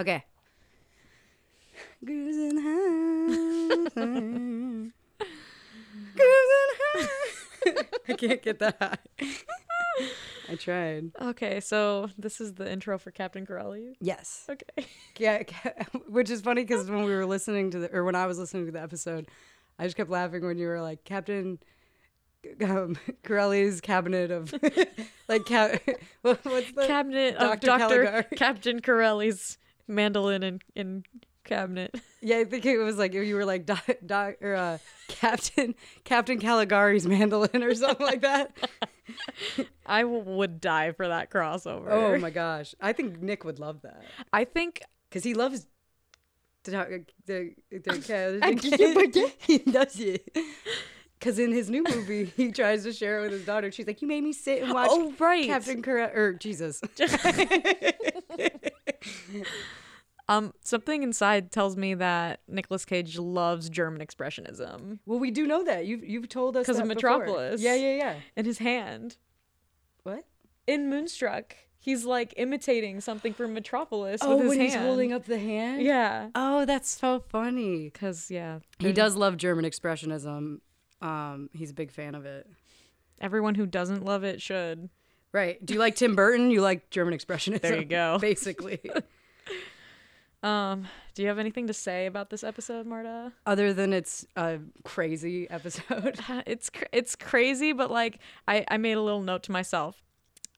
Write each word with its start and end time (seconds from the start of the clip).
Okay. 0.00 0.24
Cruising 2.02 2.56
high. 2.56 3.90
Cruising 3.90 4.92
high. 6.16 7.08
I 8.08 8.12
can't 8.14 8.42
get 8.42 8.58
that 8.60 8.76
high. 8.80 8.96
I 10.48 10.54
tried. 10.56 11.10
Okay, 11.20 11.60
so 11.60 12.08
this 12.16 12.40
is 12.40 12.54
the 12.54 12.72
intro 12.72 12.98
for 12.98 13.10
Captain 13.10 13.44
Corelli. 13.44 13.98
Yes. 14.00 14.48
Okay. 14.48 14.86
Yeah, 15.18 15.42
which 16.08 16.30
is 16.30 16.40
funny 16.40 16.64
because 16.64 16.90
when 16.90 17.04
we 17.04 17.14
were 17.14 17.26
listening 17.26 17.70
to 17.72 17.80
the, 17.80 17.94
or 17.94 18.04
when 18.04 18.14
I 18.14 18.24
was 18.24 18.38
listening 18.38 18.64
to 18.66 18.72
the 18.72 18.80
episode, 18.80 19.28
I 19.78 19.84
just 19.84 19.98
kept 19.98 20.08
laughing 20.08 20.42
when 20.42 20.56
you 20.56 20.66
were 20.66 20.80
like 20.80 21.04
Captain 21.04 21.58
um, 22.64 22.96
Corelli's 23.22 23.80
cabinet 23.80 24.30
of 24.30 24.52
like 25.28 25.44
ca- 25.46 25.76
what, 26.22 26.44
what's 26.44 26.72
the 26.72 26.86
Cabinet 26.86 27.36
of 27.36 27.60
Dr. 27.60 27.66
Doctor 27.66 28.04
Caligari. 28.04 28.24
Captain 28.36 28.80
Corelli's 28.80 29.58
mandolin 29.90 30.42
and 30.42 30.62
in 30.74 31.04
cabinet. 31.44 31.94
Yeah, 32.22 32.36
I 32.36 32.44
think 32.44 32.66
it 32.66 32.76
was 32.76 32.98
like 32.98 33.14
you 33.14 33.34
were 33.34 33.46
like 33.46 33.64
doc, 33.64 33.82
doc 34.04 34.34
or 34.42 34.54
uh, 34.54 34.76
Captain 35.08 35.74
Captain 36.04 36.38
Caligari's 36.38 37.06
mandolin 37.06 37.62
or 37.62 37.74
something 37.74 38.06
like 38.06 38.20
that. 38.20 38.54
I 39.86 40.02
w- 40.02 40.22
would 40.22 40.60
die 40.60 40.92
for 40.92 41.08
that 41.08 41.30
crossover. 41.30 41.86
Oh 41.88 42.18
my 42.20 42.28
gosh, 42.28 42.74
I 42.78 42.92
think 42.92 43.22
Nick 43.22 43.44
would 43.44 43.58
love 43.58 43.80
that 43.84 44.02
I 44.34 44.44
think 44.44 44.82
because 45.08 45.24
he 45.24 45.32
loves 45.32 45.66
the 46.64 46.72
doc- 46.72 46.88
the 47.24 47.54
the. 47.70 49.32
He 49.38 49.56
does 49.58 49.98
it. 49.98 50.28
Because 51.18 51.38
in 51.38 51.52
his 51.52 51.70
new 51.70 51.82
movie, 51.84 52.26
he 52.36 52.50
tries 52.52 52.82
to 52.84 52.92
share 52.92 53.18
it 53.18 53.22
with 53.22 53.32
his 53.32 53.46
daughter. 53.46 53.70
She's 53.72 53.86
like, 53.86 54.02
"You 54.02 54.08
made 54.08 54.22
me 54.24 54.34
sit 54.34 54.62
and 54.62 54.72
watch 54.74 54.88
Oh, 54.90 55.14
right. 55.18 55.46
Captain 55.46 55.82
Corelli 55.82 56.12
or 56.14 56.32
Jesus." 56.34 56.82
Um 60.30 60.52
something 60.62 61.02
inside 61.02 61.50
tells 61.52 61.76
me 61.76 61.92
that 61.94 62.40
Nicolas 62.48 62.84
Cage 62.84 63.18
loves 63.18 63.68
German 63.68 64.00
expressionism 64.00 64.98
well, 65.04 65.18
we 65.18 65.30
do 65.30 65.46
know 65.46 65.62
that 65.64 65.84
you've 65.86 66.02
you've 66.04 66.28
told 66.28 66.56
us 66.56 66.64
'Cause 66.66 66.78
of 66.78 66.88
that 66.88 66.94
before. 66.94 67.10
Metropolis. 67.18 67.60
Yeah, 67.60 67.74
yeah, 67.74 67.96
yeah. 67.96 68.14
in 68.36 68.44
his 68.46 68.58
hand. 68.58 69.16
What? 70.04 70.24
In 70.66 70.88
Moonstruck, 70.88 71.56
he's 71.78 72.04
like 72.04 72.32
imitating 72.36 73.00
something 73.00 73.32
from 73.34 73.52
Metropolis 73.54 74.20
Oh, 74.22 74.30
with 74.36 74.40
his 74.42 74.48
when 74.50 74.58
hand. 74.60 74.70
he's 74.72 74.80
holding 74.80 75.12
up 75.12 75.24
the 75.24 75.38
hand. 75.38 75.82
Yeah. 75.82 76.30
Oh, 76.34 76.64
that's 76.64 76.88
so 76.90 77.20
funny. 77.28 77.90
Cuz 77.90 78.30
yeah, 78.30 78.60
He 78.78 78.92
does 78.92 79.16
love 79.16 79.36
German 79.36 79.64
expressionism. 79.64 80.60
Um, 81.02 81.48
he's 81.52 81.70
a 81.70 81.74
big 81.74 81.90
fan 81.90 82.14
of 82.14 82.24
it. 82.24 82.46
everyone 83.20 83.54
who 83.54 83.66
doesn't 83.66 84.02
love 84.04 84.24
it 84.24 84.40
should. 84.40 84.88
Right. 85.32 85.64
Do 85.64 85.74
you 85.74 85.80
like 85.80 85.94
Tim 85.96 86.14
Burton? 86.16 86.50
You 86.50 86.60
like 86.62 86.88
German 86.90 87.12
expressionism. 87.18 87.60
There 87.60 87.78
you 87.78 87.84
go. 87.84 88.18
Basically. 88.20 88.80
Um, 90.42 90.86
do 91.14 91.22
you 91.22 91.28
have 91.28 91.38
anything 91.38 91.66
to 91.66 91.74
say 91.74 92.06
about 92.06 92.30
this 92.30 92.42
episode, 92.42 92.86
Marta? 92.86 93.32
Other 93.46 93.74
than 93.74 93.92
it's 93.92 94.26
a 94.36 94.58
crazy 94.84 95.48
episode. 95.50 96.18
It's 96.46 96.70
cr- 96.70 96.84
it's 96.92 97.14
crazy, 97.16 97.72
but 97.72 97.90
like 97.90 98.18
I 98.48 98.64
I 98.68 98.78
made 98.78 98.92
a 98.96 99.02
little 99.02 99.20
note 99.22 99.42
to 99.44 99.52
myself. 99.52 100.02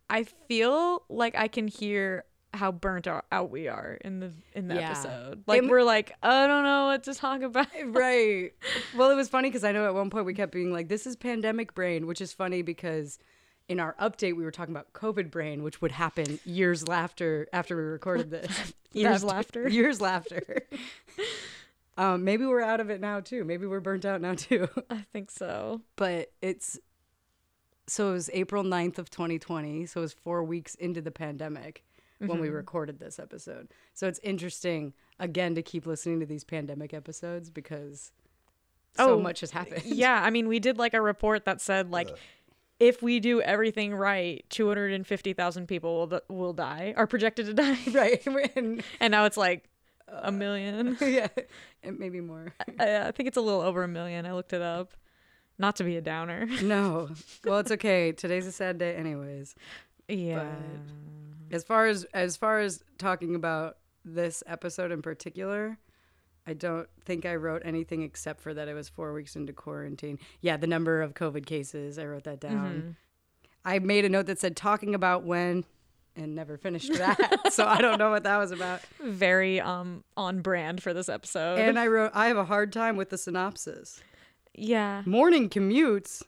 I 0.08 0.24
feel 0.24 1.02
like 1.08 1.34
I 1.36 1.48
can 1.48 1.66
hear 1.68 2.24
how 2.54 2.70
burnt 2.70 3.06
out 3.06 3.24
out 3.32 3.50
we 3.50 3.66
are 3.66 3.98
in 4.04 4.20
the 4.20 4.30
in 4.54 4.68
the 4.68 4.74
Yeah. 4.76 4.90
episode. 4.90 5.42
Like 5.46 5.62
It- 5.64 5.68
we're 5.70 5.82
like 5.82 6.12
I 6.22 6.46
don't 6.46 6.62
know 6.64 6.86
what 6.86 7.02
to 7.04 7.14
talk 7.14 7.42
about. 7.42 7.66
right. 7.86 8.52
Well, 8.96 9.10
it 9.10 9.16
was 9.16 9.28
funny 9.28 9.48
because 9.48 9.64
I 9.64 9.72
know 9.72 9.86
at 9.86 9.94
one 9.94 10.10
point 10.10 10.26
we 10.26 10.34
kept 10.34 10.52
being 10.52 10.72
like, 10.72 10.88
"This 10.88 11.06
is 11.06 11.16
pandemic 11.16 11.74
brain," 11.74 12.06
which 12.06 12.20
is 12.20 12.32
funny 12.32 12.62
because 12.62 13.18
in 13.68 13.80
our 13.80 13.94
update 14.00 14.36
we 14.36 14.44
were 14.44 14.50
talking 14.50 14.74
about 14.74 14.92
COVID 14.92 15.30
brain, 15.30 15.62
which 15.62 15.80
would 15.80 15.92
happen 15.92 16.38
years 16.44 16.84
after 16.88 17.46
after 17.52 17.76
we 17.76 17.82
recorded 17.82 18.30
this. 18.30 18.72
Years 18.92 19.16
After- 19.24 19.26
laughter. 19.26 19.68
Years 19.70 20.00
laughter. 20.02 20.58
um, 21.96 22.24
maybe 22.24 22.44
we're 22.44 22.60
out 22.62 22.80
of 22.80 22.90
it 22.90 23.00
now 23.00 23.20
too. 23.20 23.44
Maybe 23.44 23.66
we're 23.66 23.80
burnt 23.80 24.04
out 24.04 24.20
now 24.20 24.34
too. 24.34 24.68
I 24.90 25.04
think 25.12 25.30
so. 25.30 25.80
but 25.96 26.30
it's 26.42 26.78
so 27.86 28.10
it 28.10 28.12
was 28.12 28.30
April 28.32 28.62
9th 28.64 28.98
of 28.98 29.10
2020. 29.10 29.86
So 29.86 30.00
it 30.00 30.02
was 30.02 30.12
four 30.12 30.44
weeks 30.44 30.74
into 30.76 31.00
the 31.00 31.10
pandemic 31.10 31.84
when 32.18 32.38
we 32.38 32.50
recorded 32.50 33.00
this 33.00 33.18
episode. 33.18 33.68
So 33.94 34.06
it's 34.06 34.20
interesting 34.22 34.92
again 35.18 35.54
to 35.56 35.62
keep 35.62 35.86
listening 35.86 36.20
to 36.20 36.26
these 36.26 36.44
pandemic 36.44 36.94
episodes 36.94 37.50
because 37.50 38.12
so 38.96 39.14
Oh, 39.14 39.20
much 39.20 39.40
has 39.40 39.50
happened. 39.50 39.82
Yeah, 39.86 40.20
I 40.22 40.30
mean, 40.30 40.46
we 40.46 40.60
did 40.60 40.78
like 40.78 40.94
a 40.94 41.00
report 41.00 41.44
that 41.46 41.60
said 41.60 41.90
like 41.90 42.10
if 42.82 43.00
we 43.00 43.20
do 43.20 43.40
everything 43.40 43.94
right, 43.94 44.44
250,000 44.50 45.68
people 45.68 46.06
will, 46.06 46.20
will 46.28 46.52
die, 46.52 46.94
are 46.96 47.06
projected 47.06 47.46
to 47.46 47.54
die. 47.54 47.78
right. 47.92 48.26
And, 48.56 48.82
And 48.98 49.12
now 49.12 49.24
it's 49.24 49.36
like 49.36 49.68
a 50.08 50.32
million. 50.32 50.96
yeah, 51.00 51.28
maybe 51.84 52.20
more. 52.20 52.52
I, 52.80 53.06
I 53.06 53.12
think 53.12 53.28
it's 53.28 53.36
a 53.36 53.40
little 53.40 53.60
over 53.60 53.84
a 53.84 53.88
million. 53.88 54.26
I 54.26 54.32
looked 54.32 54.52
it 54.52 54.62
up. 54.62 54.94
Not 55.58 55.76
to 55.76 55.84
be 55.84 55.96
a 55.96 56.00
downer. 56.00 56.48
No. 56.62 57.10
Well, 57.44 57.60
it's 57.60 57.70
okay. 57.70 58.10
Today's 58.10 58.46
a 58.46 58.52
sad 58.52 58.78
day 58.78 58.96
anyways. 58.96 59.54
Yeah. 60.08 60.50
As 61.52 61.62
far 61.62 61.86
as 61.86 62.04
as 62.14 62.36
far 62.36 62.58
as 62.58 62.82
talking 62.98 63.36
about 63.36 63.76
this 64.04 64.42
episode 64.46 64.90
in 64.90 65.02
particular, 65.02 65.78
I 66.46 66.54
don't 66.54 66.88
think 67.04 67.24
I 67.24 67.36
wrote 67.36 67.62
anything 67.64 68.02
except 68.02 68.40
for 68.40 68.52
that 68.54 68.66
it 68.68 68.74
was 68.74 68.88
four 68.88 69.12
weeks 69.12 69.36
into 69.36 69.52
quarantine. 69.52 70.18
Yeah, 70.40 70.56
the 70.56 70.66
number 70.66 71.00
of 71.02 71.14
COVID 71.14 71.46
cases, 71.46 71.98
I 71.98 72.04
wrote 72.04 72.24
that 72.24 72.40
down. 72.40 72.96
I 73.64 73.78
made 73.78 74.04
a 74.04 74.08
note 74.08 74.26
that 74.26 74.40
said 74.40 74.56
talking 74.56 74.94
about 74.94 75.22
when 75.22 75.64
and 76.16 76.34
never 76.34 76.56
finished 76.58 76.92
that. 76.94 77.40
so 77.52 77.64
I 77.64 77.80
don't 77.80 77.98
know 77.98 78.10
what 78.10 78.24
that 78.24 78.36
was 78.38 78.50
about. 78.50 78.80
Very 79.00 79.60
um 79.60 80.02
on 80.16 80.40
brand 80.42 80.82
for 80.82 80.92
this 80.92 81.08
episode. 81.08 81.58
And 81.60 81.78
I 81.78 81.86
wrote 81.86 82.10
I 82.12 82.26
have 82.26 82.36
a 82.36 82.44
hard 82.44 82.72
time 82.72 82.96
with 82.96 83.10
the 83.10 83.18
synopsis. 83.18 84.02
yeah. 84.54 85.02
Morning 85.06 85.48
commutes. 85.48 86.22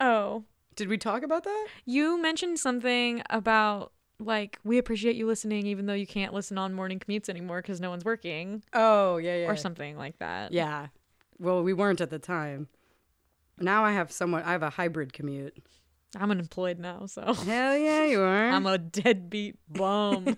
Oh, 0.00 0.44
Did 0.74 0.88
we 0.88 0.98
talk 0.98 1.22
about 1.22 1.44
that? 1.44 1.66
you 1.84 2.20
mentioned 2.20 2.58
something 2.58 3.22
about 3.30 3.92
like 4.18 4.58
we 4.64 4.78
appreciate 4.78 5.16
you 5.16 5.26
listening 5.26 5.66
even 5.66 5.86
though 5.86 5.92
you 5.94 6.06
can't 6.06 6.32
listen 6.32 6.56
on 6.58 6.72
morning 6.72 6.98
commutes 6.98 7.28
anymore 7.28 7.60
because 7.60 7.80
no 7.80 7.90
one's 7.90 8.04
working 8.04 8.62
Oh, 8.72 9.18
yeah, 9.18 9.36
yeah. 9.36 9.46
or 9.46 9.56
something 9.56 9.96
like 9.96 10.18
that. 10.20 10.52
Yeah. 10.52 10.88
Well, 11.38 11.62
we 11.62 11.74
weren't 11.74 12.00
at 12.00 12.08
the 12.10 12.18
time. 12.18 12.68
Now 13.58 13.84
I 13.84 13.92
have 13.92 14.10
somewhat 14.10 14.44
I 14.44 14.52
have 14.52 14.62
a 14.62 14.70
hybrid 14.70 15.12
commute. 15.12 15.56
I'm 16.18 16.30
unemployed 16.30 16.78
now, 16.78 17.06
so 17.06 17.34
Hell 17.34 17.76
yeah, 17.76 18.04
you 18.04 18.20
are. 18.22 18.48
I'm 18.50 18.66
a 18.66 18.78
deadbeat 18.78 19.56
bum. 19.68 20.24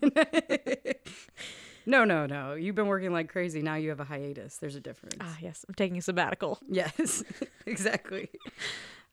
no, 1.86 2.04
no, 2.04 2.26
no. 2.26 2.54
You've 2.54 2.74
been 2.74 2.86
working 2.88 3.12
like 3.12 3.28
crazy. 3.28 3.62
Now 3.62 3.76
you 3.76 3.90
have 3.90 4.00
a 4.00 4.04
hiatus. 4.04 4.56
There's 4.58 4.76
a 4.76 4.80
difference. 4.80 5.16
ah, 5.20 5.36
yes, 5.40 5.64
I'm 5.68 5.74
taking 5.74 5.98
a 5.98 6.02
sabbatical. 6.02 6.58
Yes, 6.68 7.22
exactly. 7.66 8.28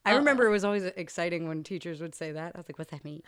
I 0.05 0.15
remember 0.15 0.45
it 0.45 0.51
was 0.51 0.63
always 0.63 0.83
exciting 0.83 1.47
when 1.47 1.63
teachers 1.63 1.99
would 2.01 2.15
say 2.15 2.31
that. 2.31 2.53
I 2.55 2.59
was 2.59 2.67
like, 2.69 2.77
what's 2.77 2.91
that 2.91 3.03
mean? 3.03 3.23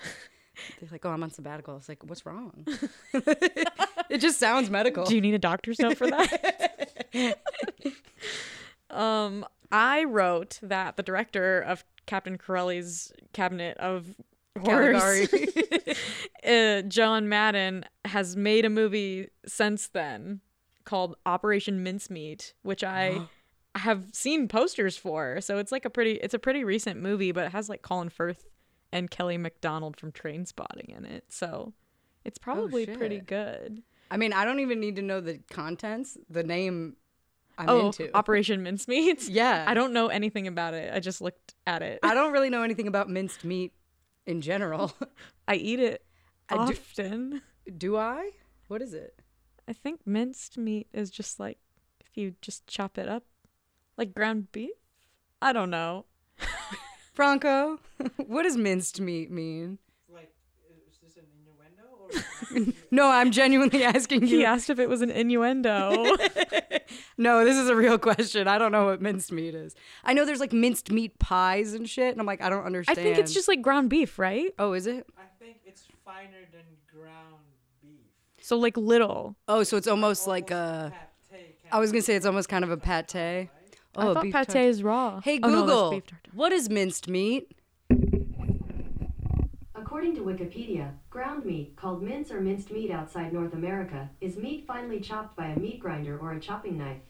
They're 0.80 0.90
like, 0.92 1.06
oh, 1.06 1.10
I'm 1.10 1.24
on 1.24 1.32
sabbatical. 1.32 1.78
It's 1.78 1.90
like, 1.90 2.04
what's 2.04 2.26
wrong? 2.26 2.66
it 3.14 4.20
just 4.20 4.40
sounds 4.40 4.70
medical. 4.70 5.06
Do 5.06 5.16
you 5.16 5.22
need 5.22 5.34
a 5.34 5.40
doctor's 5.40 5.80
note 5.80 5.98
for 5.98 6.08
that? 6.08 7.40
um, 8.90 9.46
I 9.72 10.04
wrote 10.06 10.60
that 10.62 10.98
the 10.98 11.04
director 11.04 11.62
of 11.62 11.84
Captain 12.06 12.38
Corelli's 12.38 13.12
Cabinet 13.34 13.78
of 13.78 14.16
Horrors, 14.60 15.30
uh, 16.44 16.82
John 16.88 17.30
Madden, 17.30 17.86
has 18.06 18.36
made 18.36 18.66
a 18.66 18.70
movie 18.70 19.30
since 19.46 19.88
then 19.90 20.42
called 20.86 21.16
Operation 21.26 21.84
Mincemeat, 21.84 22.54
which 22.64 22.84
I 22.84 23.28
have 23.76 24.06
seen 24.14 24.48
posters 24.48 24.98
for. 24.98 25.42
So 25.42 25.58
it's 25.60 25.72
like 25.72 25.86
a 25.86 25.90
pretty, 25.90 26.14
it's 26.14 26.34
a 26.34 26.40
pretty 26.40 26.64
recent 26.64 27.00
movie, 27.00 27.32
but 27.32 27.46
it 27.46 27.52
has 27.52 27.70
like 27.70 27.82
Colin 27.84 28.10
Firth 28.10 28.46
and 28.92 29.10
Kelly 29.10 29.38
Macdonald 29.38 29.98
from 29.98 30.12
Trainspotting 30.12 30.96
in 30.96 31.06
it. 31.06 31.26
So 31.30 31.74
it's 32.26 32.40
oh, 32.42 32.44
probably 32.44 32.86
pretty 32.86 33.20
good. 33.20 33.84
I 34.10 34.18
mean, 34.18 34.34
I 34.34 34.46
don't 34.46 34.60
even 34.60 34.80
need 34.80 34.96
to 34.98 35.02
know 35.02 35.20
the 35.20 35.40
contents. 35.50 36.18
The 36.30 36.44
name 36.44 36.96
I'm 37.58 37.70
oh, 37.70 37.86
into. 37.88 38.16
Operation 38.16 38.64
Mincemeat. 38.64 39.24
yeah. 39.30 39.66
I 39.68 39.74
don't 39.74 39.94
know 39.94 40.08
anything 40.08 40.48
about 40.48 40.74
it. 40.74 40.94
I 40.94 41.00
just 41.00 41.22
looked 41.22 41.56
at 41.66 41.82
it. 41.82 42.00
I 42.04 42.14
don't 42.14 42.32
really 42.32 42.50
know 42.50 42.64
anything 42.64 42.88
about 42.88 43.10
minced 43.10 43.44
meat 43.44 43.74
in 44.26 44.42
general. 44.42 44.94
I 45.48 45.56
eat 45.56 45.80
it 45.80 46.06
I 46.50 46.56
do- 46.56 46.74
often. 46.74 47.42
Do 47.78 47.98
I? 47.98 48.32
What 48.68 48.82
is 48.82 48.94
it? 48.94 49.22
I 49.68 49.74
think 49.74 50.06
minced 50.06 50.58
meat 50.58 50.88
is 50.94 51.10
just 51.10 51.40
like 51.40 51.58
if 52.00 52.16
you 52.16 52.36
just 52.42 52.68
chop 52.68 52.98
it 52.98 53.10
up, 53.10 53.24
like 53.98 54.14
ground 54.14 54.52
beef. 54.52 54.72
I 55.42 55.54
don't 55.54 55.70
know. 55.70 56.06
Franco, 57.18 57.80
what 58.28 58.44
does 58.44 58.56
minced 58.56 59.02
meat 59.02 59.32
mean? 59.32 59.80
Like, 60.08 60.32
is 60.70 61.00
this 61.02 61.18
an 61.18 61.24
innuendo? 61.34 62.68
Or 62.70 62.74
No, 62.92 63.10
I'm 63.10 63.32
genuinely 63.32 63.84
asking 63.84 64.22
you. 64.22 64.38
He 64.38 64.46
asked 64.46 64.70
if 64.70 64.78
it 64.78 64.88
was 64.88 65.02
an 65.02 65.10
innuendo. 65.10 66.16
No, 67.20 67.44
this 67.44 67.58
is 67.58 67.68
a 67.68 67.76
real 67.76 67.98
question. 67.98 68.48
I 68.48 68.60
don't 68.60 68.72
know 68.72 68.86
what 68.86 69.02
minced 69.02 69.32
meat 69.32 69.56
is. 69.56 69.74
I 70.04 70.14
know 70.14 70.24
there's 70.24 70.40
like 70.40 70.54
minced 70.54 70.92
meat 70.92 71.18
pies 71.18 71.74
and 71.74 71.90
shit, 71.90 72.12
and 72.12 72.20
I'm 72.22 72.28
like, 72.28 72.44
I 72.44 72.50
don't 72.50 72.64
understand. 72.64 73.00
I 73.00 73.02
think 73.02 73.18
it's 73.18 73.34
just 73.34 73.48
like 73.48 73.64
ground 73.64 73.90
beef, 73.90 74.20
right? 74.20 74.54
Oh, 74.60 74.74
is 74.74 74.86
it? 74.86 75.08
I 75.18 75.24
think 75.44 75.58
it's 75.66 75.82
finer 76.06 76.46
than 76.52 76.62
ground 76.94 77.42
beef. 77.82 78.06
So 78.40 78.58
like 78.58 78.78
little. 78.78 79.36
Oh, 79.48 79.64
so 79.64 79.78
it's 79.78 79.88
almost 79.88 80.28
like 80.28 80.52
a. 80.52 80.94
I 81.72 81.80
was 81.80 81.92
gonna 81.92 82.04
say 82.04 82.16
it's 82.16 82.28
almost 82.28 82.50
kind 82.50 82.64
of 82.64 82.70
a 82.70 82.78
pate. 82.78 83.50
I 83.98 84.06
Oh, 84.06 84.14
thought 84.14 84.24
beef 84.24 84.34
pate 84.34 84.48
tartare. 84.48 84.70
is 84.70 84.84
raw. 84.84 85.22
Hey 85.22 85.40
Oh, 85.42 85.50
no, 85.50 85.66
that's 85.66 85.66
Google, 85.66 85.90
beef 85.90 86.06
tartare. 86.06 86.32
what 86.34 86.52
is 86.54 86.70
minced 86.70 87.08
meat? 87.08 87.52
According 89.76 90.16
to 90.16 90.22
Wikipedia, 90.22 90.92
ground 91.10 91.46
meat, 91.46 91.76
called 91.76 92.04
mince 92.04 92.32
or 92.32 92.40
minced 92.40 92.72
meat 92.72 92.92
outside 92.92 93.34
North 93.34 93.54
America, 93.54 94.10
is 94.22 94.38
meat 94.38 94.66
finely 94.68 95.00
chopped 95.00 95.36
by 95.36 95.48
a 95.48 95.60
meat 95.60 95.80
grinder 95.80 96.18
or 96.20 96.34
a 96.34 96.40
chopping 96.40 96.78
knife. 96.78 97.02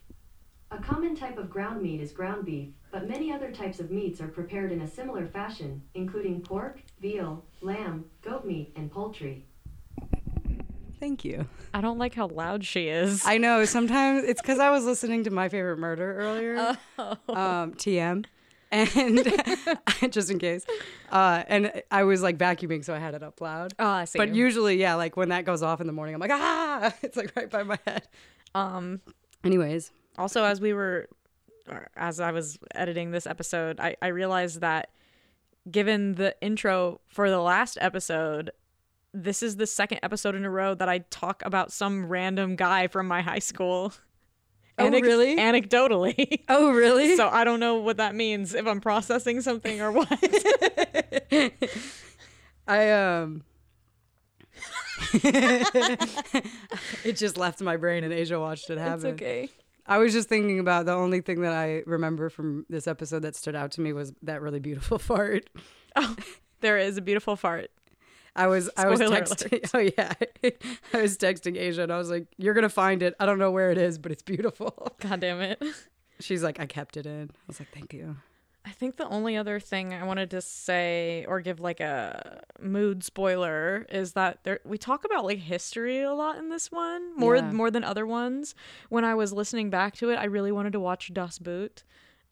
A 0.72 0.78
common 0.78 1.16
type 1.16 1.38
of 1.38 1.50
ground 1.50 1.82
meat 1.82 2.00
is 2.02 2.12
ground 2.12 2.46
beef, 2.46 2.70
but 2.92 3.08
many 3.08 3.32
other 3.32 3.52
types 3.52 3.80
of 3.80 3.92
meats 3.92 4.22
are 4.22 4.28
prepared 4.28 4.72
in 4.72 4.82
a 4.82 4.88
similar 4.88 5.28
fashion, 5.28 5.82
including 5.94 6.42
pork, 6.42 6.80
veal, 7.02 7.44
lamb, 7.62 8.06
goat 8.22 8.46
meat, 8.46 8.72
and 8.76 8.92
poultry. 8.92 9.46
Thank 11.00 11.24
you. 11.24 11.48
I 11.74 11.82
don't 11.82 11.98
like 11.98 12.16
how 12.16 12.28
loud 12.28 12.66
she 12.66 12.88
is. 12.88 13.24
I 13.26 13.38
know 13.38 13.66
sometimes 13.66 14.24
it's 14.24 14.42
because 14.42 14.60
I 14.60 14.70
was 14.72 14.84
listening 14.86 15.24
to 15.26 15.30
My 15.32 15.48
Favorite 15.50 15.78
Murder 15.78 16.18
earlier, 16.20 16.78
um, 17.30 17.74
TM, 17.74 18.26
and 18.72 20.12
just 20.12 20.32
in 20.32 20.40
case, 20.40 20.66
uh, 21.12 21.44
and 21.48 21.84
I 21.92 22.04
was 22.04 22.22
like 22.24 22.38
vacuuming, 22.38 22.84
so 22.84 22.96
I 22.96 23.00
had 23.00 23.14
it 23.14 23.22
up 23.24 23.40
loud. 23.42 23.74
oh, 23.78 23.88
I 23.88 24.06
see. 24.06 24.18
But 24.18 24.34
usually, 24.34 24.78
yeah, 24.78 24.96
like 24.96 25.16
when 25.16 25.30
that 25.30 25.46
goes 25.46 25.62
off 25.62 25.82
in 25.82 25.88
the 25.88 25.94
morning, 25.94 26.16
I'm 26.16 26.22
like, 26.22 26.32
ah, 26.34 26.94
it's 27.04 27.16
like 27.16 27.32
right 27.36 27.50
by 27.50 27.64
my 27.64 27.78
head. 27.86 28.08
um 28.56 29.02
Anyways, 29.44 29.92
also 30.18 30.44
as 30.44 30.60
we 30.60 30.74
were 30.74 31.08
or 31.70 31.90
as 31.96 32.20
I 32.20 32.32
was 32.32 32.58
editing 32.74 33.12
this 33.12 33.28
episode, 33.28 33.80
I, 33.80 33.96
I 34.02 34.08
realized 34.08 34.62
that 34.62 34.90
given 35.70 36.16
the 36.16 36.36
intro 36.42 37.02
for 37.08 37.30
the 37.30 37.40
last 37.40 37.78
episode, 37.82 38.52
this 39.24 39.44
is 39.44 39.58
the 39.58 39.68
second 39.68 40.00
episode 40.04 40.36
in 40.36 40.46
a 40.46 40.50
row 40.50 40.74
that 40.76 40.88
I 40.88 41.00
talk 41.10 41.44
about 41.46 41.72
some 41.72 42.08
random 42.08 42.56
guy 42.56 42.88
from 42.88 43.08
my 43.08 43.22
high 43.22 43.40
school. 43.40 43.94
Oh, 44.80 44.90
really? 44.90 45.38
Anecdotally. 45.38 46.44
oh 46.50 46.72
really? 46.72 47.16
so 47.16 47.30
I 47.30 47.44
don't 47.44 47.60
know 47.60 47.76
what 47.76 47.98
that 47.98 48.14
means, 48.14 48.54
if 48.54 48.68
I'm 48.68 48.80
processing 48.80 49.42
something 49.42 49.82
or 49.82 49.92
what. 49.92 50.08
I 52.68 52.92
um 52.92 53.44
it 55.14 57.14
just 57.14 57.38
left 57.38 57.62
my 57.62 57.78
brain 57.78 58.04
and 58.04 58.14
Asia 58.14 58.40
watched 58.40 58.70
it 58.70 58.78
happen. 58.78 58.96
It's 58.96 59.06
okay. 59.06 59.50
I 59.86 60.00
was 60.00 60.14
just 60.14 60.28
thinking 60.28 60.60
about 60.60 60.86
the 60.86 60.94
only 60.94 61.22
thing 61.22 61.42
that 61.42 61.54
I 61.54 61.84
remember 61.86 62.30
from 62.30 62.66
this 62.70 62.88
episode 62.88 63.22
that 63.22 63.36
stood 63.36 63.56
out 63.56 63.72
to 63.74 63.82
me 63.82 63.94
was 63.94 64.14
that 64.24 64.42
really 64.42 64.60
beautiful 64.60 65.00
fart. 65.00 65.50
Oh, 65.96 66.16
there 66.60 66.78
is 66.78 66.98
a 66.98 67.02
beautiful 67.02 67.36
fart. 67.36 67.72
I 68.38 68.48
was 68.48 68.70
I 68.78 68.88
was 68.88 69.00
Spoiler 69.00 69.22
texting 69.22 69.70
oh 69.74 69.80
yeah. 69.98 70.14
I 70.94 71.02
was 71.02 71.18
texting 71.18 71.58
Asia 71.58 71.84
and 71.84 71.92
I 71.92 71.98
was 71.98 72.10
like, 72.10 72.28
You're 72.38 72.54
gonna 72.54 72.70
find 72.70 73.02
it. 73.04 73.16
I 73.20 73.26
don't 73.26 73.40
know 73.40 73.52
where 73.52 73.72
it 73.72 73.78
is, 73.78 73.98
but 73.98 74.12
it's 74.12 74.24
beautiful. 74.24 74.94
God 75.00 75.20
damn 75.20 75.42
it. 75.42 75.62
She's 76.20 76.44
like, 76.44 76.60
I 76.60 76.66
kept 76.66 76.98
it 76.98 77.06
in. 77.06 77.30
I 77.34 77.44
was 77.48 77.60
like, 77.60 77.70
Thank 77.74 77.94
you. 77.94 78.16
I 78.66 78.72
think 78.72 78.98
the 78.98 79.08
only 79.08 79.38
other 79.38 79.62
thing 79.62 79.94
I 79.94 80.04
wanted 80.04 80.30
to 80.32 80.42
say 80.42 81.24
or 81.28 81.40
give 81.40 81.62
like 81.62 81.80
a 81.80 82.42
mood 82.60 83.02
spoiler 83.02 83.86
is 83.90 84.12
that 84.14 84.44
there 84.44 84.60
we 84.66 84.78
talk 84.78 85.06
about 85.06 85.24
like 85.24 85.40
history 85.40 86.02
a 86.02 86.14
lot 86.14 86.38
in 86.38 86.50
this 86.50 86.70
one 86.70 87.16
more 87.18 87.38
Yeah. 87.38 87.52
more 87.52 87.72
than 87.72 87.86
other 87.86 88.06
ones. 88.06 88.56
When 88.90 89.06
I 89.06 89.16
was 89.16 89.32
listening 89.32 89.70
back 89.70 89.96
to 89.98 90.10
it, 90.10 90.16
I 90.18 90.26
really 90.26 90.52
wanted 90.52 90.74
to 90.74 90.82
watch 90.82 91.14
Das 91.14 91.40
Boot, 91.40 91.86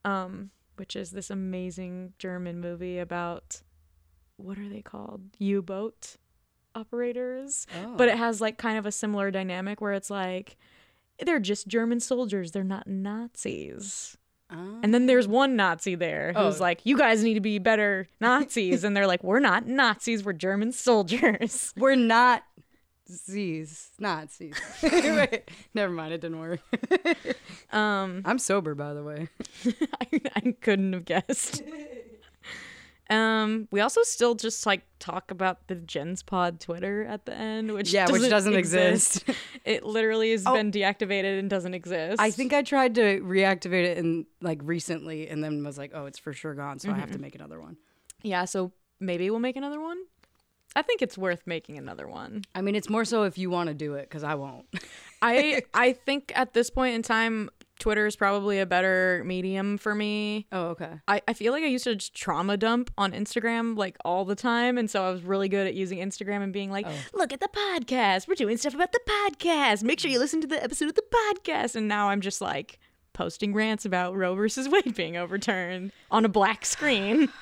um, 0.03 0.49
which 0.75 0.97
is 0.97 1.11
this 1.11 1.29
amazing 1.29 2.11
German 2.19 2.59
movie 2.59 2.99
about 2.99 3.61
what 4.37 4.57
are 4.57 4.67
they 4.69 4.81
called? 4.81 5.21
U-boat 5.39 6.15
operators. 6.73 7.65
But 7.97 8.09
it 8.09 8.17
has 8.17 8.41
like 8.41 8.57
kind 8.57 8.77
of 8.77 8.85
a 8.85 8.91
similar 8.91 9.31
dynamic 9.31 9.81
where 9.81 9.93
it's 9.93 10.09
like 10.09 10.57
they're 11.23 11.39
just 11.39 11.67
German 11.67 11.99
soldiers, 11.99 12.51
they're 12.51 12.63
not 12.63 12.87
Nazis. 12.87 14.17
And 14.49 14.93
then 14.93 15.05
there's 15.07 15.27
one 15.27 15.55
Nazi 15.57 15.95
there 15.95 16.31
who's 16.33 16.59
Oh. 16.61 16.63
like, 16.63 16.85
"You 16.85 16.97
guys 16.97 17.23
need 17.23 17.33
to 17.33 17.41
be 17.41 17.59
better 17.59 18.07
Nazis," 18.21 18.83
and 18.85 18.95
they're 18.95 19.07
like, 19.07 19.21
"We're 19.23 19.39
not 19.39 19.67
Nazis. 19.67 20.23
We're 20.23 20.31
German 20.33 20.71
soldiers." 20.71 21.73
We're 21.77 21.95
not 21.95 22.43
Z's, 23.11 23.89
not 23.99 24.31
Z's. 24.31 24.55
Wait, 24.83 25.49
never 25.73 25.91
mind, 25.91 26.13
it 26.13 26.21
didn't 26.21 26.39
work. 26.39 26.59
Um, 27.73 28.21
I'm 28.23 28.39
sober, 28.39 28.75
by 28.75 28.93
the 28.93 29.03
way. 29.03 29.27
I, 30.01 30.21
I 30.37 30.55
couldn't 30.61 30.93
have 30.93 31.05
guessed. 31.05 31.61
Um, 33.09 33.67
we 33.71 33.81
also 33.81 34.01
still 34.03 34.33
just 34.35 34.65
like 34.65 34.81
talk 34.99 35.29
about 35.29 35.67
the 35.67 35.75
Gens 35.75 36.23
Pod 36.23 36.59
Twitter 36.59 37.03
at 37.05 37.25
the 37.25 37.35
end, 37.35 37.71
which 37.71 37.93
Yeah, 37.93 38.09
which 38.09 38.27
doesn't 38.29 38.55
exist. 38.55 39.23
it 39.65 39.83
literally 39.85 40.31
has 40.31 40.43
Oh. 40.45 40.53
been 40.53 40.71
deactivated 40.71 41.37
and 41.39 41.49
doesn't 41.49 41.73
exist. 41.75 42.19
I 42.19 42.31
think 42.31 42.51
I 42.53 42.63
tried 42.63 42.95
to 42.95 43.21
reactivate 43.21 43.83
it 43.85 43.97
in 43.99 44.25
like 44.41 44.59
recently, 44.63 45.27
and 45.27 45.43
then 45.43 45.63
was 45.63 45.77
like, 45.77 45.91
"Oh, 45.93 46.05
it's 46.07 46.17
for 46.19 46.33
sure 46.33 46.55
gone," 46.55 46.79
so 46.79 46.89
I 46.91 46.95
have 46.95 47.11
to 47.11 47.19
make 47.19 47.35
another 47.35 47.59
one. 47.61 47.77
yeah. 48.23 48.45
So 48.45 48.71
maybe 48.99 49.29
we'll 49.29 49.39
make 49.39 49.55
another 49.57 49.79
one. 49.79 49.97
I 50.77 50.81
think 50.81 51.01
it's 51.01 51.17
worth 51.17 51.43
making 51.45 51.77
another 51.77 52.05
one. 52.07 52.41
I 52.53 52.61
mean, 52.61 52.75
it's 52.75 52.89
more 52.89 53.05
so 53.05 53.23
if 53.23 53.37
you 53.37 53.49
want 53.49 53.67
to 53.69 53.73
do 53.73 53.93
it, 53.93 54.09
because 54.09 54.23
I 54.25 54.35
won't. 54.35 54.65
I 55.21 55.61
I 55.73 55.93
think 55.93 56.31
at 56.35 56.53
this 56.53 56.69
point 56.69 56.95
in 56.95 57.01
time, 57.01 57.49
Twitter 57.79 58.05
is 58.05 58.15
probably 58.15 58.59
a 58.59 58.65
better 58.65 59.23
medium 59.25 59.77
for 59.77 59.93
me. 59.93 60.47
Oh, 60.51 60.67
okay. 60.67 60.99
I, 61.07 61.21
I 61.27 61.33
feel 61.33 61.51
like 61.51 61.63
I 61.63 61.67
used 61.67 61.83
to 61.83 61.95
just 61.95 62.15
trauma 62.15 62.57
dump 62.57 62.91
on 62.97 63.11
Instagram 63.11 63.77
like 63.77 63.97
all 64.05 64.25
the 64.25 64.35
time. 64.35 64.77
And 64.77 64.89
so 64.89 65.03
I 65.03 65.11
was 65.11 65.23
really 65.23 65.49
good 65.49 65.67
at 65.67 65.73
using 65.73 65.99
Instagram 65.99 66.41
and 66.41 66.53
being 66.53 66.71
like, 66.71 66.85
oh. 66.87 66.93
look 67.13 67.33
at 67.33 67.41
the 67.41 67.49
podcast. 67.49 68.27
We're 68.27 68.35
doing 68.35 68.57
stuff 68.57 68.75
about 68.75 68.91
the 68.91 69.01
podcast. 69.07 69.83
Make 69.83 69.99
sure 69.99 70.09
you 70.09 70.19
listen 70.19 70.41
to 70.41 70.47
the 70.47 70.63
episode 70.63 70.89
of 70.89 70.95
the 70.95 71.03
podcast. 71.37 71.75
And 71.75 71.87
now 71.87 72.09
I'm 72.09 72.21
just 72.21 72.41
like 72.41 72.79
posting 73.13 73.53
rants 73.53 73.85
about 73.85 74.15
Roe 74.15 74.35
versus 74.35 74.69
Wade 74.69 74.95
being 74.95 75.17
overturned 75.17 75.91
on 76.11 76.25
a 76.25 76.29
black 76.29 76.65
screen. 76.65 77.29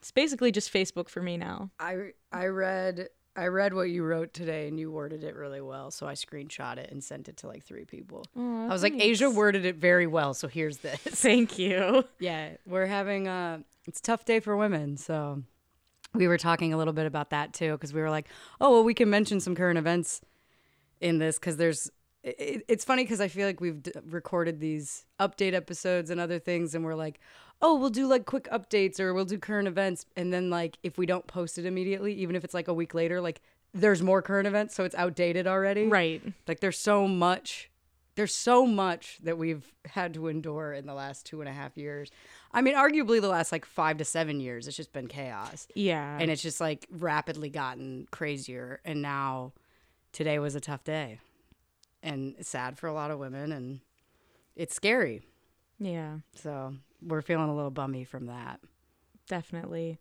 It's 0.00 0.12
basically 0.12 0.50
just 0.50 0.72
Facebook 0.72 1.10
for 1.10 1.20
me 1.20 1.36
now. 1.36 1.72
I 1.78 2.12
I 2.32 2.46
read 2.46 3.10
I 3.40 3.46
read 3.46 3.72
what 3.72 3.88
you 3.88 4.04
wrote 4.04 4.34
today, 4.34 4.68
and 4.68 4.78
you 4.78 4.92
worded 4.92 5.24
it 5.24 5.34
really 5.34 5.62
well. 5.62 5.90
So 5.90 6.06
I 6.06 6.12
screenshot 6.12 6.76
it 6.76 6.90
and 6.90 7.02
sent 7.02 7.26
it 7.26 7.38
to 7.38 7.46
like 7.46 7.64
three 7.64 7.86
people. 7.86 8.26
I 8.36 8.68
was 8.68 8.82
like, 8.82 8.92
Asia 9.00 9.30
worded 9.30 9.64
it 9.64 9.76
very 9.76 10.06
well, 10.06 10.34
so 10.34 10.46
here's 10.46 10.78
this. 10.78 10.98
Thank 11.00 11.58
you. 11.58 12.04
Yeah, 12.18 12.50
we're 12.66 12.84
having 12.84 13.28
a 13.28 13.62
it's 13.86 14.00
a 14.00 14.02
tough 14.02 14.26
day 14.26 14.40
for 14.40 14.56
women, 14.58 14.98
so 14.98 15.42
we 16.14 16.28
were 16.28 16.36
talking 16.36 16.74
a 16.74 16.76
little 16.76 16.92
bit 16.92 17.06
about 17.06 17.30
that 17.30 17.54
too 17.54 17.72
because 17.72 17.94
we 17.94 18.02
were 18.02 18.10
like, 18.10 18.28
oh 18.60 18.70
well, 18.72 18.84
we 18.84 18.92
can 18.92 19.08
mention 19.08 19.40
some 19.40 19.54
current 19.54 19.78
events 19.78 20.20
in 21.00 21.18
this 21.18 21.38
because 21.38 21.56
there's. 21.56 21.90
It, 22.22 22.66
it's 22.68 22.84
funny 22.84 23.04
because 23.04 23.22
I 23.22 23.28
feel 23.28 23.46
like 23.46 23.62
we've 23.62 23.82
d- 23.82 23.92
recorded 24.04 24.60
these 24.60 25.06
update 25.18 25.54
episodes 25.54 26.10
and 26.10 26.20
other 26.20 26.38
things, 26.38 26.74
and 26.74 26.84
we're 26.84 26.94
like, 26.94 27.18
oh, 27.62 27.74
we'll 27.76 27.90
do 27.90 28.06
like 28.06 28.24
quick 28.26 28.48
updates 28.50 28.98
or 28.98 29.12
we'll 29.14 29.24
do 29.24 29.38
current 29.38 29.68
events, 29.68 30.06
and 30.16 30.32
then 30.32 30.50
like 30.50 30.78
if 30.82 30.98
we 30.98 31.06
don't 31.06 31.26
post 31.26 31.58
it 31.58 31.66
immediately, 31.66 32.14
even 32.14 32.36
if 32.36 32.44
it's 32.44 32.54
like 32.54 32.68
a 32.68 32.74
week 32.74 32.94
later, 32.94 33.20
like 33.20 33.40
there's 33.72 34.02
more 34.02 34.22
current 34.22 34.46
events, 34.46 34.74
so 34.74 34.84
it's 34.84 34.94
outdated 34.94 35.46
already. 35.46 35.86
Right. 35.86 36.22
Like 36.48 36.60
there's 36.60 36.78
so 36.78 37.06
much 37.06 37.70
there's 38.16 38.34
so 38.34 38.66
much 38.66 39.18
that 39.22 39.38
we've 39.38 39.72
had 39.86 40.12
to 40.14 40.26
endure 40.26 40.72
in 40.72 40.84
the 40.86 40.92
last 40.94 41.24
two 41.24 41.40
and 41.40 41.48
a 41.48 41.52
half 41.52 41.76
years. 41.76 42.10
I 42.52 42.60
mean, 42.60 42.74
arguably 42.74 43.20
the 43.20 43.28
last 43.28 43.52
like 43.52 43.64
five 43.64 43.98
to 43.98 44.04
seven 44.04 44.40
years, 44.40 44.68
it's 44.68 44.76
just 44.76 44.92
been 44.92 45.06
chaos. 45.06 45.66
Yeah. 45.74 46.18
And 46.20 46.30
it's 46.30 46.42
just 46.42 46.60
like 46.60 46.86
rapidly 46.90 47.48
gotten 47.48 48.08
crazier. 48.10 48.80
And 48.84 49.00
now 49.00 49.52
today 50.12 50.38
was 50.38 50.54
a 50.54 50.60
tough 50.60 50.84
day. 50.84 51.20
And 52.02 52.34
it's 52.38 52.48
sad 52.48 52.78
for 52.78 52.88
a 52.88 52.92
lot 52.92 53.10
of 53.10 53.18
women 53.18 53.52
and 53.52 53.80
it's 54.56 54.74
scary. 54.74 55.22
yeah, 55.78 56.18
So 56.34 56.74
we're 57.02 57.22
feeling 57.22 57.48
a 57.48 57.54
little 57.54 57.70
bummy 57.70 58.04
from 58.04 58.26
that. 58.26 58.60
definitely. 59.28 59.98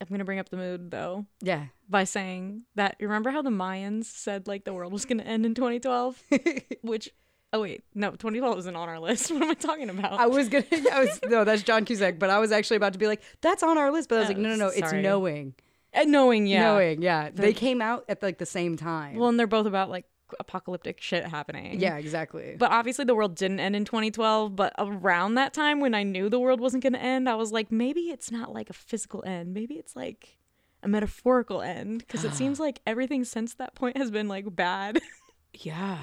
I'm 0.00 0.08
going 0.08 0.18
to 0.18 0.24
bring 0.24 0.38
up 0.40 0.48
the 0.50 0.56
mood 0.56 0.90
though. 0.90 1.24
Yeah. 1.40 1.66
by 1.88 2.04
saying 2.04 2.62
that 2.74 2.96
you 2.98 3.06
remember 3.06 3.30
how 3.30 3.42
the 3.42 3.50
Mayans 3.50 4.04
said 4.04 4.46
like 4.48 4.64
the 4.64 4.74
world 4.74 4.92
was 4.92 5.04
going 5.04 5.18
to 5.18 5.26
end 5.26 5.46
in 5.46 5.54
2012 5.54 6.20
which 6.82 7.08
oh 7.52 7.60
wait 7.62 7.84
no 7.94 8.10
2012 8.10 8.58
isn't 8.58 8.76
on 8.76 8.88
our 8.88 8.98
list 8.98 9.30
what 9.32 9.40
am 9.42 9.50
I 9.50 9.54
talking 9.54 9.88
about 9.88 10.12
I 10.18 10.26
was 10.26 10.48
gonna 10.48 10.64
I 10.92 11.00
was 11.04 11.20
no, 11.24 11.44
that's 11.44 11.62
John 11.62 11.84
Cusack, 11.84 12.18
but 12.18 12.28
I 12.28 12.38
was 12.38 12.50
actually 12.52 12.76
about 12.78 12.92
to 12.94 12.98
be 12.98 13.06
like, 13.06 13.22
that's 13.40 13.62
on 13.62 13.78
our 13.78 13.92
list. 13.92 14.08
But 14.08 14.16
I 14.16 14.18
was 14.20 14.26
Oh, 14.30 14.32
like, 14.32 14.38
no, 14.38 14.48
no, 14.50 14.56
no, 14.56 14.66
it's 14.68 14.92
knowing. 14.92 15.54
Uh, 15.94 16.02
knowing 16.02 16.46
yeah 16.48 16.62
Knowing, 16.62 17.00
yeah. 17.00 17.30
They 17.32 17.52
came 17.52 17.80
out 17.80 18.04
at 18.08 18.20
like 18.22 18.38
the 18.38 18.46
same 18.46 18.76
time. 18.76 19.16
well 19.16 19.28
and 19.28 19.38
they're 19.38 19.46
both 19.46 19.66
about 19.66 19.88
like 19.90 20.06
apocalyptic 20.40 21.00
shit 21.00 21.24
happening 21.26 21.78
Yeah, 21.80 21.96
exactly. 21.96 22.56
but 22.58 22.70
obviously 22.70 23.04
the 23.04 23.14
world 23.14 23.34
didn't 23.36 23.60
end 23.60 23.76
in 23.76 23.84
2012 23.84 24.56
but 24.56 24.72
around 24.78 25.34
that 25.34 25.52
time 25.52 25.80
when 25.80 25.94
I 25.94 26.02
knew 26.02 26.28
the 26.28 26.40
world 26.40 26.60
wasn't 26.60 26.82
going 26.82 26.94
to 26.94 27.02
end 27.02 27.28
I 27.28 27.34
was 27.34 27.52
like 27.52 27.70
maybe 27.70 28.02
it's 28.10 28.30
not 28.30 28.52
like 28.52 28.70
a 28.70 28.72
physical 28.72 29.22
end 29.26 29.54
maybe 29.54 29.74
it's 29.74 29.94
like 29.94 30.38
a 30.82 30.88
metaphorical 30.88 31.62
end 31.62 31.98
because 31.98 32.24
it 32.24 32.34
seems 32.34 32.58
like 32.66 32.80
everything 32.86 33.24
since 33.24 33.54
that 33.54 33.74
point 33.74 33.96
has 33.96 34.10
been 34.10 34.28
like 34.28 34.54
bad 34.54 35.00
yeah. 35.54 35.98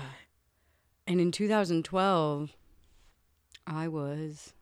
And 1.08 1.20
in 1.20 1.32
2012, 1.32 2.56
I 3.68 3.88
was, 3.88 4.54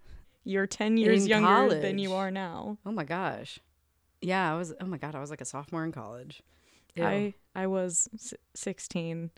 you're 0.43 0.65
10 0.67 0.97
years 0.97 1.27
younger 1.27 1.79
than 1.79 1.99
you 1.99 2.13
are 2.13 2.31
now 2.31 2.77
oh 2.85 2.91
my 2.91 3.03
gosh. 3.03 3.59
Yeah, 4.21 4.51
I 4.51 4.57
was, 4.57 4.73
oh 4.81 4.85
my 4.85 4.97
God, 4.97 5.15
I 5.15 5.19
was 5.19 5.29
like 5.29 5.41
a 5.41 5.45
sophomore 5.45 5.83
in 5.85 5.91
college. 5.91 6.41
Ew. 6.95 7.03
I 7.05 7.33
I 7.55 7.67
was 7.67 8.09
16 8.55 9.31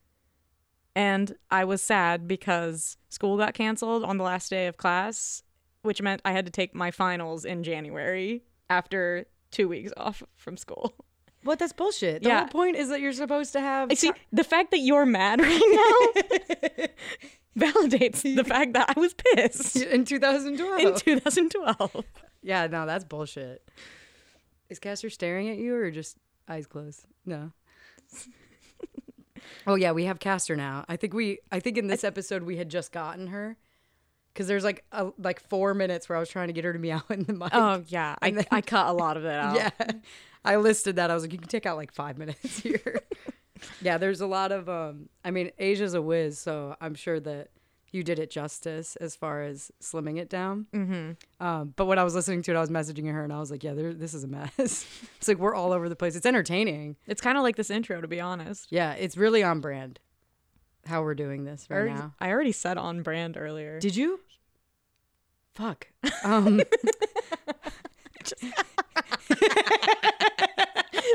and 0.96 1.36
I 1.50 1.64
was 1.66 1.82
sad 1.82 2.28
because 2.28 2.98
school 3.10 3.38
got 3.38 3.54
canceled 3.54 4.04
on 4.04 4.18
the 4.18 4.24
last 4.24 4.50
day 4.50 4.68
of 4.68 4.78
class, 4.78 5.44
which 5.84 6.02
meant 6.02 6.22
I 6.26 6.32
had 6.32 6.46
to 6.46 6.52
take 6.52 6.74
my 6.76 6.92
finals 6.92 7.46
in 7.46 7.64
January 7.64 8.44
after 8.70 9.26
2 9.52 9.68
weeks 9.68 9.92
off 9.98 10.24
from 10.36 10.58
school. 10.58 10.94
What? 11.44 11.58
That's 11.58 11.74
bullshit. 11.74 12.22
The 12.22 12.30
Yeah. 12.30 12.40
whole 12.42 12.50
point 12.50 12.76
is 12.76 12.90
that 12.90 13.02
you're 13.02 13.14
supposed 13.14 13.52
to 13.54 13.60
have. 13.62 13.90
I 13.90 13.96
see 13.96 14.12
the 14.32 14.44
fact 14.44 14.70
that 14.70 14.78
you're 14.78 15.08
mad 15.08 15.42
right 15.42 15.60
now 16.78 16.86
validates 17.58 18.22
the 18.22 18.44
fact 18.44 18.74
that 18.74 18.94
I 18.96 19.00
was 19.00 19.16
pissed 19.16 19.76
in 19.78 20.06
2012. 20.06 20.82
in 20.82 20.96
2012. 20.96 22.06
yeah, 22.44 22.68
no, 22.68 22.86
that's 22.86 23.04
bullshit. 23.06 23.68
Is 24.70 24.78
Caster 24.78 25.10
staring 25.10 25.50
at 25.50 25.58
you 25.58 25.74
or 25.76 25.90
just 25.90 26.16
eyes 26.48 26.68
closed? 26.68 27.08
No. 27.26 27.52
Oh 29.68 29.76
yeah, 29.76 29.92
we 29.92 30.06
have 30.06 30.20
Caster 30.20 30.56
now. 30.56 30.86
I 30.88 30.96
think 30.96 31.14
we. 31.14 31.40
I 31.52 31.60
think 31.60 31.78
in 31.78 31.88
this 31.88 32.04
episode 32.04 32.44
we 32.44 32.58
had 32.58 32.70
just 32.70 32.92
gotten 32.92 33.28
her. 33.28 33.58
Because 34.34 34.48
there's 34.48 34.64
like 34.64 34.86
a, 34.94 35.12
like 35.18 35.42
four 35.42 35.74
minutes 35.74 36.08
where 36.08 36.16
I 36.16 36.20
was 36.20 36.30
trying 36.30 36.48
to 36.48 36.54
get 36.54 36.64
her 36.64 36.72
to 36.72 36.80
meow 36.80 37.02
in 37.10 37.24
the 37.24 37.34
mic. 37.34 37.50
Oh 37.52 37.84
yeah, 37.88 38.16
I, 38.22 38.46
I 38.50 38.62
cut 38.62 38.88
a 38.88 38.94
lot 38.94 39.18
of 39.18 39.26
it 39.26 39.36
out. 39.36 39.56
Yeah. 39.56 39.72
I 40.44 40.56
listed 40.56 40.96
that. 40.96 41.12
I 41.12 41.14
was 41.14 41.24
like, 41.24 41.34
you 41.34 41.38
can 41.38 41.48
take 41.48 41.66
out 41.66 41.78
like 41.78 41.94
five 41.94 42.18
minutes 42.18 42.60
here. 42.62 43.02
yeah, 43.82 43.98
there's 43.98 44.22
a 44.22 44.28
lot 44.28 44.52
of 44.52 44.70
um 44.70 45.10
I 45.24 45.32
mean, 45.32 45.52
Asia's 45.60 45.94
a 45.94 46.02
whiz, 46.02 46.40
so 46.40 46.76
I'm 46.82 46.96
sure 46.96 47.20
that 47.20 47.50
you 47.92 48.04
did 48.04 48.20
it 48.20 48.32
justice 48.32 48.96
as 48.98 49.16
far 49.16 49.44
as 49.44 49.72
slimming 49.82 50.18
it 50.18 50.30
down. 50.30 50.68
Mm-hmm. 50.74 51.46
Um, 51.46 51.74
but 51.76 51.86
when 51.86 52.00
I 52.00 52.04
was 52.04 52.16
listening 52.16 52.42
to 52.44 52.52
it, 52.52 52.56
I 52.58 52.62
was 52.62 52.70
messaging 52.70 53.12
her 53.12 53.24
and 53.24 53.34
I 53.34 53.40
was 53.40 53.52
like, 53.52 53.64
yeah, 53.64 53.74
there, 53.74 53.94
this 53.94 54.14
is 54.14 54.24
a 54.24 54.28
mess. 54.28 54.52
it's 54.58 55.28
like 55.28 55.38
we're 55.38 55.56
all 55.56 55.74
over 55.74 55.90
the 55.90 55.96
place. 55.96 56.16
It's 56.16 56.26
entertaining. 56.26 56.96
It's 57.08 57.22
kind 57.22 57.38
of 57.38 57.44
like 57.44 57.56
this 57.56 57.70
intro, 57.70 58.02
to 58.02 58.08
be 58.08 58.22
honest. 58.22 58.68
Yeah, 58.70 58.94
it's 58.94 59.18
really 59.18 59.44
on 59.44 59.60
brand 59.60 60.00
how 60.86 61.04
we're 61.04 61.16
doing 61.16 61.44
this 61.44 61.68
I 61.70 61.74
right 61.74 61.80
already, 61.82 61.96
now. 61.96 62.14
I 62.20 62.32
already 62.32 62.52
said 62.52 62.78
on 62.78 63.04
brand 63.04 63.38
earlier. 63.38 63.80
Did 63.80 63.96
you? 63.96 64.20
Fuck. 65.54 65.88
Um, 66.24 66.62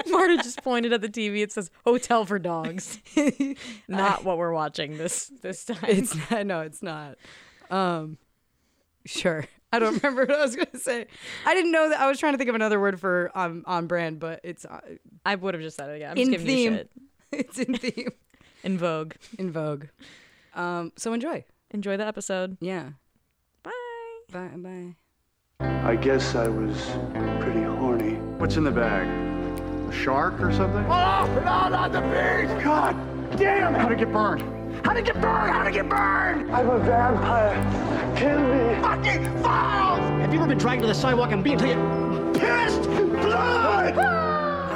Marta 0.11 0.37
just 0.39 0.63
pointed 0.63 0.93
at 0.93 1.01
the 1.01 1.09
TV. 1.09 1.43
It 1.43 1.53
says 1.53 1.71
"Hotel 1.85 2.25
for 2.25 2.39
Dogs." 2.39 2.99
not 3.89 4.25
what 4.25 4.39
we're 4.39 4.53
watching 4.53 4.97
this 4.99 5.31
this 5.43 5.65
time. 5.65 5.79
It's 5.89 6.15
not. 6.31 6.47
No, 6.47 6.61
it's 6.61 6.83
not. 6.83 7.17
Um, 7.71 8.19
sure. 9.05 9.45
I 9.73 9.79
don't 9.79 9.95
remember 10.03 10.25
what 10.27 10.39
I 10.39 10.43
was 10.43 10.57
gonna 10.57 10.79
say. 10.79 11.07
I 11.45 11.55
didn't 11.55 11.73
know 11.73 11.91
that. 11.91 12.01
I 12.01 12.07
was 12.09 12.19
trying 12.19 12.35
to 12.35 12.39
think 12.39 12.49
of 12.49 12.55
another 12.55 12.81
word 12.81 13.01
for 13.01 13.31
um 13.35 13.65
on 13.67 13.87
brand, 13.87 14.21
but 14.21 14.41
it's 14.45 14.65
uh, 14.65 14.81
I 15.25 15.35
would 15.35 15.55
have 15.55 15.63
just 15.63 15.77
said 15.77 15.91
it 15.91 15.97
again. 15.97 16.13
I'm 16.13 16.19
in 16.19 16.33
just 16.33 16.45
giving 16.45 16.47
theme. 16.47 16.73
you 16.73 16.79
shit. 16.79 16.91
it's 17.33 17.59
in 17.59 17.75
theme, 17.75 18.11
In 18.63 18.79
vogue. 18.79 19.15
in 19.39 19.51
vogue. 19.51 19.87
Um, 20.55 20.93
so 20.97 21.13
enjoy. 21.13 21.45
Enjoy 21.73 21.97
the 21.97 22.07
episode. 22.07 22.57
Yeah. 22.61 22.91
Bye. 23.63 23.73
Bye. 24.33 24.51
Bye. 24.57 24.95
I 25.61 25.97
guess 25.97 26.35
I 26.35 26.49
was 26.49 26.77
pretty 27.41 27.63
horny. 27.63 28.15
What's 28.39 28.57
in 28.57 28.65
the 28.65 28.71
bag? 28.71 29.26
A 29.89 29.93
shark 29.93 30.41
or 30.41 30.53
something? 30.53 30.85
Oh, 30.87 31.27
no, 31.45 31.69
not 31.69 31.93
the 31.93 32.01
beast! 32.01 32.65
God 32.65 32.97
damn 33.37 33.75
it! 33.75 33.79
How'd 33.79 33.93
it 33.93 33.99
get 33.99 34.13
burned? 34.13 34.43
How'd 34.85 34.97
it 34.97 35.05
get 35.05 35.21
burned? 35.21 35.53
How'd 35.53 35.67
it 35.69 35.73
get 35.73 35.89
burned? 35.89 36.51
I'm 36.51 36.69
a 36.69 36.79
vampire. 36.81 38.17
Kill 38.17 38.41
me. 38.41 38.81
Fucking 38.83 39.43
fouls! 39.43 40.01
Have 40.21 40.33
you 40.33 40.41
ever 40.41 40.49
been 40.49 40.59
dragged 40.59 40.83
to 40.83 40.89
the 40.89 40.95
sidewalk 40.95 41.31
and 41.33 41.45
beaten 41.45 41.59
till 41.59 41.69
you 41.69 42.33
Pissed 42.33 42.83
blood! 42.83 43.95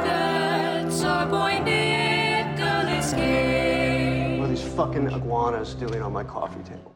That's 0.05 1.03
our 1.03 1.27
boy 1.27 1.61
Nicolas 1.65 3.13
Cage. 3.13 4.39
What 4.39 4.47
are 4.47 4.49
these 4.49 4.63
fucking 4.63 5.11
iguanas 5.11 5.75
doing 5.75 6.03
on 6.03 6.13
my 6.13 6.25
coffee 6.25 6.63
table? 6.63 6.95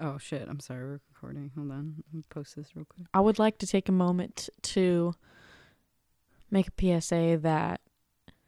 Oh 0.00 0.18
shit! 0.18 0.46
I'm 0.48 0.60
sorry. 0.60 0.84
We're 0.84 1.00
recording. 1.14 1.50
Hold 1.56 1.70
on. 1.70 1.94
Let 1.96 2.14
me 2.14 2.24
post 2.28 2.56
this 2.56 2.74
real 2.74 2.84
quick. 2.84 3.06
I 3.14 3.20
would 3.20 3.38
like 3.38 3.58
to 3.58 3.66
take 3.66 3.88
a 3.88 3.92
moment 3.92 4.48
to 4.62 5.14
make 6.54 6.68
a 6.68 7.00
PSA 7.00 7.38
that 7.42 7.80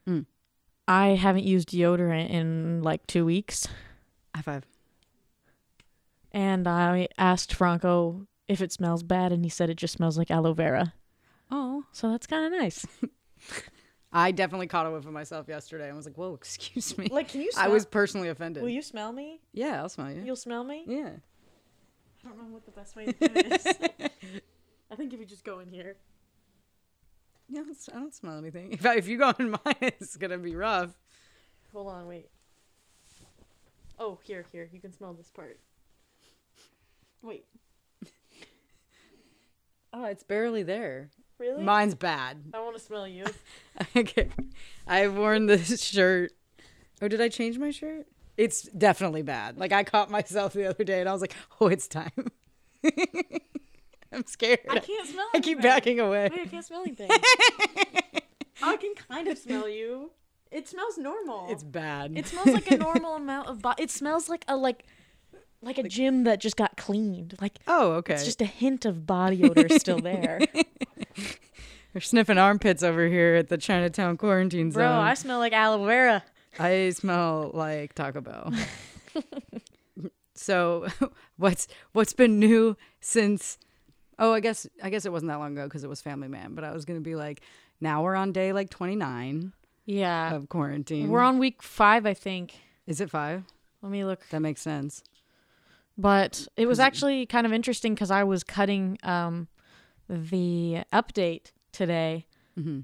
Mm. 0.08 0.24
I 0.88 1.08
haven't 1.08 1.44
used 1.44 1.68
deodorant 1.70 2.30
in 2.30 2.80
like 2.82 3.06
two 3.08 3.24
weeks, 3.26 3.66
High 4.34 4.42
five. 4.42 4.64
and 6.32 6.66
I 6.68 7.08
asked 7.18 7.52
Franco 7.52 8.26
if 8.48 8.60
it 8.60 8.70
smells 8.72 9.02
bad, 9.02 9.32
and 9.32 9.44
he 9.44 9.48
said 9.50 9.68
it 9.68 9.74
just 9.76 9.94
smells 9.94 10.16
like 10.16 10.30
aloe 10.30 10.52
vera. 10.54 10.94
Oh. 11.50 11.84
So 11.92 12.10
that's 12.10 12.26
kind 12.26 12.46
of 12.54 12.60
nice. 12.60 12.86
I 14.12 14.30
definitely 14.30 14.68
caught 14.68 14.86
a 14.86 14.90
whiff 14.92 15.04
of 15.04 15.12
myself 15.12 15.48
yesterday. 15.48 15.88
and 15.88 15.96
was 15.96 16.06
like, 16.06 16.16
"Whoa, 16.16 16.34
excuse 16.40 16.96
me." 16.96 17.08
Like, 17.10 17.28
can 17.28 17.40
you 17.42 17.50
I 17.56 17.68
was 17.68 17.84
personally 17.84 18.28
offended. 18.28 18.62
Will 18.62 18.70
you 18.70 18.82
smell 18.82 19.12
me? 19.12 19.40
Yeah, 19.52 19.80
I'll 19.82 19.88
smell 19.88 20.10
you. 20.12 20.22
You'll 20.24 20.36
smell 20.36 20.62
me? 20.64 20.84
yeah. 20.86 21.10
I 22.24 22.28
don't 22.28 22.38
know 22.38 22.44
what 22.54 22.64
the 22.64 22.72
best 22.72 22.96
way 22.96 23.06
to 23.06 23.12
do 23.12 23.28
this. 23.28 23.66
I 24.90 24.94
think 24.96 25.12
if 25.12 25.20
you 25.20 25.26
just 25.26 25.44
go 25.44 25.58
in 25.60 25.68
here. 25.68 25.96
Yeah, 27.48 27.60
I 27.60 27.64
don't- 27.64 27.88
I 27.94 27.98
don't 28.00 28.14
smell 28.14 28.38
anything. 28.38 28.72
If, 28.72 28.84
I, 28.86 28.94
if 28.96 29.06
you 29.08 29.18
go 29.18 29.32
in 29.38 29.50
mine, 29.64 29.74
it's 29.80 30.16
gonna 30.16 30.38
be 30.38 30.54
rough. 30.56 30.90
Hold 31.72 31.88
on, 31.88 32.06
wait. 32.06 32.28
Oh, 33.98 34.18
here, 34.24 34.44
here. 34.52 34.68
You 34.72 34.80
can 34.80 34.92
smell 34.92 35.14
this 35.14 35.30
part. 35.30 35.58
Wait, 37.22 37.44
Oh, 39.92 40.04
it's 40.04 40.22
barely 40.22 40.62
there. 40.62 41.08
really? 41.38 41.62
Mine's 41.62 41.94
bad. 41.94 42.42
I 42.52 42.60
want 42.60 42.76
to 42.76 42.82
smell 42.82 43.08
you. 43.08 43.24
okay. 43.96 44.28
I've 44.86 45.16
worn 45.16 45.46
this 45.46 45.82
shirt. 45.82 46.32
Oh, 47.00 47.08
did 47.08 47.20
I 47.20 47.28
change 47.28 47.58
my 47.58 47.70
shirt? 47.70 48.06
It's 48.36 48.62
definitely 48.62 49.22
bad. 49.22 49.56
Like 49.58 49.72
I 49.72 49.82
caught 49.84 50.10
myself 50.10 50.52
the 50.52 50.66
other 50.66 50.84
day 50.84 51.00
and 51.00 51.08
I 51.08 51.12
was 51.12 51.22
like, 51.22 51.34
"Oh, 51.60 51.68
it's 51.68 51.88
time." 51.88 52.30
I'm 54.16 54.26
scared. 54.26 54.60
I 54.68 54.78
can't 54.80 55.06
smell 55.08 55.26
I 55.34 55.40
keep 55.40 55.60
backing 55.60 56.00
away. 56.00 56.30
Wait, 56.32 56.40
I 56.40 56.46
can't 56.46 56.64
smell 56.64 56.82
anything. 56.82 57.10
I 58.62 58.76
can 58.76 58.94
kind 58.94 59.28
of 59.28 59.36
smell 59.36 59.68
you. 59.68 60.10
It 60.50 60.66
smells 60.68 60.96
normal. 60.96 61.48
It's 61.50 61.62
bad. 61.62 62.16
It 62.16 62.26
smells 62.26 62.46
like 62.46 62.70
a 62.70 62.76
normal 62.88 63.16
amount 63.16 63.48
of 63.48 63.60
body. 63.60 63.82
It 63.82 63.90
smells 63.90 64.28
like 64.30 64.44
a 64.48 64.56
like 64.56 64.84
like 65.60 65.76
a 65.78 65.82
gym 65.82 66.24
that 66.24 66.40
just 66.40 66.56
got 66.56 66.76
cleaned. 66.76 67.36
Like 67.40 67.58
Oh, 67.66 67.92
okay. 67.94 68.14
it's 68.14 68.24
just 68.24 68.40
a 68.40 68.46
hint 68.46 68.84
of 68.86 69.06
body 69.06 69.42
odor 69.44 69.68
still 69.78 69.98
there. 70.00 70.40
We're 71.94 72.00
sniffing 72.00 72.38
armpits 72.38 72.82
over 72.82 73.06
here 73.06 73.34
at 73.34 73.48
the 73.48 73.58
Chinatown 73.58 74.16
quarantine 74.16 74.70
zone. 74.70 74.80
Bro, 74.82 74.90
I 74.92 75.14
smell 75.14 75.38
like 75.38 75.52
aloe 75.52 75.84
vera. 75.84 76.22
I 76.58 76.90
smell 76.90 77.50
like 77.52 77.94
Taco 77.94 78.20
Bell. 78.22 78.52
so, 80.34 80.86
what's 81.36 81.68
what's 81.92 82.12
been 82.12 82.38
new 82.38 82.76
since? 83.00 83.58
Oh, 84.18 84.32
I 84.32 84.40
guess 84.40 84.66
I 84.82 84.90
guess 84.90 85.04
it 85.04 85.12
wasn't 85.12 85.30
that 85.30 85.38
long 85.38 85.52
ago 85.52 85.64
because 85.64 85.84
it 85.84 85.88
was 85.90 86.00
Family 86.00 86.28
Man. 86.28 86.54
But 86.54 86.64
I 86.64 86.72
was 86.72 86.84
gonna 86.84 87.00
be 87.00 87.14
like, 87.16 87.40
now 87.80 88.02
we're 88.02 88.14
on 88.16 88.32
day 88.32 88.52
like 88.52 88.70
twenty 88.70 88.96
nine 88.96 89.52
Yeah. 89.84 90.34
of 90.34 90.48
quarantine. 90.48 91.08
We're 91.10 91.20
on 91.20 91.38
week 91.38 91.62
5, 91.62 92.06
I 92.06 92.14
think. 92.14 92.54
Is 92.86 93.00
it 93.00 93.10
five? 93.10 93.44
Let 93.82 93.92
me 93.92 94.04
look. 94.04 94.26
That 94.30 94.40
makes 94.40 94.60
sense. 94.62 95.02
But 95.98 96.46
it 96.56 96.66
was 96.66 96.78
actually 96.78 97.26
kind 97.26 97.46
of 97.46 97.52
interesting 97.52 97.94
because 97.94 98.10
I 98.10 98.24
was 98.24 98.44
cutting 98.44 98.98
um, 99.02 99.48
the 100.08 100.82
update 100.92 101.52
today, 101.72 102.26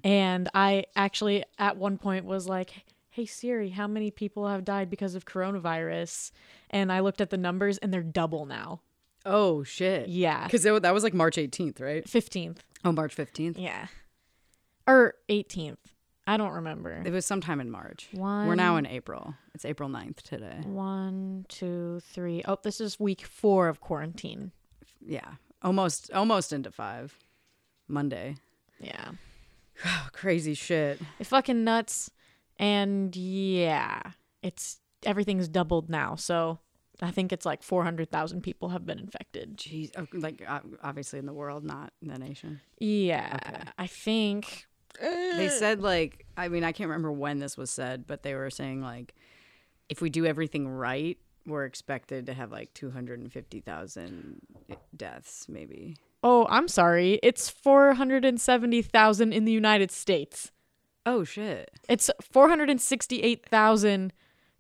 and 0.05 0.49
I 0.55 0.85
actually 0.97 1.45
at 1.59 1.77
one 1.77 1.99
point 1.99 2.25
was 2.27 2.47
like, 2.49 2.85
"Hey 3.11 3.27
Siri, 3.27 3.71
how 3.71 3.87
many 3.87 4.11
people 4.11 4.49
have 4.49 4.65
died 4.65 4.89
because 4.91 5.15
of 5.15 5.25
coronavirus?" 5.27 6.31
And 6.71 6.91
I 6.93 7.01
looked 7.01 7.21
at 7.21 7.31
the 7.31 7.37
numbers, 7.39 7.79
and 7.79 7.93
they're 7.93 8.03
double 8.03 8.45
now. 8.47 8.81
Oh 9.25 9.63
shit. 9.63 10.09
Yeah, 10.09 10.45
Because 10.45 10.63
that 10.63 10.95
was 10.95 11.05
like 11.05 11.15
March 11.15 11.39
eighteenth, 11.39 11.81
right? 11.81 12.09
fifteenth. 12.09 12.63
Oh, 12.85 12.93
March 12.93 13.15
fifteenth. 13.15 13.59
Yeah, 13.59 13.87
or 14.87 15.15
eighteenth. 15.29 15.79
I 16.27 16.37
don't 16.37 16.53
remember. 16.53 17.03
It 17.05 17.11
was 17.13 17.27
sometime 17.27 17.61
in 17.61 17.69
March. 17.71 18.09
One. 18.13 18.47
We're 18.47 18.55
now 18.55 18.77
in 18.77 18.87
April. 18.87 19.35
It's 19.55 19.65
April 19.65 19.89
9th 19.89 20.23
today. 20.23 20.61
One, 20.63 21.45
two, 21.49 22.01
three. 22.13 22.43
Oh, 22.47 22.59
this 22.63 22.81
is 22.81 23.01
week 23.01 23.23
four 23.23 23.67
of 23.67 23.81
quarantine. 23.81 24.53
Yeah, 25.05 25.33
almost 25.63 26.13
almost 26.13 26.53
into 26.53 26.71
five. 26.71 27.17
Monday. 27.89 28.37
Yeah. 28.81 29.11
Oh, 29.85 30.09
crazy 30.13 30.55
shit. 30.55 31.01
It's 31.19 31.29
fucking 31.31 31.65
nuts. 31.65 32.11
And 32.59 33.15
yeah, 33.17 34.01
it's 34.43 34.79
everything's 35.05 35.49
doubled 35.49 35.91
now. 35.91 36.15
So 36.15 36.61
I 37.03 37.11
think 37.11 37.33
it's 37.33 37.45
like 37.45 37.63
400,000 37.63 38.43
people 38.43 38.71
have 38.71 38.87
been 38.87 38.99
infected. 38.99 39.57
Jeez, 39.57 39.91
oh, 39.97 40.07
like 40.13 40.43
uh, 40.47 40.61
obviously 40.83 41.19
in 41.19 41.27
the 41.27 41.33
world, 41.33 41.65
not 41.65 41.93
in 42.01 42.09
the 42.09 42.19
nation. 42.19 42.61
Yeah, 42.79 43.65
I 43.77 43.87
think. 43.87 44.67
They 45.01 45.49
said 45.49 45.81
like, 45.81 46.27
I 46.37 46.49
mean, 46.49 46.65
I 46.65 46.73
can't 46.73 46.89
remember 46.89 47.11
when 47.11 47.39
this 47.39 47.57
was 47.57 47.71
said, 47.71 48.07
but 48.07 48.23
they 48.23 48.35
were 48.35 48.51
saying 48.51 48.83
like, 48.83 49.15
if 49.89 50.01
we 50.01 50.11
do 50.11 50.27
everything 50.27 50.69
right, 50.69 51.19
we're 51.47 51.65
expected 51.65 52.27
to 52.27 52.35
have 52.35 52.53
like 52.53 52.73
two 52.75 52.91
hundred 52.91 53.21
and 53.21 53.33
fifty 53.33 53.61
thousand 53.61 54.41
deaths, 54.97 55.47
maybe. 55.49 55.97
Oh, 56.25 56.47
I'm 56.49 56.69
sorry. 56.69 57.19
It's 57.23 57.49
470,000 57.51 59.33
in 59.33 59.45
the 59.45 59.51
United 59.51 59.91
States. 59.91 60.53
Oh 61.05 61.25
shit. 61.25 61.71
It's 61.89 62.11
468,000 62.21 64.13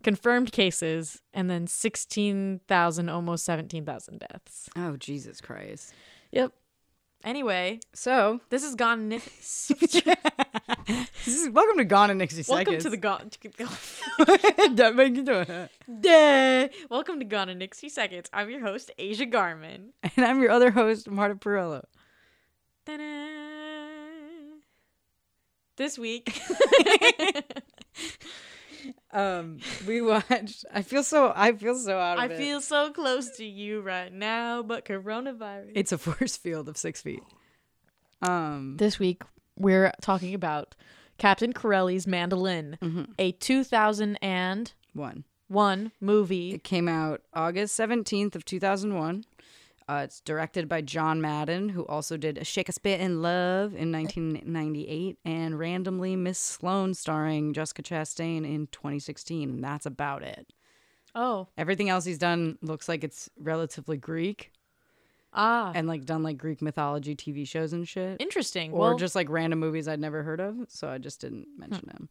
confirmed 0.02 0.52
cases 0.52 1.21
and 1.32 1.49
then 1.50 1.66
16,000, 1.66 3.09
almost 3.09 3.44
17,000 3.44 4.18
deaths. 4.21 4.68
Oh 4.76 4.97
Jesus 4.97 5.40
Christ. 5.40 5.92
Yep. 6.32 6.52
Anyway, 7.25 7.78
So 7.94 8.40
this 8.50 8.64
is 8.64 8.75
gone. 8.75 9.09
Ni- 9.09 9.18
this 9.18 9.71
is, 11.26 11.49
welcome 11.52 11.78
to 11.78 11.85
Gone 11.85 12.11
in 12.11 12.18
60 12.18 12.44
Welcome 12.52 12.80
Seconds. 12.80 12.82
to 12.85 12.90
the 12.90 12.97
Gone. 12.97 13.30
Don't 14.75 14.97
make 14.97 15.16
it 15.16 15.25
do 15.25 15.44
it. 15.47 15.71
Duh. 16.00 16.68
Welcome 16.90 17.21
to 17.21 17.25
Gone 17.25 17.49
in 17.49 17.61
60 17.61 17.88
Seconds. 17.90 18.28
I'm 18.32 18.50
your 18.50 18.61
host, 18.61 18.90
Asia 18.99 19.26
Garman. 19.26 19.92
And 20.16 20.26
I'm 20.26 20.42
your 20.42 20.50
other 20.50 20.73
host, 20.73 21.09
Marta 21.09 21.37
Perillo. 21.37 21.85
Ta-da. 22.87 23.28
This 25.76 25.97
week, 25.99 26.40
Um, 29.12 29.59
we 29.87 30.00
watched. 30.12 30.64
I 30.73 30.83
feel 30.83 31.02
so. 31.02 31.33
I 31.37 31.52
feel 31.52 31.75
so 31.76 31.99
out 31.99 32.19
of 32.19 32.23
I 32.25 32.26
it. 32.35 32.38
feel 32.38 32.61
so 32.61 32.90
close 32.92 33.31
to 33.37 33.45
you 33.45 33.81
right 33.81 34.12
now, 34.12 34.62
but 34.62 34.85
coronavirus. 34.85 35.73
it's 35.75 35.92
a 35.92 35.99
force 36.07 36.37
field 36.37 36.69
of 36.69 36.76
six 36.76 37.00
feet. 37.02 37.23
Um, 38.23 38.76
This 38.78 38.99
week, 38.99 39.23
we're 39.59 39.92
talking 40.00 40.33
about 40.35 40.75
Captain 41.19 41.52
Corelli's 41.52 42.07
Mandolin, 42.07 42.78
a 43.19 43.33
2001 43.33 45.25
one. 45.49 45.92
movie. 46.00 46.54
It 46.54 46.64
came 46.64 46.88
out 46.88 47.21
August 47.35 47.75
seventeenth 47.75 48.35
of 48.37 48.45
two 48.45 48.59
thousand 48.61 48.95
one. 48.95 49.25
Uh, 49.92 50.04
it's 50.04 50.20
directed 50.20 50.70
by 50.70 50.80
John 50.80 51.20
Madden, 51.20 51.68
who 51.68 51.84
also 51.84 52.16
did 52.16 52.38
A 52.38 52.44
Shakespeare 52.44 52.96
in 52.96 53.20
Love 53.20 53.75
in 53.75 53.92
1998 53.92 55.18
and 55.26 55.58
randomly 55.58 56.16
Miss 56.16 56.38
Sloane 56.38 56.94
starring 56.94 57.52
Jessica 57.52 57.82
Chastain 57.82 58.38
in 58.50 58.68
2016. 58.68 59.50
And 59.50 59.62
that's 59.62 59.84
about 59.84 60.22
it. 60.22 60.50
Oh, 61.14 61.49
Everything 61.58 61.90
else 61.90 62.06
he's 62.06 62.16
done 62.16 62.56
looks 62.62 62.88
like 62.88 63.04
it's 63.04 63.28
relatively 63.38 63.99
Greek 63.99 64.50
ah, 65.34 65.72
and 65.75 65.87
like 65.87 66.06
done 66.06 66.22
like 66.22 66.38
Greek 66.38 66.62
mythology 66.62 67.14
TV 67.14 67.46
shows 67.46 67.75
and 67.75 67.87
shit. 67.87 68.18
interesting. 68.18 68.72
Or 68.72 68.78
well, 68.78 68.96
just 68.96 69.14
like 69.14 69.28
random 69.28 69.58
movies 69.58 69.88
I'd 69.88 70.00
never 70.00 70.22
heard 70.22 70.40
of. 70.40 70.56
So 70.68 70.88
I 70.88 70.96
just 70.96 71.20
didn't 71.20 71.49
mention 71.58 71.90
him. 71.90 72.08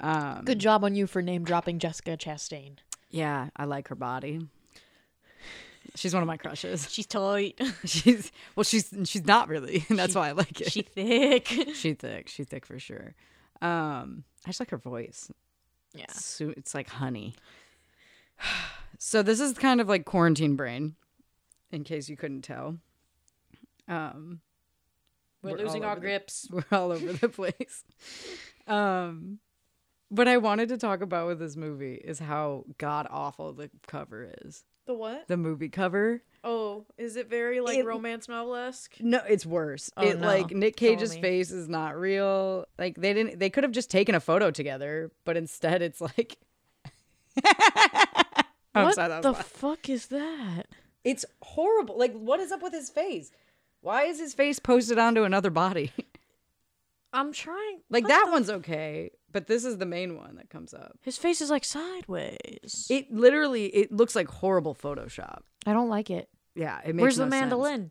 Um, 0.00 0.44
good 0.44 0.58
job 0.58 0.82
on 0.82 0.96
you 0.96 1.06
for 1.06 1.22
name 1.22 1.44
dropping 1.44 1.78
Jessica 1.78 2.16
Chastain. 2.16 2.78
Yeah, 3.08 3.50
I 3.54 3.66
like 3.66 3.86
her 3.86 3.94
body. 3.94 4.40
She's 5.96 6.14
one 6.14 6.22
of 6.22 6.26
my 6.26 6.36
crushes. 6.36 6.86
She's 6.90 7.06
tight. 7.06 7.60
She's 7.84 8.30
well, 8.56 8.64
she's 8.64 8.92
she's 9.04 9.24
not 9.26 9.48
really. 9.48 9.84
and 9.88 9.98
That's 9.98 10.12
She- 10.12 10.18
why 10.18 10.28
I 10.28 10.32
like 10.32 10.60
it. 10.60 10.70
she 10.72 10.82
thick. 10.82 11.48
She 11.74 11.94
thick. 11.94 12.28
She 12.28 12.44
thick 12.44 12.64
for 12.66 12.78
sure. 12.78 13.14
Um, 13.60 14.24
I 14.46 14.50
just 14.50 14.60
like 14.60 14.70
her 14.70 14.78
voice. 14.78 15.30
yeah. 15.94 16.04
It's, 16.04 16.40
it's 16.40 16.74
like 16.74 16.88
honey. 16.88 17.34
So 19.02 19.22
this 19.22 19.40
is 19.40 19.54
kind 19.56 19.80
of 19.80 19.88
like 19.88 20.04
quarantine 20.04 20.56
brain, 20.56 20.94
in 21.72 21.84
case 21.84 22.10
you 22.10 22.18
couldn't 22.18 22.42
tell. 22.42 22.76
Um, 23.88 24.40
We're, 25.42 25.52
all 25.52 25.56
losing 25.56 25.84
our 25.86 25.92
over 25.92 26.00
the- 26.00 26.06
grips. 26.06 26.46
we're 26.50 26.64
all 26.70 26.92
over 26.92 27.10
the 27.14 27.30
place. 27.30 27.82
Um, 28.66 29.38
what 30.10 30.28
I 30.28 30.36
wanted 30.36 30.68
to 30.68 30.76
talk 30.76 31.00
about 31.00 31.28
with 31.28 31.38
this 31.38 31.56
movie 31.56 31.94
is 31.94 32.18
how 32.18 32.64
god 32.76 33.06
awful 33.10 33.54
the 33.54 33.70
cover 33.86 34.30
is. 34.42 34.64
The 34.90 34.94
what? 34.96 35.28
The 35.28 35.36
movie 35.36 35.68
cover. 35.68 36.20
Oh, 36.42 36.84
is 36.98 37.14
it 37.14 37.30
very 37.30 37.60
like 37.60 37.78
It- 37.78 37.86
romance 37.86 38.28
novel 38.28 38.56
esque? 38.56 38.96
No, 38.98 39.20
it's 39.28 39.46
worse. 39.46 39.88
Oh, 39.96 40.02
it 40.04 40.18
no. 40.18 40.26
like 40.26 40.50
Nick 40.50 40.74
Cage's 40.74 41.16
face 41.16 41.52
is 41.52 41.68
not 41.68 41.96
real. 41.96 42.64
Like 42.76 42.96
they 42.96 43.14
didn't 43.14 43.38
they 43.38 43.50
could 43.50 43.62
have 43.62 43.70
just 43.70 43.88
taken 43.88 44.16
a 44.16 44.20
photo 44.20 44.50
together, 44.50 45.12
but 45.24 45.36
instead 45.36 45.80
it's 45.80 46.00
like 46.00 46.38
what 48.72 48.94
sorry, 48.96 49.22
the 49.22 49.32
fuck 49.44 49.88
is 49.88 50.06
that? 50.06 50.64
It's 51.04 51.24
horrible. 51.40 51.96
Like 51.96 52.12
what 52.14 52.40
is 52.40 52.50
up 52.50 52.62
with 52.62 52.72
his 52.72 52.90
face? 52.90 53.30
Why 53.82 54.06
is 54.06 54.18
his 54.18 54.34
face 54.34 54.58
posted 54.58 54.98
onto 54.98 55.22
another 55.22 55.50
body? 55.50 55.92
I'm 57.12 57.32
trying. 57.32 57.80
like 57.90 58.08
that 58.08 58.24
the- 58.26 58.32
one's 58.32 58.50
okay, 58.50 59.10
but 59.32 59.46
this 59.46 59.64
is 59.64 59.78
the 59.78 59.86
main 59.86 60.16
one 60.16 60.36
that 60.36 60.50
comes 60.50 60.72
up. 60.74 60.98
His 61.02 61.16
face 61.18 61.40
is 61.40 61.50
like 61.50 61.64
sideways. 61.64 62.86
It 62.90 63.12
literally 63.12 63.66
it 63.66 63.92
looks 63.92 64.14
like 64.16 64.28
horrible 64.28 64.74
Photoshop. 64.74 65.40
I 65.66 65.72
don't 65.72 65.88
like 65.88 66.10
it. 66.10 66.28
Yeah, 66.54 66.80
it 66.84 66.94
makes 66.94 67.02
Where's 67.02 67.18
no 67.18 67.24
the 67.26 67.30
sense. 67.30 67.40
mandolin? 67.42 67.90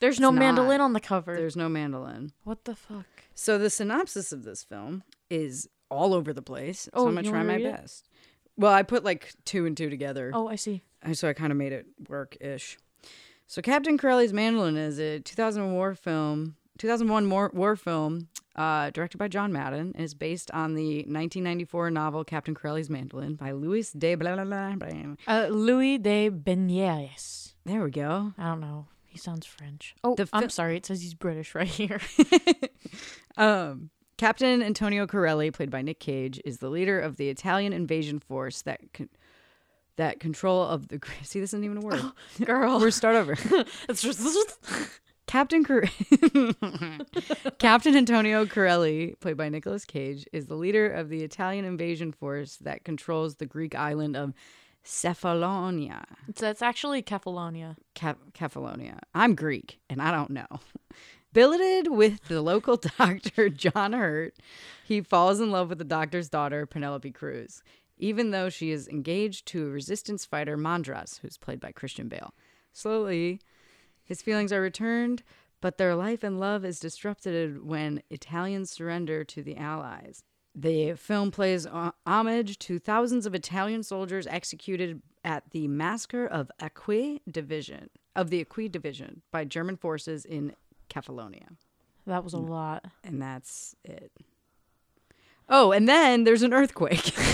There's 0.00 0.18
no 0.20 0.30
not. 0.30 0.38
mandolin 0.40 0.80
on 0.80 0.92
the 0.92 1.00
cover. 1.00 1.36
There's 1.36 1.56
no 1.56 1.68
mandolin. 1.68 2.32
What 2.44 2.64
the 2.64 2.74
fuck? 2.74 3.06
So 3.34 3.58
the 3.58 3.70
synopsis 3.70 4.32
of 4.32 4.44
this 4.44 4.62
film 4.64 5.02
is 5.30 5.68
all 5.90 6.14
over 6.14 6.32
the 6.32 6.42
place. 6.42 6.80
So 6.82 6.90
Oh, 6.94 7.08
I'm 7.08 7.14
gonna 7.14 7.28
try 7.28 7.42
my 7.42 7.54
it? 7.56 7.64
best. 7.64 8.08
Well, 8.56 8.72
I 8.72 8.82
put 8.82 9.04
like 9.04 9.32
two 9.44 9.66
and 9.66 9.76
two 9.76 9.90
together. 9.90 10.30
Oh, 10.34 10.48
I 10.48 10.56
see. 10.56 10.82
Uh, 11.04 11.14
so 11.14 11.28
I 11.28 11.32
kind 11.32 11.52
of 11.52 11.58
made 11.58 11.72
it 11.72 11.86
work 12.08 12.36
ish. 12.40 12.78
So 13.46 13.60
Captain 13.62 13.98
Corelli's 13.98 14.32
Mandolin 14.32 14.76
is 14.76 14.98
a 14.98 15.20
2000 15.20 15.72
war 15.72 15.94
film, 15.94 16.56
2001 16.78 17.28
war, 17.28 17.50
war 17.54 17.76
film, 17.76 18.28
uh, 18.56 18.90
directed 18.90 19.18
by 19.18 19.28
John 19.28 19.52
Madden, 19.52 19.92
and 19.94 20.04
is 20.04 20.14
based 20.14 20.50
on 20.52 20.74
the 20.74 20.98
1994 20.98 21.90
novel 21.90 22.24
Captain 22.24 22.54
Corelli's 22.54 22.88
Mandolin 22.90 23.34
by 23.34 23.50
Louis 23.52 23.90
de 23.92 24.14
blah 24.14 24.34
blah 24.34 24.44
blah. 24.44 24.74
blah. 24.76 25.14
Uh, 25.26 25.46
Louis 25.48 25.98
de 25.98 26.30
Bernières. 26.30 27.54
There 27.64 27.82
we 27.82 27.90
go. 27.90 28.32
I 28.38 28.44
don't 28.48 28.60
know. 28.60 28.86
He 29.06 29.18
sounds 29.18 29.46
French. 29.46 29.94
Oh, 30.02 30.14
The 30.16 30.28
I'm 30.32 30.50
sorry. 30.50 30.76
It 30.76 30.86
says 30.86 31.00
he's 31.00 31.14
British 31.14 31.54
right 31.54 31.66
here. 31.68 32.00
Um, 33.36 33.90
Captain 34.16 34.62
Antonio 34.62 35.06
Corelli, 35.08 35.50
played 35.50 35.70
by 35.70 35.82
Nick 35.82 35.98
Cage, 35.98 36.40
is 36.44 36.58
the 36.58 36.68
leader 36.68 37.00
of 37.00 37.16
the 37.16 37.28
Italian 37.28 37.72
invasion 37.72 38.20
force 38.20 38.62
that 38.62 38.80
con- 38.92 39.08
that 39.96 40.20
control 40.20 40.62
of 40.62 40.86
the. 40.88 41.00
See, 41.22 41.40
this 41.40 41.50
isn't 41.50 41.64
even 41.64 41.78
a 41.78 41.80
word. 41.80 42.00
Girl. 42.44 42.78
We're 42.78 42.92
start 42.92 43.16
over. 43.16 43.36
It's 43.88 44.02
just 44.02 44.20
Captain 45.26 45.64
Cor- 45.64 45.84
Captain 47.58 47.96
Antonio 47.96 48.46
Corelli, 48.46 49.14
played 49.20 49.36
by 49.36 49.48
Nicolas 49.48 49.84
Cage, 49.84 50.26
is 50.32 50.46
the 50.46 50.54
leader 50.54 50.88
of 50.90 51.08
the 51.08 51.22
Italian 51.22 51.64
invasion 51.64 52.12
force 52.12 52.56
that 52.58 52.84
controls 52.84 53.36
the 53.36 53.46
Greek 53.46 53.74
island 53.74 54.16
of 54.16 54.34
Cephalonia. 54.84 56.04
That's 56.36 56.62
actually 56.62 57.02
Cephalonia. 57.02 57.76
Cap- 57.94 58.18
Cephalonia. 58.34 58.98
I'm 59.14 59.34
Greek, 59.34 59.80
and 59.88 60.02
I 60.02 60.10
don't 60.10 60.30
know. 60.30 60.46
Billeted 61.32 61.88
with 61.88 62.24
the 62.28 62.42
local 62.42 62.76
doctor, 62.98 63.48
John 63.48 63.92
Hurt, 63.92 64.34
he 64.84 65.00
falls 65.00 65.40
in 65.40 65.50
love 65.50 65.68
with 65.70 65.78
the 65.78 65.84
doctor's 65.84 66.28
daughter, 66.28 66.66
Penelope 66.66 67.10
Cruz, 67.12 67.62
even 67.96 68.30
though 68.30 68.50
she 68.50 68.70
is 68.70 68.86
engaged 68.88 69.46
to 69.46 69.66
a 69.66 69.70
resistance 69.70 70.24
fighter, 70.24 70.56
Mandras, 70.56 71.20
who's 71.20 71.38
played 71.38 71.60
by 71.60 71.72
Christian 71.72 72.08
Bale. 72.08 72.34
Slowly, 72.72 73.40
his 74.04 74.22
feelings 74.22 74.52
are 74.52 74.60
returned, 74.60 75.22
but 75.60 75.78
their 75.78 75.94
life 75.94 76.22
and 76.22 76.38
love 76.38 76.64
is 76.64 76.78
disrupted 76.78 77.64
when 77.64 78.02
Italians 78.10 78.70
surrender 78.70 79.24
to 79.24 79.42
the 79.42 79.56
Allies. 79.56 80.22
The 80.54 80.92
film 80.94 81.30
plays 81.30 81.66
homage 82.06 82.58
to 82.60 82.78
thousands 82.78 83.26
of 83.26 83.34
Italian 83.34 83.82
soldiers 83.82 84.26
executed 84.26 85.02
at 85.24 85.50
the 85.50 85.66
massacre 85.68 86.26
of 86.26 86.50
Acqui 86.60 87.20
Division 87.28 87.88
of 88.14 88.30
the 88.30 88.44
Acqui 88.44 88.70
Division 88.70 89.22
by 89.32 89.44
German 89.44 89.76
forces 89.76 90.24
in 90.24 90.54
Cephalonia, 90.90 91.56
That 92.06 92.22
was 92.22 92.34
a 92.34 92.38
lot. 92.38 92.84
and 93.02 93.20
that's 93.20 93.74
it. 93.84 94.12
Oh, 95.48 95.72
and 95.72 95.88
then 95.88 96.24
there's 96.24 96.42
an 96.42 96.52
earthquake 96.54 97.12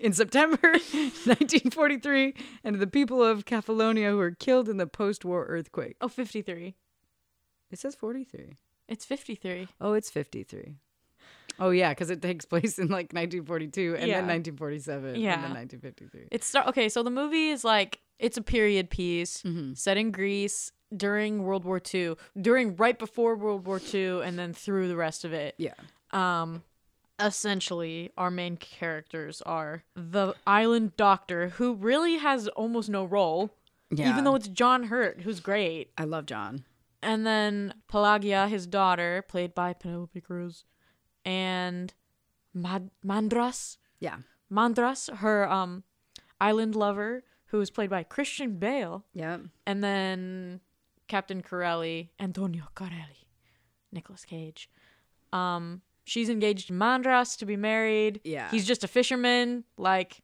in 0.00 0.12
September 0.12 0.58
1943, 0.62 2.34
and 2.64 2.76
the 2.76 2.86
people 2.86 3.22
of 3.24 3.44
Catalonia 3.44 4.10
who 4.10 4.18
were 4.18 4.32
killed 4.32 4.68
in 4.68 4.76
the 4.76 4.86
post-war 4.86 5.46
earthquake. 5.46 5.96
Oh, 6.00 6.08
53. 6.08 6.74
It 7.70 7.78
says 7.78 7.94
43. 7.94 8.56
It's 8.88 9.04
53. 9.04 9.68
Oh, 9.80 9.92
it's 9.94 10.10
53. 10.10 10.76
Oh 11.58 11.68
yeah, 11.70 11.90
because 11.90 12.10
it 12.10 12.22
takes 12.22 12.44
place 12.46 12.78
in 12.78 12.88
like 12.88 13.12
1942 13.12 13.96
and 13.98 14.08
Yeah. 14.08 14.20
then 14.20 14.26
1947 14.26 15.16
Yeah. 15.20 15.34
and 15.34 15.44
then 15.44 15.50
1953. 15.52 16.28
It's 16.30 16.46
start- 16.46 16.66
okay. 16.68 16.88
So 16.88 17.02
the 17.02 17.10
movie 17.10 17.50
is 17.50 17.62
like 17.62 18.00
it's 18.18 18.38
a 18.38 18.42
period 18.42 18.88
piece 18.90 19.42
Mm-hmm. 19.42 19.74
set 19.74 19.96
in 19.98 20.10
Greece 20.12 20.72
during 20.96 21.42
World 21.44 21.64
War 21.64 21.80
II, 21.92 22.16
during 22.40 22.76
right 22.76 22.98
before 22.98 23.36
World 23.36 23.66
War 23.66 23.80
II, 23.92 24.22
and 24.22 24.38
then 24.38 24.52
through 24.52 24.88
the 24.88 24.96
rest 24.96 25.24
of 25.24 25.32
it. 25.32 25.54
Yeah. 25.58 25.74
Um, 26.10 26.62
essentially, 27.18 28.10
our 28.16 28.30
main 28.30 28.56
characters 28.56 29.42
are 29.42 29.84
the 29.94 30.34
island 30.46 30.96
doctor, 30.96 31.50
who 31.50 31.74
really 31.74 32.16
has 32.18 32.48
almost 32.48 32.88
no 32.90 33.04
role, 33.04 33.50
Yeah. 33.90 34.10
even 34.10 34.24
though 34.24 34.34
it's 34.34 34.48
John 34.48 34.84
Hurt, 34.84 35.20
who's 35.22 35.40
great, 35.40 35.92
I 35.96 36.04
love 36.04 36.26
John. 36.26 36.64
and 37.02 37.26
then 37.26 37.74
Pelagia, 37.88 38.46
his 38.48 38.66
daughter, 38.66 39.22
played 39.28 39.54
by 39.54 39.72
Penelope 39.72 40.20
Cruz, 40.20 40.64
and 41.24 41.92
Mad- 42.54 42.90
Mandras. 43.04 43.78
Yeah. 43.98 44.18
Mandras, 44.50 45.12
her 45.16 45.48
um 45.50 45.84
island 46.40 46.74
lover, 46.74 47.24
who 47.46 47.60
is 47.60 47.70
played 47.70 47.88
by 47.90 48.02
Christian 48.02 48.58
Bale, 48.58 49.04
Yeah. 49.14 49.38
and 49.66 49.82
then 49.82 50.60
Captain 51.08 51.42
Corelli, 51.42 52.10
Antonio 52.20 52.64
Corelli, 52.74 53.26
Nicolas 53.92 54.24
Cage. 54.24 54.68
Um, 55.32 55.82
she's 56.04 56.28
engaged 56.28 56.68
to 56.68 56.72
Mandras 56.72 57.38
to 57.38 57.46
be 57.46 57.56
married. 57.56 58.20
Yeah. 58.24 58.50
he's 58.50 58.66
just 58.66 58.84
a 58.84 58.88
fisherman. 58.88 59.64
Like, 59.76 60.20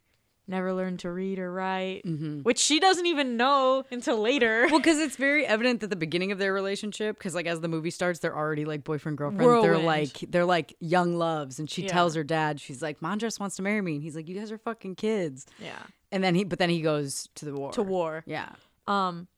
never 0.46 0.72
learned 0.72 0.98
to 1.00 1.10
read 1.10 1.38
or 1.38 1.52
write, 1.52 2.02
which 2.42 2.58
she 2.58 2.80
doesn't 2.80 3.04
even 3.04 3.36
know 3.36 3.84
until 3.90 4.18
later. 4.18 4.66
Well, 4.70 4.78
because 4.80 4.98
it's 4.98 5.16
very 5.16 5.44
evident 5.46 5.82
at 5.82 5.90
the 5.90 5.96
beginning 5.96 6.32
of 6.32 6.38
their 6.38 6.54
relationship, 6.54 7.18
because 7.18 7.34
like 7.34 7.46
as 7.46 7.60
the 7.60 7.68
movie 7.68 7.90
starts, 7.90 8.20
they're 8.20 8.36
already 8.36 8.64
like 8.64 8.82
boyfriend 8.84 9.18
girlfriend. 9.18 9.62
They're 9.62 9.76
like 9.78 10.18
they're 10.30 10.46
like 10.46 10.74
young 10.80 11.16
loves, 11.16 11.58
and 11.58 11.68
she 11.70 11.82
Yeah. 11.82 11.88
tells 11.88 12.14
her 12.14 12.24
dad, 12.24 12.60
she's 12.60 12.80
like, 12.80 13.00
Mandras 13.00 13.38
wants 13.38 13.56
to 13.56 13.62
marry 13.62 13.82
me, 13.82 13.94
and 13.94 14.02
he's 14.02 14.16
like, 14.16 14.26
you 14.28 14.38
guys 14.38 14.50
are 14.50 14.56
fucking 14.58 14.94
kids. 14.94 15.44
yeah, 15.58 15.76
And 16.12 16.24
then 16.24 16.34
he, 16.34 16.44
but 16.44 16.58
then 16.58 16.70
he 16.70 16.80
goes 16.80 17.28
to 17.34 17.44
the 17.44 17.52
war. 17.54 17.72
to 17.72 17.82
war. 17.82 18.24
Yeah. 18.26 18.48
Um, 18.86 19.28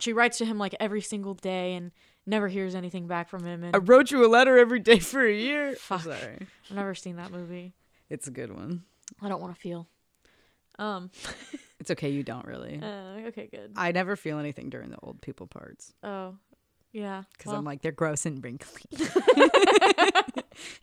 she 0.00 0.12
writes 0.12 0.38
to 0.38 0.44
him 0.44 0.58
like 0.58 0.74
every 0.80 1.00
single 1.00 1.34
day 1.34 1.74
and 1.74 1.92
never 2.26 2.48
hears 2.48 2.74
anything 2.74 3.06
back 3.06 3.28
from 3.28 3.44
him. 3.44 3.62
And 3.64 3.74
I 3.74 3.78
wrote 3.78 4.10
you 4.10 4.24
a 4.24 4.28
letter 4.28 4.58
every 4.58 4.80
day 4.80 4.98
for 4.98 5.24
a 5.24 5.32
year. 5.32 5.74
Fuck. 5.80 6.02
Sorry, 6.02 6.38
I've 6.70 6.76
never 6.76 6.94
seen 6.94 7.16
that 7.16 7.30
movie. 7.30 7.74
it's 8.10 8.26
a 8.26 8.30
good 8.30 8.52
one. 8.54 8.82
I 9.22 9.28
don't 9.28 9.40
want 9.40 9.54
to 9.54 9.60
feel. 9.60 9.88
Um. 10.78 11.10
It's 11.78 11.90
okay, 11.92 12.08
you 12.08 12.22
don't 12.24 12.46
really. 12.46 12.80
Uh, 12.82 13.28
okay. 13.28 13.48
Good. 13.48 13.72
I 13.76 13.92
never 13.92 14.16
feel 14.16 14.38
anything 14.40 14.70
during 14.70 14.90
the 14.90 14.96
old 15.02 15.20
people 15.20 15.46
parts 15.46 15.92
Oh. 16.02 16.34
Yeah. 16.90 17.24
because 17.36 17.50
well, 17.50 17.58
I'm 17.58 17.64
like 17.66 17.82
they're 17.82 17.92
gross 17.92 18.24
and 18.26 18.42
wrinkly, 18.42 18.82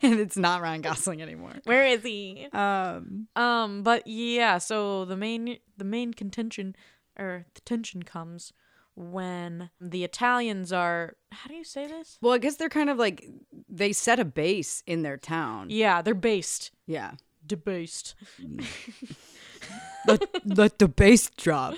and 0.02 0.20
it's 0.20 0.36
not 0.36 0.62
Ryan 0.62 0.80
Gosling 0.82 1.20
anymore. 1.20 1.52
where 1.64 1.84
is 1.86 2.02
he? 2.02 2.46
Um, 2.52 3.26
Um, 3.36 3.82
but 3.82 4.06
yeah, 4.06 4.58
so 4.58 5.04
the 5.04 5.16
main 5.16 5.58
the 5.76 5.84
main 5.84 6.14
contention 6.14 6.76
or 7.18 7.46
the 7.54 7.60
tension 7.62 8.02
comes 8.04 8.52
when 8.96 9.70
the 9.80 10.04
Italians 10.04 10.72
are 10.72 11.16
how 11.32 11.48
do 11.48 11.54
you 11.54 11.64
say 11.64 11.86
this? 11.86 12.18
well, 12.20 12.32
I 12.32 12.38
guess 12.38 12.56
they're 12.56 12.68
kind 12.68 12.90
of 12.90 12.98
like 12.98 13.24
they 13.68 13.92
set 13.92 14.20
a 14.20 14.24
base 14.24 14.82
in 14.86 15.02
their 15.02 15.16
town. 15.16 15.68
Yeah, 15.70 16.02
they're 16.02 16.14
based. 16.14 16.70
Yeah. 16.86 17.12
Debased. 17.46 18.14
let, 20.06 20.46
let 20.46 20.78
the 20.78 20.88
base 20.88 21.28
drop. 21.36 21.74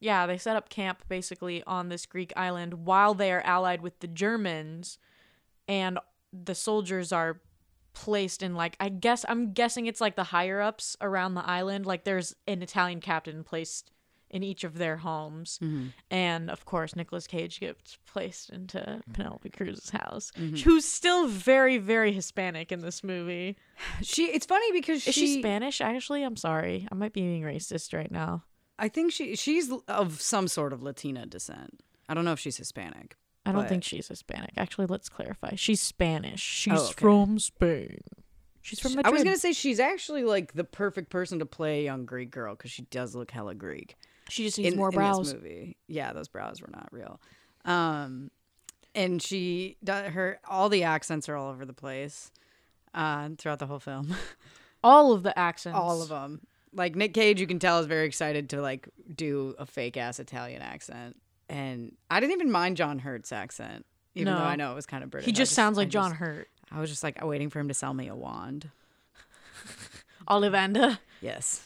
Yeah, 0.00 0.26
they 0.26 0.38
set 0.38 0.56
up 0.56 0.68
camp 0.68 1.04
basically 1.08 1.62
on 1.64 1.88
this 1.88 2.06
Greek 2.06 2.32
island 2.36 2.86
while 2.86 3.14
they 3.14 3.30
are 3.32 3.42
allied 3.42 3.82
with 3.82 4.00
the 4.00 4.06
Germans 4.06 4.98
and 5.68 5.98
the 6.32 6.54
soldiers 6.54 7.12
are 7.12 7.40
placed 7.94 8.42
in 8.42 8.54
like 8.54 8.76
I 8.80 8.88
guess 8.88 9.24
I'm 9.28 9.52
guessing 9.52 9.86
it's 9.86 10.00
like 10.00 10.16
the 10.16 10.24
higher 10.24 10.60
ups 10.60 10.96
around 11.00 11.34
the 11.34 11.46
island. 11.46 11.86
Like 11.86 12.04
there's 12.04 12.34
an 12.48 12.62
Italian 12.62 13.00
captain 13.00 13.44
placed 13.44 13.90
in 14.32 14.42
each 14.42 14.64
of 14.64 14.78
their 14.78 14.96
homes. 14.96 15.58
Mm-hmm. 15.62 15.88
And 16.10 16.50
of 16.50 16.64
course 16.64 16.96
Nicolas 16.96 17.26
Cage 17.26 17.60
gets 17.60 17.98
placed 18.06 18.50
into 18.50 18.78
mm-hmm. 18.78 19.12
Penelope 19.12 19.50
Cruz's 19.50 19.90
house. 19.90 20.32
Mm-hmm. 20.38 20.56
Who's 20.56 20.84
still 20.84 21.28
very, 21.28 21.78
very 21.78 22.12
Hispanic 22.12 22.72
in 22.72 22.80
this 22.80 23.04
movie. 23.04 23.56
She. 24.02 24.26
It's 24.26 24.46
funny 24.46 24.70
because 24.72 25.06
Is 25.06 25.14
she. 25.14 25.26
she 25.26 25.38
Spanish? 25.40 25.80
Actually, 25.80 26.22
I'm 26.22 26.36
sorry. 26.36 26.86
I 26.90 26.94
might 26.94 27.12
be 27.12 27.20
being 27.20 27.42
racist 27.42 27.92
right 27.94 28.10
now. 28.10 28.44
I 28.78 28.88
think 28.88 29.12
she. 29.12 29.36
She's 29.36 29.70
of 29.88 30.20
some 30.20 30.48
sort 30.48 30.72
of 30.72 30.82
Latina 30.82 31.26
descent. 31.26 31.80
I 32.08 32.14
don't 32.14 32.24
know 32.24 32.32
if 32.32 32.38
she's 32.38 32.56
Hispanic. 32.56 33.16
I 33.44 33.52
don't 33.52 33.62
But- 33.62 33.68
think 33.68 33.84
she's 33.84 34.08
Hispanic. 34.08 34.52
Actually, 34.56 34.86
let's 34.86 35.08
clarify. 35.08 35.54
She's 35.56 35.80
Spanish. 35.80 36.42
Oh, 36.70 36.74
she's 36.74 36.80
Oh, 36.80 36.84
okay. 36.84 36.94
from 36.94 37.38
Spain. 37.38 37.98
She's 38.60 38.78
from 38.78 38.92
Madrid. 38.94 39.06
I 39.06 39.10
was 39.10 39.24
gonna 39.24 39.36
say 39.38 39.52
she's 39.52 39.80
actually 39.80 40.22
like 40.22 40.52
the 40.52 40.64
perfect 40.64 41.10
person 41.10 41.40
to 41.40 41.46
play 41.46 41.80
a 41.80 41.84
young 41.84 42.06
Greek 42.06 42.30
girl 42.30 42.54
because 42.54 42.70
she 42.70 42.82
does 42.82 43.14
look 43.16 43.32
hella 43.32 43.54
Greek. 43.56 43.96
She 44.28 44.44
just 44.44 44.58
needs 44.58 44.72
in, 44.72 44.78
more 44.78 44.88
in 44.90 44.94
brows. 44.94 45.32
this 45.32 45.34
movie. 45.34 45.76
Yeah, 45.88 46.12
those 46.12 46.28
brows 46.28 46.60
were 46.60 46.70
not 46.72 46.88
real. 46.92 47.20
Um, 47.64 48.30
and 48.94 49.22
she 49.22 49.76
her 49.86 50.38
all 50.48 50.68
the 50.68 50.82
accents 50.84 51.28
are 51.28 51.36
all 51.36 51.48
over 51.50 51.64
the 51.64 51.72
place 51.72 52.30
uh, 52.94 53.30
throughout 53.38 53.58
the 53.58 53.66
whole 53.66 53.78
film. 53.80 54.14
All 54.84 55.12
of 55.12 55.22
the 55.22 55.38
accents. 55.38 55.78
all 55.78 56.02
of 56.02 56.08
them. 56.08 56.40
Like 56.74 56.96
Nick 56.96 57.14
Cage, 57.14 57.40
you 57.40 57.46
can 57.46 57.60
tell 57.60 57.78
is 57.78 57.86
very 57.86 58.04
excited 58.04 58.50
to 58.50 58.60
like 58.60 58.88
do 59.14 59.54
a 59.58 59.64
fake 59.64 59.96
ass 59.96 60.18
Italian 60.18 60.60
accent, 60.60 61.16
and 61.48 61.94
I 62.10 62.18
didn't 62.18 62.32
even 62.32 62.50
mind 62.50 62.76
John 62.78 62.98
Hurt's 62.98 63.30
accent, 63.30 63.86
even 64.16 64.32
No. 64.32 64.40
though 64.40 64.44
I 64.44 64.56
know 64.56 64.72
it 64.72 64.74
was 64.74 64.86
kind 64.86 65.04
of 65.04 65.10
British. 65.10 65.26
He 65.26 65.30
I 65.32 65.34
just 65.36 65.52
sounds 65.52 65.76
like 65.76 65.86
I 65.86 65.90
John 65.90 66.10
just- 66.10 66.18
Hurt. 66.18 66.48
I 66.72 66.80
was 66.80 66.90
just 66.90 67.04
like 67.04 67.24
waiting 67.24 67.48
for 67.48 67.60
him 67.60 67.68
to 67.68 67.74
sell 67.74 67.94
me 67.94 68.08
a 68.08 68.16
wand. 68.16 68.70
Ollivander. 70.28 70.98
Yes. 71.20 71.64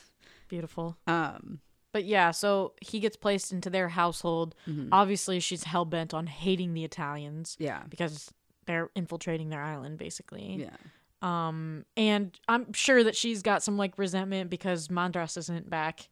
Beautiful. 0.49 0.97
Um. 1.07 1.61
But 1.97 2.05
yeah, 2.05 2.31
so 2.31 2.75
he 2.83 3.01
gets 3.01 3.17
placed 3.17 3.53
into 3.53 3.71
their 3.71 3.89
household. 3.89 4.55
Obviously, 4.93 5.41
she's 5.41 5.65
hell 5.65 5.87
bent 5.87 6.13
on 6.13 6.27
hating 6.27 6.75
the 6.75 6.85
Italians 6.85 7.57
Yeah. 7.59 7.85
because 7.89 8.31
they're 8.67 8.91
infiltrating 8.95 9.49
their 9.49 9.63
island, 9.63 9.97
basically. 9.97 10.57
Yeah. 10.69 10.77
Um, 11.23 11.87
and 11.97 12.39
I'm 12.49 12.75
sure 12.75 13.03
that 13.03 13.17
she's 13.17 13.41
got 13.41 13.63
some 13.63 13.79
like 13.79 13.97
resentment 13.97 14.51
because 14.51 14.89
Mandras 14.89 15.39
isn't 15.39 15.71
back. 15.71 16.11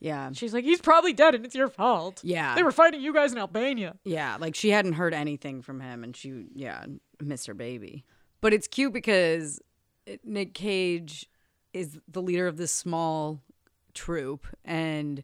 Yeah. 0.00 0.30
She's 0.32 0.52
like, 0.52 0.64
he's 0.64 0.80
probably 0.80 1.12
dead, 1.12 1.36
and 1.36 1.44
it's 1.46 1.54
your 1.54 1.68
fault. 1.68 2.20
Yeah. 2.24 2.56
They 2.56 2.64
were 2.64 2.72
fighting 2.72 3.00
you 3.00 3.14
guys 3.14 3.30
in 3.30 3.38
Albania. 3.38 3.94
Yeah, 4.02 4.36
like 4.40 4.56
she 4.56 4.70
hadn't 4.70 4.94
heard 4.94 5.14
anything 5.14 5.62
from 5.62 5.78
him, 5.78 6.02
and 6.02 6.16
she, 6.16 6.46
yeah, 6.56 6.86
missed 7.22 7.46
her 7.46 7.54
baby. 7.54 8.04
But 8.40 8.52
it's 8.52 8.66
cute 8.66 8.92
because 8.92 9.60
Nick 10.24 10.54
Cage 10.54 11.30
is 11.72 12.00
the 12.08 12.20
leader 12.20 12.48
of 12.48 12.56
this 12.56 12.72
small 12.72 13.40
troop, 13.94 14.46
and 14.64 15.22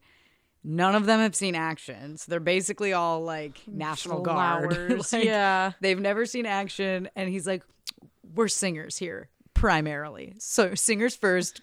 none 0.62 0.94
of 0.94 1.06
them 1.06 1.20
have 1.20 1.34
seen 1.34 1.54
action. 1.54 2.16
So 2.16 2.30
they're 2.30 2.40
basically 2.40 2.92
all 2.92 3.22
like 3.22 3.58
hmm, 3.60 3.78
National 3.78 4.20
Guard. 4.20 5.02
Like, 5.12 5.24
yeah. 5.24 5.72
They've 5.80 6.00
never 6.00 6.26
seen 6.26 6.46
action, 6.46 7.08
and 7.16 7.28
he's 7.28 7.46
like, 7.46 7.62
"We're 8.34 8.48
singers 8.48 8.96
here, 8.98 9.28
primarily. 9.54 10.34
So 10.38 10.74
singers 10.74 11.16
first, 11.16 11.60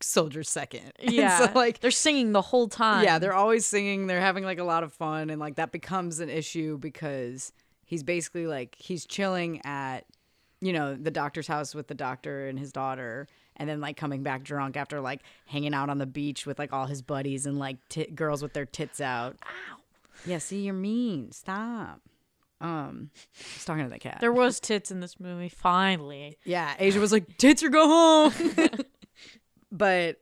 soldiers 0.00 0.48
second. 0.48 0.92
Yeah, 1.00 1.46
so 1.46 1.52
like 1.54 1.80
they're 1.80 1.90
singing 1.90 2.32
the 2.32 2.42
whole 2.42 2.68
time. 2.68 3.04
yeah, 3.04 3.18
they're 3.18 3.34
always 3.34 3.66
singing. 3.66 4.06
They're 4.06 4.20
having 4.20 4.44
like 4.44 4.58
a 4.58 4.64
lot 4.64 4.82
of 4.82 4.92
fun, 4.92 5.30
and 5.30 5.40
like 5.40 5.56
that 5.56 5.72
becomes 5.72 6.20
an 6.20 6.28
issue 6.28 6.78
because 6.78 7.52
he's 7.84 8.02
basically 8.02 8.46
like 8.46 8.74
he's 8.78 9.06
chilling 9.06 9.60
at, 9.64 10.04
you 10.60 10.72
know, 10.72 10.94
the 10.94 11.10
doctor's 11.10 11.46
house 11.46 11.74
with 11.74 11.86
the 11.88 11.94
doctor 11.94 12.48
and 12.48 12.58
his 12.58 12.72
daughter, 12.72 13.28
and 13.56 13.68
then 13.68 13.80
like 13.80 13.96
coming 13.96 14.22
back 14.22 14.42
drunk 14.44 14.76
after 14.76 15.00
like 15.00 15.22
hanging 15.46 15.74
out 15.74 15.88
on 15.90 15.98
the 15.98 16.06
beach 16.06 16.46
with 16.46 16.58
like 16.58 16.72
all 16.72 16.86
his 16.86 17.02
buddies 17.02 17.46
and 17.46 17.58
like 17.58 17.76
tit 17.88 18.14
girls 18.14 18.42
with 18.42 18.52
their 18.52 18.66
tits 18.66 19.00
out. 19.00 19.36
Ow. 19.44 19.76
Yeah, 20.24 20.38
see, 20.38 20.60
you're 20.62 20.74
mean. 20.74 21.30
Stop. 21.32 22.00
Um, 22.60 23.10
I 23.38 23.42
was 23.54 23.64
talking 23.66 23.84
to 23.84 23.90
the 23.90 23.98
cat. 23.98 24.18
There 24.20 24.32
was 24.32 24.60
tits 24.60 24.90
in 24.90 25.00
this 25.00 25.20
movie. 25.20 25.50
Finally, 25.50 26.38
Yeah, 26.44 26.74
Asia 26.78 26.98
was 27.00 27.12
like, 27.12 27.36
tits 27.36 27.62
or 27.62 27.68
go 27.68 27.86
home. 27.86 28.68
but 29.70 30.16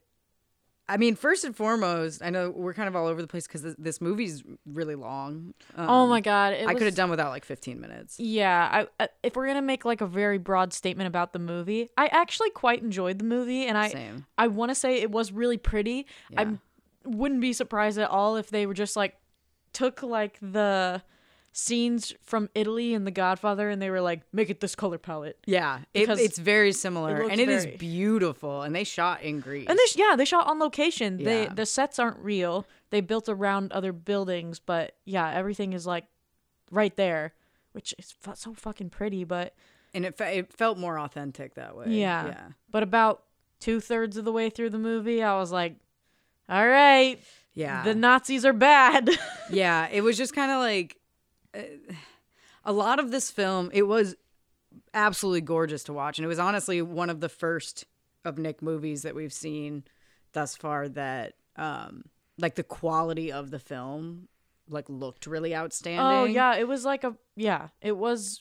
I 0.86 0.98
mean, 0.98 1.16
first 1.16 1.44
and 1.44 1.56
foremost, 1.56 2.22
I 2.22 2.28
know 2.28 2.50
we're 2.50 2.74
kind 2.74 2.88
of 2.88 2.94
all 2.96 3.06
over 3.06 3.22
the 3.22 3.28
place 3.28 3.46
because 3.46 3.62
this, 3.62 3.74
this 3.78 4.00
movie's 4.02 4.42
really 4.66 4.94
long. 4.94 5.54
Um, 5.76 5.88
oh 5.88 6.06
my 6.06 6.20
god, 6.20 6.52
it 6.52 6.66
I 6.66 6.74
could 6.74 6.82
have 6.82 6.94
done 6.94 7.08
without 7.08 7.30
like 7.30 7.44
15 7.44 7.80
minutes. 7.80 8.20
Yeah, 8.20 8.86
I, 8.98 9.04
I, 9.04 9.08
if 9.22 9.34
we're 9.34 9.46
gonna 9.46 9.62
make 9.62 9.86
like 9.86 10.02
a 10.02 10.06
very 10.06 10.36
broad 10.36 10.74
statement 10.74 11.06
about 11.06 11.32
the 11.32 11.38
movie, 11.38 11.88
I 11.96 12.08
actually 12.08 12.50
quite 12.50 12.82
enjoyed 12.82 13.18
the 13.18 13.24
movie, 13.24 13.66
and 13.66 13.78
I 13.78 13.88
Same. 13.88 14.26
I 14.36 14.48
want 14.48 14.70
to 14.72 14.74
say 14.74 14.96
it 14.96 15.10
was 15.10 15.32
really 15.32 15.56
pretty. 15.56 16.06
Yeah. 16.30 16.42
I 16.42 17.08
wouldn't 17.08 17.40
be 17.40 17.54
surprised 17.54 17.98
at 17.98 18.10
all 18.10 18.36
if 18.36 18.50
they 18.50 18.66
were 18.66 18.74
just 18.74 18.94
like 18.94 19.16
took 19.72 20.02
like 20.02 20.38
the 20.40 21.02
scenes 21.56 22.12
from 22.20 22.50
Italy 22.56 22.94
and 22.94 23.06
The 23.06 23.12
Godfather, 23.12 23.70
and 23.70 23.80
they 23.80 23.88
were 23.88 24.00
like, 24.00 24.22
make 24.32 24.50
it 24.50 24.58
this 24.60 24.74
color 24.74 24.98
palette. 24.98 25.38
Yeah, 25.46 25.78
it, 25.94 26.08
it's 26.10 26.36
very 26.36 26.72
similar, 26.72 27.20
looks 27.20 27.30
and 27.30 27.40
it 27.40 27.48
is 27.48 27.64
very- 27.64 27.76
beautiful. 27.76 28.62
And 28.62 28.74
they 28.74 28.82
shot 28.82 29.22
in 29.22 29.38
Greece. 29.38 29.66
And 29.68 29.78
they 29.78 29.86
sh- 29.86 29.96
yeah, 29.96 30.16
they 30.16 30.24
shot 30.24 30.48
on 30.48 30.58
location. 30.58 31.16
They 31.16 31.46
the 31.46 31.64
sets 31.64 31.98
aren't 32.00 32.18
real. 32.18 32.66
They 32.90 33.00
built 33.00 33.28
around 33.28 33.72
other 33.72 33.92
buildings, 33.92 34.58
but 34.58 34.96
yeah, 35.04 35.30
everything 35.32 35.72
is 35.72 35.86
like 35.86 36.06
right 36.72 36.94
there, 36.96 37.34
which 37.72 37.94
is 38.00 38.10
fu- 38.10 38.34
so 38.34 38.52
fucking 38.54 38.90
pretty. 38.90 39.22
But 39.22 39.54
and 39.94 40.04
it, 40.04 40.16
fe- 40.18 40.38
it 40.38 40.52
felt 40.52 40.76
more 40.76 40.98
authentic 40.98 41.54
that 41.54 41.76
way. 41.76 41.86
yeah, 41.88 42.26
yeah, 42.26 42.46
But 42.68 42.82
about 42.82 43.22
two 43.60 43.78
thirds 43.78 44.16
of 44.16 44.24
the 44.24 44.32
way 44.32 44.50
through 44.50 44.70
the 44.70 44.78
movie, 44.78 45.22
I 45.22 45.38
was 45.38 45.52
like, 45.52 45.76
all 46.48 46.66
right, 46.66 47.20
yeah. 47.54 47.84
the 47.84 47.94
Nazis 47.94 48.44
are 48.44 48.52
bad. 48.52 49.08
yeah 49.50 49.86
it 49.92 50.00
was 50.02 50.16
just 50.18 50.34
kind 50.34 50.50
of 50.50 50.58
like 50.58 50.96
a 52.64 52.72
lot 52.72 52.98
of 52.98 53.10
this 53.10 53.30
film 53.30 53.70
it 53.72 53.82
was 53.82 54.14
absolutely 54.92 55.40
gorgeous 55.40 55.84
to 55.84 55.92
watch 55.92 56.18
and 56.18 56.24
it 56.24 56.28
was 56.28 56.38
honestly 56.38 56.82
one 56.82 57.10
of 57.10 57.20
the 57.20 57.28
first 57.28 57.84
of 58.24 58.38
nick 58.38 58.62
movies 58.62 59.02
that 59.02 59.14
we've 59.14 59.32
seen 59.32 59.84
thus 60.32 60.56
far 60.56 60.88
that 60.88 61.34
um 61.56 62.04
like 62.38 62.54
the 62.54 62.64
quality 62.64 63.30
of 63.30 63.50
the 63.50 63.58
film 63.58 64.28
like 64.68 64.88
looked 64.88 65.26
really 65.26 65.54
outstanding 65.54 66.04
oh 66.04 66.24
yeah, 66.24 66.56
it 66.56 66.66
was 66.66 66.84
like 66.84 67.04
a 67.04 67.14
yeah, 67.36 67.68
it 67.80 67.96
was. 67.96 68.40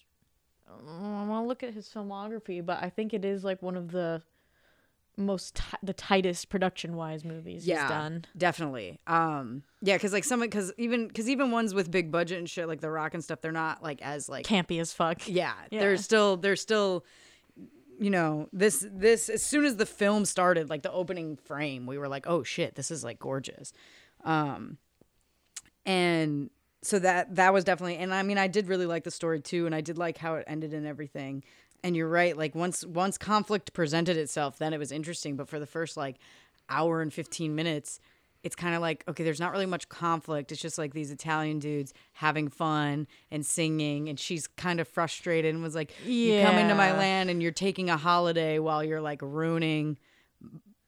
I 0.67 1.25
want 1.27 1.43
to 1.43 1.47
look 1.47 1.63
at 1.63 1.73
his 1.73 1.87
filmography, 1.87 2.65
but 2.65 2.81
I 2.81 2.89
think 2.89 3.13
it 3.13 3.25
is 3.25 3.43
like 3.43 3.61
one 3.61 3.75
of 3.75 3.91
the 3.91 4.21
most 5.17 5.55
ti 5.55 5.63
the 5.83 5.93
tightest 5.93 6.49
production 6.49 6.95
wise 6.95 7.23
movies 7.23 7.65
he's 7.65 7.75
done. 7.75 8.25
definitely. 8.37 8.99
Um, 9.07 9.63
yeah, 9.81 9.95
because 9.95 10.13
like 10.13 10.23
some, 10.23 10.39
because 10.39 10.71
even 10.77 11.07
because 11.07 11.29
even 11.29 11.51
ones 11.51 11.73
with 11.73 11.91
big 11.91 12.11
budget 12.11 12.39
and 12.39 12.49
shit 12.49 12.67
like 12.67 12.81
The 12.81 12.89
Rock 12.89 13.13
and 13.13 13.23
stuff, 13.23 13.41
they're 13.41 13.51
not 13.51 13.83
like 13.83 14.01
as 14.01 14.27
like 14.29 14.45
Campy 14.45 14.79
as 14.81 14.91
fuck. 14.93 15.27
yeah, 15.27 15.53
Yeah. 15.71 15.79
they're 15.81 15.97
still 15.97 16.37
they're 16.37 16.55
still 16.55 17.05
you 17.99 18.09
know 18.09 18.49
this 18.51 18.85
this 18.91 19.29
as 19.29 19.43
soon 19.43 19.65
as 19.65 19.75
the 19.77 19.85
film 19.85 20.25
started 20.25 20.67
like 20.69 20.81
the 20.81 20.91
opening 20.91 21.37
frame 21.37 21.85
we 21.85 21.95
were 21.99 22.07
like 22.07 22.25
oh 22.27 22.41
shit 22.41 22.73
this 22.73 22.89
is 22.89 23.03
like 23.03 23.19
gorgeous 23.19 23.71
um 24.23 24.77
and 25.85 26.49
so 26.81 26.97
that 26.99 27.35
that 27.35 27.53
was 27.53 27.63
definitely 27.63 27.95
and 27.97 28.11
i 28.13 28.23
mean 28.23 28.37
i 28.39 28.47
did 28.47 28.67
really 28.67 28.87
like 28.87 29.03
the 29.03 29.11
story 29.11 29.39
too 29.39 29.67
and 29.67 29.75
i 29.75 29.79
did 29.79 29.97
like 29.97 30.17
how 30.17 30.35
it 30.35 30.43
ended 30.47 30.73
and 30.73 30.87
everything 30.87 31.43
and 31.83 31.95
you're 31.95 32.09
right 32.09 32.37
like 32.37 32.55
once 32.55 32.85
once 32.85 33.17
conflict 33.17 33.73
presented 33.73 34.17
itself 34.17 34.57
then 34.57 34.73
it 34.73 34.77
was 34.77 34.91
interesting 34.91 35.35
but 35.35 35.47
for 35.47 35.59
the 35.59 35.67
first 35.67 35.97
like 35.97 36.17
hour 36.69 37.01
and 37.01 37.13
15 37.13 37.53
minutes 37.53 37.99
it's 38.43 38.55
kind 38.55 38.75
of 38.75 38.81
like 38.81 39.03
okay 39.07 39.23
there's 39.23 39.39
not 39.39 39.51
really 39.51 39.65
much 39.65 39.87
conflict. 39.87 40.51
It's 40.51 40.61
just 40.61 40.77
like 40.77 40.93
these 40.93 41.11
italian 41.11 41.59
dudes 41.59 41.93
having 42.11 42.49
fun 42.49 43.07
and 43.31 43.45
singing 43.45 44.09
and 44.09 44.19
she's 44.19 44.47
kind 44.47 44.79
of 44.79 44.87
frustrated 44.87 45.53
and 45.53 45.63
was 45.63 45.75
like 45.75 45.93
you 46.05 46.41
come 46.41 46.57
into 46.57 46.75
my 46.75 46.91
land 46.91 47.29
and 47.29 47.41
you're 47.41 47.51
taking 47.51 47.89
a 47.89 47.97
holiday 47.97 48.59
while 48.59 48.83
you're 48.83 49.01
like 49.01 49.21
ruining 49.21 49.97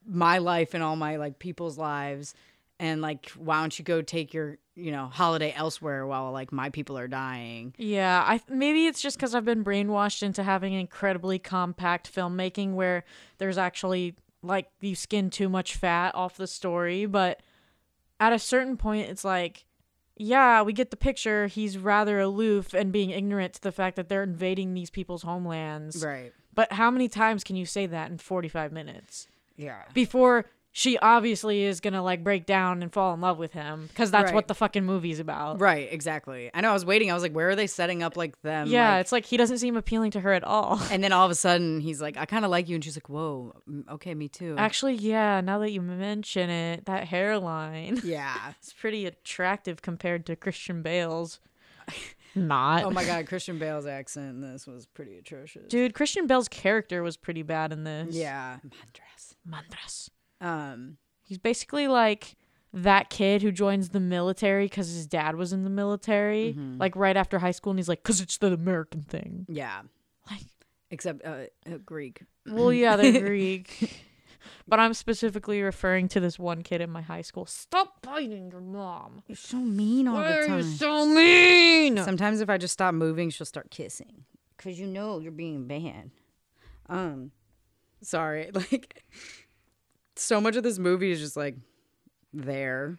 my 0.05 0.38
life 0.38 0.73
and 0.73 0.84
all 0.84 0.95
my 0.95 1.15
like 1.15 1.39
people's 1.39 1.77
lives. 1.77 2.36
And 2.77 3.01
like 3.01 3.29
why 3.31 3.62
don't 3.62 3.77
you 3.79 3.86
go 3.86 4.01
take 4.01 4.34
your 4.34 4.58
you 4.76 4.92
know 4.92 5.08
holiday 5.08 5.54
elsewhere 5.56 6.06
while 6.06 6.32
like 6.32 6.52
my 6.52 6.70
people 6.70 6.98
are 6.98 7.08
dying 7.08 7.74
Yeah, 7.78 8.24
I 8.26 8.42
maybe 8.50 8.88
it's 8.88 9.02
just 9.02 9.18
because 9.18 9.34
I've 9.34 9.46
been 9.46 9.64
brainwashed 9.64 10.22
into 10.22 10.44
having 10.44 10.74
incredibly 10.74 11.40
compact 11.40 12.14
filmmaking 12.14 12.74
where 12.74 13.04
there's 13.38 13.58
actually 13.58 14.16
like 14.44 14.68
you 14.82 14.94
skin 14.96 15.30
too 15.30 15.50
much 15.50 15.76
fat 15.76 16.14
off 16.14 16.38
the 16.38 16.46
story, 16.48 17.06
but 17.06 17.42
at 18.20 18.32
a 18.32 18.40
certain 18.40 18.78
point, 18.78 19.10
it's 19.10 19.26
like, 19.26 19.66
yeah, 20.16 20.62
we 20.62 20.72
get 20.72 20.92
the 20.92 20.98
picture. 20.98 21.48
He's 21.48 21.78
rather 21.78 22.20
aloof 22.20 22.74
and 22.74 22.92
being 22.92 23.10
ignorant 23.10 23.56
to 23.56 23.62
the 23.62 23.72
fact 23.72 23.96
that 23.98 24.08
they're 24.08 24.24
invading 24.24 24.74
these 24.74 24.90
people's 24.90 25.24
homelands. 25.24 26.04
right 26.06 26.32
But 26.54 26.72
how 26.74 26.92
many 26.92 27.08
times 27.10 27.44
can 27.44 27.56
you 27.56 27.66
say 27.66 27.86
that 27.88 28.12
in 28.12 28.18
45 28.18 28.72
minutes? 28.72 29.28
yeah 29.58 29.84
Before 29.94 30.46
she 30.78 30.98
obviously 30.98 31.64
is 31.64 31.80
gonna 31.80 32.04
like 32.04 32.22
break 32.22 32.46
down 32.46 32.84
and 32.84 32.92
fall 32.92 33.14
in 33.14 33.22
love 33.22 33.38
with 33.38 33.54
him 33.54 33.86
because 33.88 34.12
that's 34.12 34.26
Right. 34.26 34.36
what 34.36 34.50
the 34.50 34.54
fucking 34.54 34.84
movie's 34.86 35.22
about. 35.22 35.62
right 35.62 35.88
exactly 35.90 36.52
i 36.54 36.60
know 36.60 36.72
i 36.72 36.74
was 36.74 36.84
waiting 36.86 37.10
i 37.10 37.14
was 37.14 37.24
like 37.24 37.32
where 37.32 37.50
are 37.50 37.56
they 37.56 37.66
setting 37.66 38.04
up 38.04 38.18
like 38.18 38.42
them 38.42 38.68
Yeah, 38.68 38.92
like- 38.96 39.02
it's 39.02 39.12
like 39.14 39.26
he 39.26 39.38
doesn't 39.38 39.60
seem 39.60 39.78
appealing 39.78 40.12
to 40.12 40.20
her 40.20 40.34
at 40.34 40.44
all. 40.44 40.82
and 40.92 41.02
then 41.02 41.14
all 41.14 41.24
of 41.26 41.32
a 41.32 41.36
sudden 41.36 41.80
he's 41.80 42.02
like 42.02 42.18
i 42.18 42.26
kind 42.26 42.44
of 42.44 42.52
like 42.52 42.68
you 42.68 42.76
and 42.76 42.84
she's 42.84 42.98
like 42.98 43.08
whoa 43.10 43.56
okay 43.90 44.14
me 44.14 44.28
too 44.28 44.56
Actually, 44.58 44.96
yeah, 44.96 45.40
now 45.42 45.60
that 45.60 45.72
you 45.72 45.82
mention 45.82 46.50
it, 46.50 46.86
that 46.86 47.06
hairline 47.08 48.02
yeah 48.04 48.52
it's 48.60 48.74
pretty 48.74 49.06
attractive 49.06 49.82
compared 49.82 50.26
to 50.26 50.36
Christian 50.36 50.82
Bale's. 50.82 51.40
Not. 52.38 52.84
oh 52.84 52.90
my 52.90 53.06
god 53.06 53.28
christian 53.28 53.60
bale's 53.60 53.86
accent 53.86 54.32
in 54.32 54.42
this 54.42 54.68
was 54.68 54.86
pretty 54.88 55.18
atrocious 55.18 55.70
Dude, 55.70 55.94
Christian 55.94 56.28
Bale's 56.28 56.50
character 56.50 57.02
was 57.02 57.16
pretty 57.16 57.44
bad 57.44 57.72
in 57.72 57.86
this. 57.86 58.14
yeah 58.14 58.58
Madras. 58.64 59.36
Mandras. 59.50 60.10
Um 60.45 60.97
He's 61.27 61.38
basically 61.39 61.88
like 61.88 62.36
that 62.71 63.10
kid 63.10 63.41
who 63.41 63.51
joins 63.51 63.89
the 63.89 63.99
military 63.99 64.65
because 64.65 64.88
his 64.93 65.08
dad 65.08 65.36
was 65.38 65.51
in 65.53 65.63
the 65.63 65.69
military, 65.71 66.53
Mm-hmm. 66.58 66.77
like 66.77 66.95
right 66.95 67.17
after 67.17 67.39
high 67.39 67.51
school, 67.51 67.71
and 67.71 67.79
he's 67.79 67.89
like, 67.89 68.03
because 68.03 68.21
it's 68.21 68.38
the 68.38 68.53
American 68.53 69.01
thing. 69.01 69.45
yeah 69.49 69.81
Like, 70.29 70.41
except 70.91 71.25
uh, 71.25 71.45
uh, 71.65 71.77
greek 71.86 72.21
well, 72.47 72.71
yeah, 72.71 72.95
they're 72.95 73.21
Greek. 73.27 74.01
But 74.67 74.79
I'm 74.79 74.93
specifically 74.93 75.62
referring 75.63 76.08
to 76.10 76.19
this 76.19 76.38
one 76.38 76.62
kid 76.62 76.79
in 76.81 76.91
my 76.91 77.01
high 77.01 77.23
school. 77.23 77.47
Stop 77.47 78.01
biting 78.03 78.51
your 78.51 78.62
mom. 78.62 79.23
you're 79.27 79.36
so 79.36 79.58
mean 79.58 80.08
all 80.08 80.15
Why 80.17 80.27
the 80.27 80.39
are 80.41 80.47
time 80.47 80.58
you 80.60 80.63
so 80.63 81.05
mean? 81.08 81.97
Sometimes 81.97 82.41
if 82.41 82.49
I 82.51 82.60
just 82.60 82.73
stop 82.73 82.93
moving, 82.93 83.31
she'll 83.31 83.45
start 83.47 83.71
kissing. 83.71 84.25
Cause 84.60 84.77
you 84.77 84.86
know 84.86 85.17
you're 85.19 85.31
being 85.31 85.65
bad. 85.67 86.12
Um, 86.88 87.31
sorry, 88.03 88.51
like 88.53 89.03
so 90.15 90.39
much 90.41 90.56
of 90.56 90.63
this 90.63 90.80
movie 90.80 91.12
is 91.12 91.19
just 91.19 91.38
like 91.38 91.56
there 92.34 92.97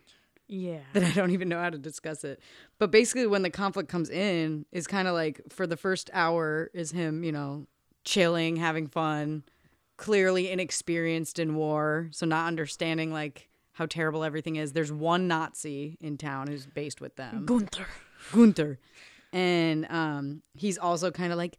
yeah. 0.48 0.80
that 0.92 1.02
I 1.04 1.10
don't 1.10 1.30
even 1.30 1.48
know 1.48 1.60
how 1.60 1.70
to 1.70 1.78
discuss 1.78 2.24
it. 2.24 2.40
But 2.78 2.90
basically, 2.90 3.26
when 3.26 3.42
the 3.42 3.50
conflict 3.50 3.88
comes 3.88 4.10
in, 4.10 4.66
is 4.72 4.86
kind 4.86 5.08
of 5.08 5.14
like 5.14 5.40
for 5.50 5.66
the 5.66 5.76
first 5.76 6.10
hour 6.12 6.70
is 6.74 6.92
him, 6.92 7.24
you 7.24 7.32
know, 7.32 7.66
chilling, 8.04 8.56
having 8.56 8.86
fun, 8.86 9.44
clearly 9.96 10.50
inexperienced 10.50 11.38
in 11.38 11.54
war, 11.54 12.08
so 12.12 12.26
not 12.26 12.46
understanding 12.46 13.12
like 13.12 13.48
how 13.72 13.86
terrible 13.86 14.24
everything 14.24 14.56
is. 14.56 14.72
There's 14.72 14.92
one 14.92 15.28
Nazi 15.28 15.98
in 16.00 16.16
town 16.16 16.46
who's 16.46 16.66
based 16.66 17.00
with 17.00 17.16
them. 17.16 17.44
Gunther. 17.44 17.86
Gunther. 18.32 18.78
And 19.32 19.86
um, 19.90 20.42
he's 20.54 20.78
also 20.78 21.10
kind 21.10 21.32
of 21.32 21.36
like, 21.36 21.58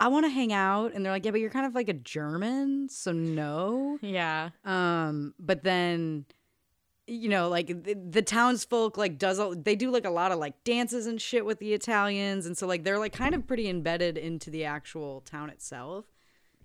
I 0.00 0.08
want 0.08 0.26
to 0.26 0.30
hang 0.30 0.52
out. 0.52 0.92
And 0.94 1.04
they're 1.04 1.12
like, 1.12 1.24
yeah, 1.24 1.30
but 1.32 1.40
you're 1.40 1.50
kind 1.50 1.66
of 1.66 1.74
like 1.74 1.88
a 1.88 1.94
German, 1.94 2.88
so 2.88 3.12
no. 3.12 3.98
Yeah. 4.00 4.50
Um, 4.64 5.34
but 5.38 5.64
then, 5.64 6.24
you 7.06 7.28
know, 7.28 7.48
like 7.48 7.66
the, 7.66 7.94
the 7.94 8.22
townsfolk 8.22 8.96
like 8.96 9.18
does 9.18 9.38
a, 9.38 9.54
they 9.56 9.74
do 9.74 9.90
like 9.90 10.04
a 10.04 10.10
lot 10.10 10.30
of 10.30 10.38
like 10.38 10.62
dances 10.64 11.06
and 11.06 11.20
shit 11.20 11.44
with 11.44 11.58
the 11.58 11.72
Italians, 11.72 12.46
and 12.46 12.56
so 12.56 12.66
like 12.66 12.84
they're 12.84 12.98
like 12.98 13.12
kind 13.12 13.34
of 13.34 13.46
pretty 13.46 13.68
embedded 13.68 14.16
into 14.18 14.50
the 14.50 14.64
actual 14.64 15.22
town 15.22 15.50
itself. 15.50 16.04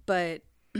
But 0.06 0.42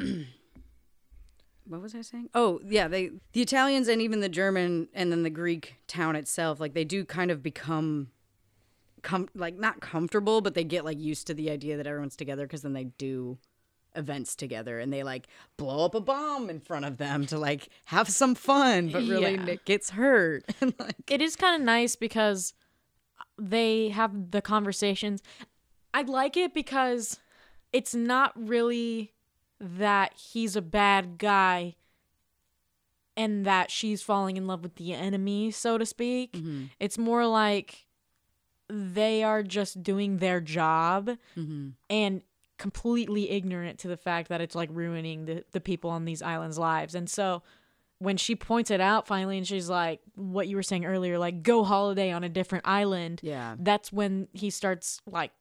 what 1.66 1.82
was 1.82 1.96
I 1.96 2.02
saying? 2.02 2.30
Oh, 2.36 2.60
yeah, 2.66 2.88
they 2.88 3.12
the 3.32 3.42
Italians 3.42 3.88
and 3.88 4.02
even 4.02 4.20
the 4.20 4.30
German 4.30 4.90
and 4.94 5.12
then 5.12 5.24
the 5.24 5.30
Greek 5.30 5.76
town 5.88 6.16
itself, 6.16 6.60
like 6.60 6.74
they 6.74 6.86
do 6.86 7.06
kind 7.06 7.32
of 7.32 7.42
become 7.42 8.10
com- 9.04 9.30
like 9.36 9.58
not 9.58 9.80
comfortable, 9.82 10.42
but 10.42 10.56
they 10.56 10.64
get 10.64 10.84
like 10.86 11.00
used 11.00 11.28
to 11.28 11.34
the 11.34 11.50
idea 11.52 11.78
that 11.78 11.86
everyone's 11.88 12.16
together 12.16 12.46
because 12.46 12.62
then 12.64 12.74
they 12.74 12.86
do 12.86 13.38
events 13.96 14.36
together 14.36 14.80
and 14.80 14.92
they 14.92 15.04
like 15.04 15.28
blow 15.56 15.86
up 15.86 15.94
a 15.94 16.02
bomb 16.02 16.50
in 16.50 16.60
front 16.60 16.84
of 16.84 16.98
them 16.98 17.26
to 17.28 17.38
like 17.38 17.70
have 17.86 18.10
some 18.10 18.34
fun, 18.34 18.90
but 18.90 19.04
really 19.04 19.34
Yeah. 19.34 19.44
Nick 19.46 19.66
gets 19.66 19.92
hurt. 19.92 20.44
and 20.62 20.74
like 20.80 21.12
It 21.12 21.22
is 21.22 21.36
kind 21.36 21.56
of 21.56 21.62
nice 21.62 21.96
because 21.96 22.54
they 23.38 23.90
have 23.90 24.32
the 24.32 24.42
conversations. 24.42 25.22
I 25.94 26.02
like 26.02 26.36
it 26.36 26.54
because 26.54 27.20
it's 27.72 27.94
not 27.94 28.32
really 28.36 29.14
that 29.60 30.14
he's 30.16 30.56
a 30.56 30.62
bad 30.62 31.18
guy 31.18 31.76
and 33.16 33.46
that 33.46 33.70
she's 33.70 34.02
falling 34.02 34.38
in 34.38 34.48
love 34.48 34.64
with 34.64 34.76
the 34.76 34.94
enemy, 34.94 35.52
so 35.52 35.78
to 35.78 35.86
speak. 35.86 36.34
Mm-hmm. 36.34 36.66
It's 36.80 36.98
more 36.98 37.28
like 37.28 37.86
they 38.70 39.24
are 39.24 39.44
just 39.44 39.84
doing 39.84 40.18
their 40.18 40.42
job 40.42 41.12
mm-hmm. 41.38 41.70
and 41.90 42.22
completely 42.58 43.30
ignorant 43.30 43.80
to 43.80 43.88
the 43.88 43.98
fact 43.98 44.30
that 44.30 44.42
it's 44.42 44.56
like 44.56 44.70
ruining 44.72 45.26
the, 45.26 45.44
the 45.52 45.60
people 45.60 45.90
on 45.90 46.06
these 46.06 46.22
islands' 46.22 46.58
lives. 46.58 46.96
And 46.96 47.10
so 47.10 47.42
when 48.00 48.18
she 48.18 48.36
points 48.36 48.70
it 48.70 48.82
out 48.82 49.08
finally 49.08 49.38
and 49.38 49.48
she's 49.48 49.70
like 49.70 50.02
what 50.16 50.48
you 50.48 50.58
were 50.58 50.64
saying 50.64 50.86
earlier 50.86 51.18
like 51.18 51.42
go 51.42 51.64
holiday 51.64 52.12
on 52.12 52.24
a 52.24 52.30
different 52.30 52.68
island 52.68 53.22
Yeah. 53.24 53.56
that's 53.58 53.94
when 53.94 54.28
he 54.34 54.50
starts 54.50 55.00
like 55.06 55.32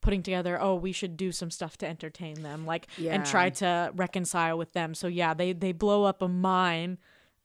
putting 0.00 0.22
together 0.22 0.58
oh 0.60 0.74
we 0.74 0.92
should 0.92 1.18
do 1.18 1.32
some 1.32 1.50
stuff 1.50 1.76
to 1.78 1.86
entertain 1.86 2.42
them 2.42 2.64
like 2.64 2.86
and 3.14 3.26
try 3.26 3.50
to 3.50 3.92
reconcile 3.94 4.56
with 4.56 4.72
them 4.72 4.94
so 4.94 5.06
yeah 5.06 5.34
they 5.34 5.52
they 5.52 5.72
blow 5.72 6.04
up 6.04 6.22
a 6.22 6.28
mine 6.28 6.96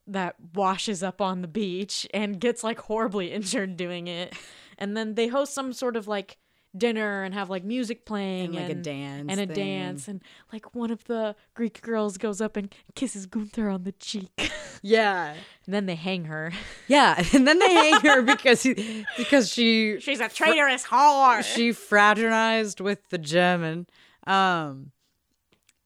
that 0.06 0.36
washes 0.54 1.02
up 1.02 1.20
on 1.20 1.42
the 1.42 1.48
beach 1.48 2.06
and 2.14 2.40
gets 2.40 2.64
like 2.64 2.78
horribly 2.78 3.32
injured 3.32 3.76
doing 3.76 4.06
it 4.06 4.34
and 4.78 4.96
then 4.96 5.14
they 5.14 5.28
host 5.28 5.54
some 5.54 5.72
sort 5.72 5.96
of 5.96 6.06
like 6.08 6.38
dinner 6.76 7.22
and 7.22 7.34
have 7.34 7.48
like 7.48 7.62
music 7.62 8.04
playing 8.04 8.56
And, 8.56 8.68
like, 8.68 8.70
a 8.70 8.74
dance 8.74 9.26
and 9.30 9.40
a 9.40 9.46
thing. 9.46 9.54
dance 9.54 10.08
and 10.08 10.20
like 10.52 10.74
one 10.74 10.90
of 10.90 11.04
the 11.04 11.36
greek 11.54 11.80
girls 11.82 12.18
goes 12.18 12.40
up 12.40 12.56
and 12.56 12.74
kisses 12.96 13.26
gunther 13.26 13.68
on 13.70 13.84
the 13.84 13.92
cheek 13.92 14.50
yeah. 14.82 15.34
and 15.66 15.72
then 15.74 15.86
they 15.86 15.94
hang 15.94 16.24
her 16.24 16.50
Yeah, 16.88 17.22
and 17.32 17.46
then 17.46 17.60
they 17.60 17.72
hang 17.72 18.00
her 18.00 18.22
because 18.34 18.64
he, 18.64 19.06
because 19.16 19.52
she 19.52 20.00
she's 20.00 20.18
a 20.18 20.28
traitorous 20.28 20.84
whore 20.84 21.44
she 21.44 21.70
fraternized 21.72 22.80
with 22.80 23.08
the 23.10 23.18
German. 23.18 23.86
Um, 24.26 24.90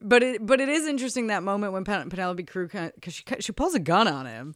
but 0.01 0.23
it 0.23 0.47
but 0.47 0.61
it 0.61 0.69
is 0.71 0.87
interesting 0.87 1.27
that 1.27 1.43
moment 1.43 1.73
when 1.75 1.85
Pen- 1.85 2.09
Penelope 2.09 2.45
Cruz 2.45 2.71
because 2.73 3.13
she 3.13 3.25
she 3.41 3.53
pulls 3.53 3.75
a 3.75 3.81
gun 3.81 4.07
on 4.09 4.25
him, 4.27 4.55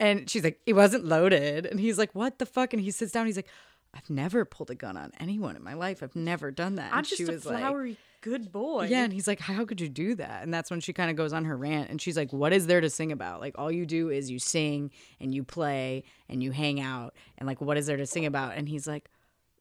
and 0.00 0.28
she's 0.28 0.44
like, 0.44 0.60
"It 0.66 0.74
wasn't 0.74 1.04
loaded," 1.04 1.66
and 1.66 1.80
he's 1.80 1.98
like, 1.98 2.14
"What 2.14 2.38
the 2.38 2.46
fuck?" 2.46 2.72
And 2.72 2.82
he 2.82 2.90
sits 2.90 3.12
down. 3.12 3.26
He's 3.26 3.36
like, 3.36 3.48
"I've 3.94 4.08
never 4.10 4.44
pulled 4.44 4.70
a 4.70 4.74
gun 4.74 4.96
on 4.96 5.12
anyone 5.20 5.56
in 5.56 5.62
my 5.62 5.74
life. 5.74 6.02
I've 6.02 6.16
never 6.16 6.50
done 6.50 6.74
that." 6.76 6.92
i'm 6.92 6.98
And 6.98 7.06
just 7.06 7.18
she 7.18 7.24
a 7.24 7.32
was 7.32 7.46
like- 7.46 7.58
flowery 7.58 7.96
good 8.22 8.50
boy 8.50 8.88
yeah, 8.90 9.04
and 9.04 9.12
he's 9.12 9.28
like, 9.28 9.38
"How 9.40 9.64
could 9.64 9.80
you 9.80 9.88
do 9.88 10.14
that?" 10.16 10.42
And 10.42 10.52
that's 10.52 10.70
when 10.70 10.80
she 10.80 10.92
kind 10.92 11.10
of 11.10 11.16
goes 11.16 11.32
on 11.32 11.44
her 11.44 11.56
rant, 11.56 11.90
and 11.90 12.00
she's 12.02 12.16
like, 12.16 12.32
"What 12.32 12.52
is 12.52 12.66
there 12.66 12.80
to 12.80 12.90
sing 12.90 13.12
about? 13.12 13.40
Like, 13.40 13.54
all 13.56 13.70
you 13.70 13.86
do 13.86 14.10
is 14.10 14.30
you 14.30 14.38
sing 14.40 14.90
and 15.20 15.32
you 15.34 15.44
play 15.44 16.02
and 16.28 16.42
you 16.42 16.50
hang 16.50 16.80
out, 16.80 17.14
and 17.38 17.46
like, 17.46 17.60
what 17.60 17.76
is 17.76 17.86
there 17.86 17.96
to 17.96 18.06
sing 18.06 18.26
about?" 18.26 18.56
And 18.56 18.68
he's 18.68 18.86
like, 18.86 19.08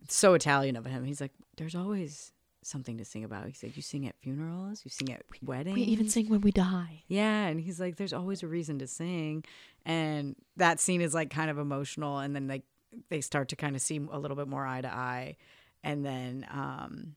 so 0.10 0.34
Italian 0.34 0.76
of 0.76 0.86
him. 0.86 1.04
He's 1.06 1.22
like, 1.22 1.32
"There's 1.58 1.76
always 1.76 2.32
something 2.66 2.98
to 2.98 3.06
sing 3.06 3.24
about. 3.24 3.46
He 3.46 3.54
said, 3.54 3.76
you 3.76 3.82
sing 3.82 4.08
at 4.08 4.16
funerals, 4.22 4.82
you 4.84 4.90
sing 4.90 5.12
at 5.14 5.24
weddings. 5.44 5.76
We 5.76 5.84
even 5.84 6.10
sing 6.10 6.30
when 6.30 6.42
we 6.42 6.52
die. 6.52 7.04
Yeah, 7.08 7.46
and 7.46 7.60
he's 7.60 7.80
like, 7.80 7.98
"There's 7.98 8.14
always 8.14 8.44
a 8.44 8.48
reason 8.48 8.80
to 8.80 8.88
sing," 8.88 9.46
and 9.86 10.36
that 10.58 10.80
scene 10.80 11.02
is 11.02 11.14
like 11.14 11.30
kind 11.30 11.50
of 11.50 11.58
emotional, 11.58 12.20
and 12.20 12.36
then 12.36 12.48
like 12.48 12.64
they 13.10 13.22
start 13.22 13.50
to 13.50 13.56
kind 13.56 13.76
of 13.76 13.82
see 13.82 13.98
a 14.12 14.20
little 14.20 14.38
bit 14.38 14.48
more 14.48 14.66
eye 14.66 14.82
to 14.82 14.92
eye, 14.92 15.38
and 15.84 16.06
then 16.06 16.46
um, 16.52 17.16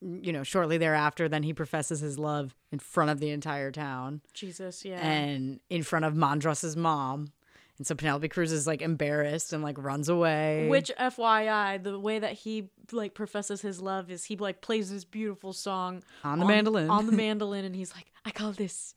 you 0.00 0.32
know, 0.32 0.42
shortly 0.42 0.78
thereafter, 0.78 1.28
then 1.28 1.42
he 1.42 1.52
professes 1.52 2.00
his 2.00 2.18
love 2.18 2.54
in 2.70 2.78
front 2.78 3.10
of 3.10 3.20
the 3.20 3.30
entire 3.30 3.70
town 3.70 4.20
Jesus, 4.34 4.84
yeah. 4.84 5.00
and 5.00 5.60
in 5.70 5.82
front 5.82 6.04
of 6.04 6.14
Mandras's 6.14 6.76
mom, 6.76 7.32
and 7.78 7.86
so 7.86 7.94
Penelope 7.94 8.28
Cruz 8.28 8.52
is 8.52 8.66
like 8.66 8.82
embarrassed 8.82 9.52
and 9.52 9.62
like 9.62 9.76
runs 9.78 10.08
away. 10.08 10.68
Which 10.68 10.90
FYI, 10.98 11.82
the 11.82 11.98
way 11.98 12.18
that 12.18 12.32
he 12.32 12.70
like 12.92 13.14
professes 13.14 13.62
his 13.62 13.80
love 13.80 14.10
is 14.10 14.24
he 14.24 14.36
like 14.36 14.60
plays 14.60 14.90
this 14.90 15.04
beautiful 15.04 15.52
song 15.52 16.02
On 16.24 16.38
the 16.38 16.44
mandolin. 16.44 16.90
On 16.90 17.06
the 17.06 17.12
mandolin, 17.24 17.64
and 17.64 17.74
he's 17.74 17.94
like, 17.94 18.06
I 18.24 18.30
call 18.30 18.52
this 18.52 18.94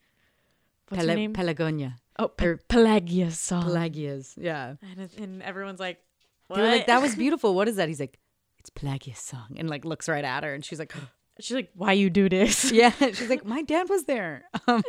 what's 0.89 1.03
Pele- 1.03 1.15
name? 1.15 1.33
Pelagonia, 1.33 1.95
oh, 2.19 2.27
Pe- 2.27 2.57
Pelagia's 2.67 3.39
song. 3.39 3.63
Pelagia's, 3.63 4.35
yeah. 4.38 4.75
and, 4.97 5.09
and 5.17 5.41
everyone's 5.41 5.79
like, 5.79 5.99
what? 6.47 6.57
They're 6.57 6.71
like, 6.71 6.88
"That 6.88 7.01
was 7.01 7.15
beautiful. 7.23 7.55
What 7.55 7.67
is 7.67 7.77
that?" 7.77 7.88
He's 7.88 7.99
like, 7.99 8.19
"It's 8.59 8.69
Pelagia's 8.69 9.17
song," 9.19 9.55
and 9.57 9.69
like 9.69 9.83
looks 9.85 10.07
right 10.07 10.23
at 10.23 10.43
her, 10.43 10.53
and 10.53 10.63
she's 10.63 10.79
like. 10.79 10.93
She's 11.41 11.55
like, 11.55 11.69
why 11.75 11.91
you 11.91 12.09
do 12.09 12.29
this? 12.29 12.71
Yeah, 12.71 12.91
she's 12.99 13.27
like, 13.29 13.43
my 13.43 13.61
dad 13.61 13.89
was 13.89 14.05
there. 14.05 14.45
Um, 14.69 14.81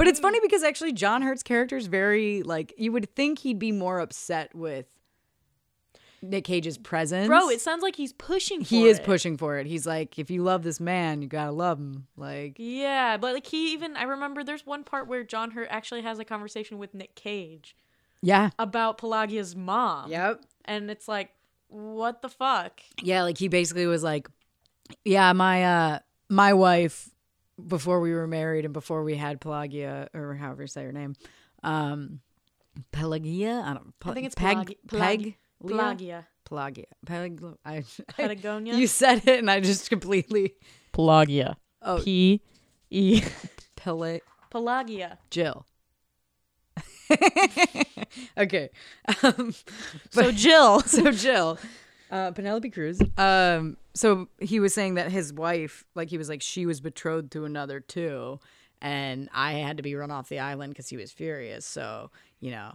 but 0.00 0.08
it's 0.08 0.18
funny 0.18 0.40
because 0.40 0.62
actually, 0.62 0.94
John 0.94 1.20
Hurt's 1.20 1.42
character 1.42 1.76
is 1.76 1.86
very 1.86 2.42
like 2.42 2.72
you 2.78 2.90
would 2.90 3.14
think 3.14 3.40
he'd 3.40 3.58
be 3.58 3.70
more 3.70 4.00
upset 4.00 4.54
with 4.54 4.86
Nick 6.22 6.44
Cage's 6.44 6.78
presence. 6.78 7.28
Bro, 7.28 7.50
it 7.50 7.60
sounds 7.60 7.82
like 7.82 7.96
he's 7.96 8.14
pushing. 8.14 8.62
he 8.62 8.86
is 8.86 8.98
it. 8.98 9.04
pushing 9.04 9.36
for 9.36 9.58
it. 9.58 9.66
He's 9.66 9.86
like, 9.86 10.18
if 10.18 10.30
you 10.30 10.42
love 10.42 10.62
this 10.62 10.80
man, 10.80 11.20
you 11.20 11.28
gotta 11.28 11.52
love 11.52 11.78
him. 11.78 12.06
Like, 12.16 12.56
Yeah, 12.56 13.18
but 13.18 13.34
like 13.34 13.46
he 13.46 13.74
even 13.74 13.94
I 13.94 14.04
remember 14.04 14.42
there's 14.42 14.64
one 14.64 14.84
part 14.84 15.06
where 15.06 15.22
John 15.22 15.50
Hurt 15.50 15.68
actually 15.70 16.00
has 16.00 16.18
a 16.18 16.24
conversation 16.24 16.78
with 16.78 16.94
Nick 16.94 17.14
Cage 17.14 17.76
yeah, 18.22 18.50
about 18.58 18.96
Pelagia's 18.96 19.54
mom. 19.54 20.10
yep, 20.10 20.42
And 20.64 20.90
it's 20.90 21.08
like, 21.08 21.28
what 21.68 22.22
the 22.22 22.30
fuck? 22.30 22.80
yeah. 23.02 23.22
Like 23.22 23.36
he 23.36 23.48
basically 23.48 23.86
was 23.86 24.02
like, 24.02 24.28
yeah, 25.04 25.34
my 25.34 25.64
uh, 25.64 25.98
my 26.30 26.54
wife 26.54 27.10
before 27.66 28.00
we 28.00 28.12
were 28.12 28.26
married 28.26 28.64
and 28.64 28.72
before 28.74 29.02
we 29.04 29.14
had 29.16 29.40
Pelagia 29.40 30.08
or 30.14 30.34
however 30.34 30.62
you 30.62 30.68
say 30.68 30.82
her 30.84 30.92
name, 30.92 31.14
um, 31.62 32.20
Pelagia. 32.92 33.62
I 33.66 33.74
don't. 33.74 33.92
I 34.04 34.12
think 34.14 34.26
it's 34.26 34.34
Peg. 34.34 34.56
Pelagi- 34.56 34.76
Peg. 34.88 35.36
Pelagia. 35.66 36.26
Pelagia. 36.44 36.86
Pelag. 37.06 37.56
I, 37.64 37.84
Patagonia? 38.16 38.74
You 38.74 38.86
said 38.86 39.22
it, 39.26 39.38
and 39.38 39.50
I 39.50 39.60
just 39.60 39.88
completely. 39.90 40.54
Pelagia. 40.92 41.56
Oh. 41.82 42.00
P 42.02 42.40
E 42.90 43.22
Pela. 43.76 44.20
Pelagia. 44.50 45.18
Jill. 45.30 45.64
okay. 48.38 48.70
Um, 49.22 49.54
So 50.10 50.30
Jill. 50.32 50.80
so 50.80 51.10
Jill, 51.10 51.58
uh, 52.10 52.30
Penelope 52.32 52.70
Cruz. 52.70 53.00
Um, 53.16 53.76
so 53.94 54.28
he 54.38 54.60
was 54.60 54.72
saying 54.74 54.94
that 54.94 55.10
his 55.10 55.32
wife, 55.32 55.84
like 55.94 56.08
he 56.08 56.18
was 56.18 56.28
like 56.28 56.42
she 56.42 56.66
was 56.66 56.80
betrothed 56.80 57.32
to 57.32 57.44
another 57.44 57.80
too, 57.80 58.38
and 58.80 59.28
I 59.32 59.52
had 59.54 59.76
to 59.78 59.82
be 59.82 59.94
run 59.94 60.10
off 60.10 60.28
the 60.28 60.38
island 60.38 60.72
because 60.72 60.88
he 60.88 60.96
was 60.96 61.10
furious. 61.12 61.64
So 61.66 62.10
you 62.40 62.50
know, 62.52 62.72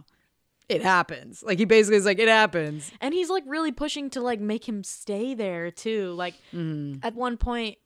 it 0.68 0.82
happens. 0.82 1.42
Like 1.42 1.58
he 1.58 1.64
basically 1.64 1.96
is 1.98 2.04
like 2.04 2.18
it 2.18 2.28
happens. 2.28 2.90
and 3.00 3.12
he's 3.14 3.30
like 3.30 3.44
really 3.46 3.72
pushing 3.72 4.10
to 4.10 4.20
like 4.20 4.40
make 4.40 4.68
him 4.68 4.84
stay 4.84 5.34
there 5.34 5.70
too. 5.70 6.12
Like 6.12 6.34
Mm. 6.52 7.00
at 7.02 7.14
one 7.14 7.36
point 7.36 7.78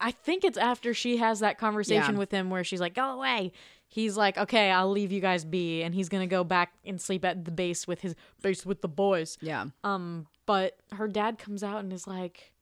I 0.00 0.12
think 0.12 0.44
it's 0.44 0.56
after 0.58 0.94
she 0.94 1.16
has 1.16 1.40
that 1.40 1.58
conversation 1.58 2.14
Yeah. 2.14 2.18
with 2.20 2.30
him 2.30 2.50
where 2.50 2.62
she's 2.62 2.80
like, 2.80 2.94
"Go 2.94 3.10
away." 3.10 3.50
He's 3.88 4.16
like, 4.16 4.38
"Okay, 4.38 4.70
I'll 4.70 4.90
leave 4.92 5.10
you 5.10 5.20
guys 5.20 5.44
be," 5.44 5.82
and 5.82 5.92
he's 5.92 6.08
gonna 6.08 6.28
go 6.28 6.44
back 6.44 6.72
and 6.86 7.00
sleep 7.00 7.24
at 7.24 7.44
the 7.44 7.50
base 7.50 7.88
with 7.88 8.02
his 8.02 8.14
base 8.40 8.64
with 8.64 8.80
the 8.80 8.86
boys. 8.88 9.36
Yeah. 9.40 9.66
Um, 9.82 10.28
but 10.48 10.78
her 10.92 11.06
dad 11.06 11.38
comes 11.38 11.62
out 11.62 11.80
and 11.80 11.92
is 11.92 12.06
like, 12.06 12.52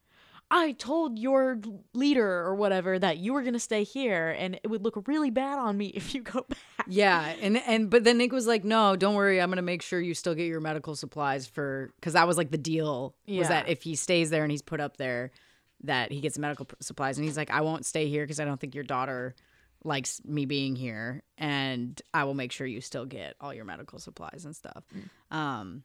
"I 0.50 0.72
told 0.72 1.18
your 1.18 1.58
leader 1.94 2.28
or 2.44 2.54
whatever 2.56 2.98
that 2.98 3.18
you 3.18 3.32
were 3.32 3.42
gonna 3.42 3.60
stay 3.60 3.84
here, 3.84 4.28
and 4.38 4.56
it 4.62 4.66
would 4.68 4.82
look 4.84 5.06
really 5.06 5.30
bad 5.30 5.58
on 5.58 5.76
me 5.78 5.86
if 5.94 6.14
you 6.14 6.20
go 6.22 6.44
back." 6.48 6.86
Yeah, 6.88 7.34
and 7.40 7.56
and 7.56 7.88
but 7.88 8.04
then 8.04 8.18
Nick 8.18 8.32
was 8.32 8.46
like, 8.46 8.64
"No, 8.64 8.96
don't 8.96 9.14
worry. 9.14 9.40
I'm 9.40 9.48
gonna 9.50 9.62
make 9.62 9.82
sure 9.82 10.00
you 10.00 10.14
still 10.14 10.34
get 10.34 10.46
your 10.46 10.60
medical 10.60 10.96
supplies 10.96 11.46
for 11.46 11.92
because 12.00 12.12
that 12.14 12.26
was 12.26 12.36
like 12.36 12.50
the 12.50 12.58
deal 12.58 13.14
was 13.26 13.34
Yeah. 13.36 13.48
that 13.48 13.68
if 13.68 13.82
he 13.82 13.94
stays 13.94 14.30
there 14.30 14.42
and 14.42 14.50
he's 14.50 14.62
put 14.62 14.80
up 14.80 14.96
there, 14.96 15.30
that 15.84 16.10
he 16.12 16.20
gets 16.20 16.36
medical 16.38 16.66
supplies." 16.80 17.18
And 17.18 17.24
he's 17.24 17.36
like, 17.36 17.50
"I 17.50 17.60
won't 17.60 17.86
stay 17.86 18.08
here 18.08 18.24
because 18.24 18.40
I 18.40 18.44
don't 18.44 18.60
think 18.60 18.74
your 18.74 18.84
daughter 18.84 19.34
likes 19.84 20.20
me 20.24 20.46
being 20.46 20.74
here, 20.74 21.22
and 21.38 22.00
I 22.12 22.24
will 22.24 22.34
make 22.34 22.50
sure 22.50 22.66
you 22.66 22.80
still 22.80 23.04
get 23.06 23.36
all 23.40 23.54
your 23.54 23.64
medical 23.64 23.98
supplies 24.00 24.44
and 24.44 24.54
stuff." 24.56 24.82
Um, 25.30 25.84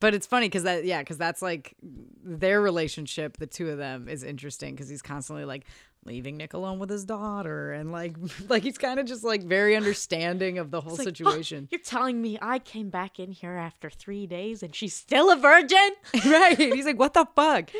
but 0.00 0.14
it's 0.14 0.26
funny 0.26 0.46
because 0.46 0.64
that 0.64 0.84
yeah 0.84 1.00
because 1.00 1.18
that's 1.18 1.42
like 1.42 1.74
their 2.22 2.60
relationship 2.60 3.36
the 3.36 3.46
two 3.46 3.68
of 3.68 3.78
them 3.78 4.08
is 4.08 4.22
interesting 4.22 4.74
because 4.74 4.88
he's 4.88 5.02
constantly 5.02 5.44
like 5.44 5.64
leaving 6.06 6.36
nick 6.36 6.54
alone 6.54 6.78
with 6.78 6.88
his 6.88 7.04
daughter 7.04 7.72
and 7.72 7.92
like 7.92 8.16
like 8.48 8.62
he's 8.62 8.78
kind 8.78 8.98
of 8.98 9.06
just 9.06 9.22
like 9.22 9.42
very 9.42 9.76
understanding 9.76 10.58
of 10.58 10.70
the 10.70 10.80
whole 10.80 10.96
like, 10.96 11.04
situation 11.04 11.68
You're 11.70 11.80
telling 11.80 12.20
me 12.20 12.38
I 12.40 12.58
came 12.58 12.88
back 12.88 13.18
in 13.18 13.32
here 13.32 13.56
after 13.56 13.90
three 13.90 14.26
days 14.26 14.62
and 14.62 14.74
she's 14.74 14.94
still 14.94 15.30
a 15.30 15.36
virgin? 15.36 15.90
right 16.26 16.58
he's 16.58 16.86
like 16.86 16.98
what 16.98 17.12
the 17.12 17.26
fuck 17.36 17.70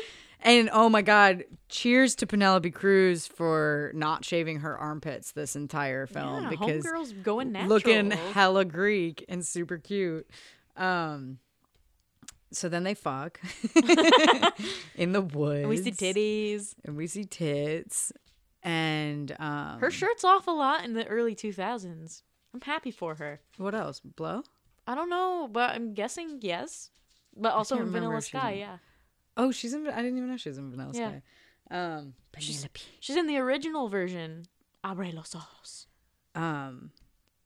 and 0.41 0.69
oh 0.71 0.87
my 0.87 1.01
god 1.01 1.43
cheers 1.67 2.13
to 2.15 2.27
penelope 2.27 2.69
cruz 2.69 3.25
for 3.25 3.91
not 3.95 4.23
shaving 4.23 4.59
her 4.59 4.77
armpits 4.77 5.31
this 5.31 5.55
entire 5.55 6.05
film 6.05 6.43
Yeah, 6.43 6.49
because 6.49 6.85
homegirl's 6.85 7.13
going 7.13 7.51
natural. 7.53 7.69
looking 7.69 8.11
hella 8.11 8.65
greek 8.65 9.25
and 9.29 9.45
super 9.45 9.79
cute 9.79 10.29
um 10.77 11.39
so 12.51 12.67
then 12.69 12.83
they 12.83 12.93
fuck 12.93 13.39
in 14.95 15.11
the 15.13 15.21
woods 15.21 15.59
And 15.61 15.69
we 15.69 15.77
see 15.77 15.91
titties. 15.91 16.73
and 16.85 16.95
we 16.97 17.07
see 17.07 17.25
tits 17.25 18.11
and 18.63 19.35
um 19.39 19.79
Her 19.79 19.91
shirt's 19.91 20.23
off 20.23 20.47
a 20.47 20.51
lot 20.51 20.83
in 20.85 20.93
the 20.93 21.05
early 21.07 21.35
2000s. 21.35 22.21
I'm 22.53 22.61
happy 22.61 22.91
for 22.91 23.15
her. 23.15 23.41
what 23.57 23.73
else 23.75 23.99
blow 23.99 24.43
I 24.87 24.95
don't 24.95 25.09
know, 25.09 25.47
but 25.51 25.71
I'm 25.75 25.93
guessing 25.93 26.39
yes. 26.41 26.89
But 27.37 27.53
also 27.53 27.77
in 27.79 27.91
Vanilla 27.91 28.21
Sky, 28.21 28.51
in- 28.51 28.59
yeah. 28.59 28.77
oh 29.37 29.51
she's 29.51 29.73
in 29.73 29.87
i 29.87 29.95
didn't 30.01 30.17
even 30.17 30.29
know 30.29 30.37
she 30.37 30.49
was 30.49 30.57
in 30.57 30.69
vanilla 30.71 30.91
Yeah. 30.93 31.09
sky 31.09 31.21
um 31.71 32.13
She's, 32.37 32.67
she's 32.99 33.15
in 33.17 33.27
the 33.27 33.37
original 33.37 33.87
version. 33.89 34.43
Abre 34.83 35.13
los 35.13 35.33
ojos. 35.35 35.87
um 36.35 36.91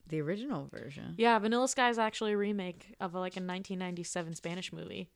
the 0.09 0.21
original 0.21 0.67
version. 0.71 1.15
Yeah, 1.17 1.37
Vanilla 1.39 1.67
Sky 1.67 1.89
is 1.89 1.97
actually 1.97 2.33
a 2.33 2.37
remake 2.37 2.93
of 2.99 3.15
a, 3.15 3.19
like 3.19 3.33
a 3.33 3.41
1997 3.41 4.35
Spanish 4.35 4.71
movie. 4.73 5.09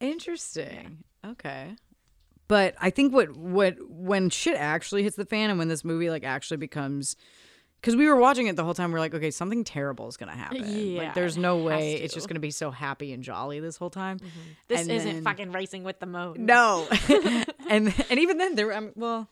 interesting. 0.00 1.04
Okay. 1.26 1.74
But 2.46 2.74
i 2.80 2.88
think 2.90 3.12
what 3.12 3.36
what 3.36 3.76
when 3.90 4.30
shit 4.30 4.56
actually 4.56 5.02
hits 5.02 5.16
the 5.16 5.26
fan 5.26 5.50
and 5.50 5.58
when 5.58 5.68
this 5.68 5.84
movie 5.84 6.08
like 6.08 6.24
actually 6.24 6.56
becomes 6.56 7.14
because 7.80 7.94
we 7.94 8.06
were 8.08 8.16
watching 8.16 8.46
it 8.46 8.56
the 8.56 8.64
whole 8.64 8.72
time 8.74 8.90
we 8.90 8.96
are 8.96 9.00
like 9.00 9.14
okay 9.14 9.30
something 9.30 9.64
terrible 9.64 10.08
is 10.08 10.16
gonna 10.16 10.34
happen. 10.34 10.64
Yeah, 10.66 11.02
like 11.02 11.14
there's 11.14 11.36
no 11.36 11.58
way 11.58 11.94
it's 11.94 12.14
just 12.14 12.26
gonna 12.26 12.40
be 12.40 12.50
so 12.50 12.70
happy 12.70 13.12
and 13.12 13.22
jolly 13.22 13.60
this 13.60 13.76
whole 13.76 13.90
time. 13.90 14.18
This 14.68 14.80
And 14.80 14.90
isn't 14.90 15.12
then- 15.16 15.24
fucking 15.24 15.52
racing 15.52 15.84
with 15.84 16.00
the 16.00 16.06
moon. 16.06 16.46
No. 16.46 16.88
and 17.68 17.92
and 18.08 18.18
even 18.18 18.38
then 18.38 18.54
there 18.54 18.72
um, 18.72 18.92
well 18.96 19.28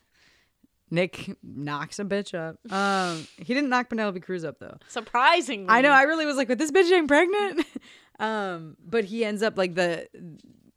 Nick 0.90 1.36
knocks 1.42 1.98
a 1.98 2.04
bitch 2.04 2.34
up. 2.34 2.56
Um 2.72 3.26
he 3.38 3.54
didn't 3.54 3.70
knock 3.70 3.88
Penelope 3.88 4.20
Cruz 4.20 4.44
up 4.44 4.58
though. 4.58 4.76
Surprisingly. 4.88 5.66
I 5.68 5.80
know, 5.80 5.90
I 5.90 6.02
really 6.02 6.26
was 6.26 6.36
like, 6.36 6.48
but 6.48 6.58
this 6.58 6.70
bitch 6.70 6.90
ain't 6.92 7.08
pregnant. 7.08 7.66
um 8.20 8.76
but 8.84 9.04
he 9.04 9.24
ends 9.24 9.42
up 9.42 9.58
like 9.58 9.74
the 9.74 10.06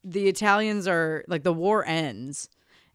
the 0.04 0.28
Italians 0.28 0.88
are 0.88 1.24
like 1.28 1.44
the 1.44 1.54
war 1.54 1.86
ends 1.86 2.50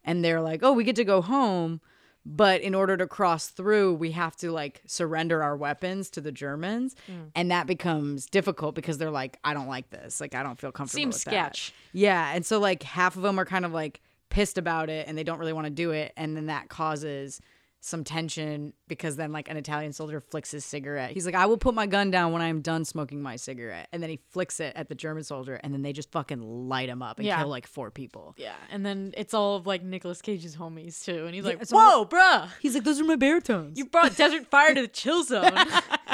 and 0.04 0.24
they're 0.24 0.40
like, 0.40 0.60
"Oh, 0.62 0.72
we 0.72 0.84
get 0.84 0.96
to 0.96 1.04
go 1.04 1.22
home." 1.22 1.80
But 2.26 2.62
in 2.62 2.74
order 2.74 2.96
to 2.96 3.06
cross 3.06 3.48
through, 3.48 3.94
we 3.94 4.12
have 4.12 4.34
to 4.36 4.50
like 4.50 4.80
surrender 4.86 5.42
our 5.42 5.56
weapons 5.56 6.08
to 6.10 6.20
the 6.22 6.32
Germans, 6.32 6.94
Mm. 7.06 7.30
and 7.34 7.50
that 7.50 7.66
becomes 7.66 8.26
difficult 8.26 8.74
because 8.74 8.96
they're 8.98 9.10
like, 9.10 9.38
"I 9.44 9.52
don't 9.54 9.68
like 9.68 9.90
this. 9.90 10.20
Like, 10.22 10.34
I 10.34 10.42
don't 10.42 10.58
feel 10.58 10.72
comfortable." 10.72 11.00
Seems 11.00 11.16
with 11.16 11.24
that." 11.24 11.54
sketch. 11.56 11.74
Yeah, 11.92 12.32
and 12.34 12.44
so 12.44 12.58
like 12.58 12.82
half 12.82 13.16
of 13.16 13.22
them 13.22 13.38
are 13.38 13.44
kind 13.44 13.64
of 13.66 13.72
like 13.72 14.00
pissed 14.34 14.58
about 14.58 14.90
it 14.90 15.06
and 15.08 15.16
they 15.16 15.22
don't 15.24 15.38
really 15.38 15.52
want 15.52 15.66
to 15.66 15.70
do 15.70 15.92
it 15.92 16.12
and 16.16 16.36
then 16.36 16.46
that 16.46 16.68
causes 16.68 17.40
some 17.80 18.02
tension 18.02 18.72
because 18.88 19.16
then 19.16 19.30
like 19.30 19.50
an 19.50 19.58
Italian 19.58 19.92
soldier 19.92 20.18
flicks 20.18 20.50
his 20.50 20.64
cigarette. 20.64 21.10
He's 21.10 21.26
like, 21.26 21.34
"I 21.34 21.44
will 21.44 21.58
put 21.58 21.74
my 21.74 21.86
gun 21.86 22.10
down 22.10 22.32
when 22.32 22.40
I 22.40 22.48
am 22.48 22.62
done 22.62 22.86
smoking 22.86 23.20
my 23.20 23.36
cigarette." 23.36 23.88
And 23.92 24.02
then 24.02 24.08
he 24.08 24.18
flicks 24.30 24.58
it 24.58 24.72
at 24.74 24.88
the 24.88 24.94
German 24.94 25.22
soldier 25.22 25.60
and 25.62 25.70
then 25.74 25.82
they 25.82 25.92
just 25.92 26.10
fucking 26.10 26.40
light 26.40 26.88
him 26.88 27.02
up 27.02 27.18
and 27.18 27.26
Yeah. 27.26 27.40
kill 27.40 27.48
like 27.48 27.66
four 27.66 27.90
people. 27.90 28.34
Yeah, 28.38 28.54
and 28.70 28.86
then 28.86 29.12
it's 29.18 29.34
all 29.34 29.56
of 29.56 29.66
like 29.66 29.82
Nicolas 29.82 30.22
Cage's 30.22 30.56
homies 30.56 31.04
too, 31.04 31.26
and 31.26 31.34
he's 31.34 31.44
like, 31.44 31.60
it's 31.60 31.72
"Whoa, 31.72 31.78
all- 31.78 32.06
bruh, 32.06 32.48
He's 32.62 32.72
like, 32.74 32.84
"Those 32.84 32.98
are 33.02 33.04
my 33.04 33.16
baritones. 33.16 33.76
you 33.78 33.84
brought 33.84 34.16
Desert 34.16 34.46
Fire 34.46 34.74
to 34.74 34.80
the 34.80 34.88
chill 34.88 35.22
zone." 35.32 35.52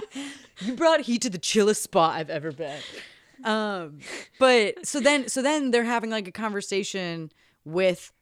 you 0.61 0.75
brought 0.75 1.03
heat 1.03 1.23
to 1.23 1.31
the 1.31 1.39
chillest 1.39 1.85
spot 1.85 2.17
I've 2.17 2.31
ever 2.31 2.51
been. 2.51 2.81
Um, 3.45 4.01
but 4.41 4.85
so 4.85 4.99
then, 4.99 5.29
so 5.29 5.41
then 5.41 5.71
they're 5.71 5.85
having 5.85 6.11
like 6.11 6.27
a 6.27 6.33
conversation 6.33 7.31
with 7.65 8.13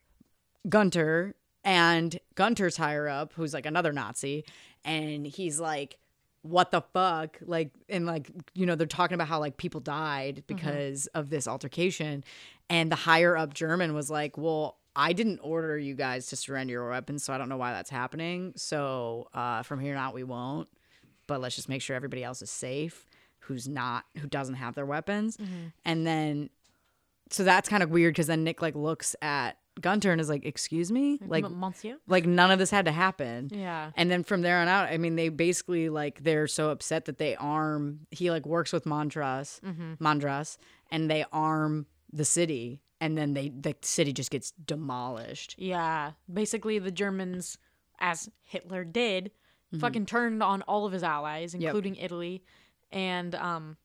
Gunter 0.69 1.35
and 1.65 2.19
Gunter's 2.35 2.77
higher 2.77 3.09
up, 3.09 3.33
who's 3.35 3.55
like 3.55 3.67
another 3.67 3.93
Nazi, 3.93 4.45
and 4.85 5.27
he's 5.27 5.61
like, 5.61 5.99
"What 6.43 6.71
the 6.71 6.81
fuck?" 6.81 7.39
Like, 7.45 7.71
and 7.89 8.07
like, 8.07 8.31
you 8.55 8.67
know, 8.67 8.75
they're 8.75 8.87
talking 8.87 9.15
about 9.15 9.29
how 9.29 9.41
like 9.41 9.57
people 9.57 9.81
died 9.81 10.45
because 10.47 11.07
of 11.09 11.31
this 11.31 11.47
altercation, 11.49 12.25
and 12.71 12.91
the 12.91 12.97
higher 12.97 13.37
up 13.37 13.55
German 13.55 13.95
was 13.95 14.11
like, 14.11 14.39
"Well." 14.39 14.77
I 14.97 15.13
didn't 15.13 15.39
order 15.45 15.79
you 15.79 15.95
guys 15.95 16.27
to 16.29 16.37
surrender 16.37 16.73
your 16.73 16.91
weapons, 16.91 17.23
so 17.23 17.33
I 17.33 17.39
don't 17.39 17.49
know 17.49 17.57
why 17.57 17.71
that's 17.71 17.91
happening. 17.91 18.53
So 18.57 19.29
uh, 19.33 19.63
from 19.63 19.79
here 19.79 19.95
on 19.95 20.03
out, 20.03 20.13
we 20.13 20.25
won't. 20.25 20.69
But 21.29 21.41
let's 21.41 21.55
just 21.55 21.69
make 21.69 21.83
sure 21.83 21.95
everybody 21.95 22.25
else 22.25 22.43
is 22.43 22.51
safe, 22.51 23.07
who's 23.41 23.69
not, 23.69 24.07
who 24.17 24.27
doesn't 24.27 24.57
have 24.57 24.75
their 24.75 24.87
weapons. 24.87 25.39
And 25.85 26.05
then 26.05 26.51
so 27.31 27.45
that's 27.45 27.69
kind 27.69 27.83
of 27.83 27.91
weird 27.91 28.15
because 28.15 28.27
then 28.27 28.45
Nick 28.45 28.63
like 28.63 28.75
looks 28.75 29.15
at 29.23 29.59
Gunter 29.81 30.11
and 30.11 30.21
is 30.21 30.29
like, 30.29 30.45
"Excuse 30.45 30.91
me, 30.91 31.19
like, 31.25 31.49
Monsieur? 31.49 31.99
like 32.07 32.27
none 32.27 32.51
of 32.51 32.59
this 32.59 32.71
had 32.71 32.87
to 32.87 32.93
happen." 32.93 33.49
Yeah. 33.53 33.93
And 33.97 34.11
then 34.11 34.25
from 34.25 34.43
there 34.43 34.59
on 34.59 34.69
out, 34.69 34.89
I 34.89 34.99
mean, 34.99 35.17
they 35.17 35.29
basically 35.29 35.89
like 35.89 36.23
they're 36.25 36.47
so 36.47 36.71
upset 36.71 37.05
that 37.07 37.19
they 37.19 37.37
arm. 37.37 38.01
He 38.11 38.31
like 38.31 38.47
works 38.47 38.73
with 38.73 38.85
Mandras, 38.85 39.61
Mandras, 40.01 40.59
and 40.91 41.11
they 41.11 41.25
arm 41.33 41.87
the 42.13 42.25
city, 42.25 42.83
and 43.01 43.17
then 43.17 43.35
they 43.35 43.51
the 43.51 43.77
city 43.83 44.13
just 44.13 44.31
gets 44.31 44.51
demolished. 44.53 45.55
Yeah. 45.59 46.13
Basically, 46.33 46.79
the 46.79 46.91
Germans, 46.91 47.59
as 48.01 48.29
Hitler 48.43 48.85
did, 48.85 49.31
fucking 49.79 50.07
turned 50.07 50.43
on 50.43 50.63
all 50.63 50.87
of 50.87 50.93
his 50.93 51.03
allies, 51.03 51.55
including 51.55 51.97
Italy. 51.97 52.43
And 52.91 53.35
um, 53.35 53.77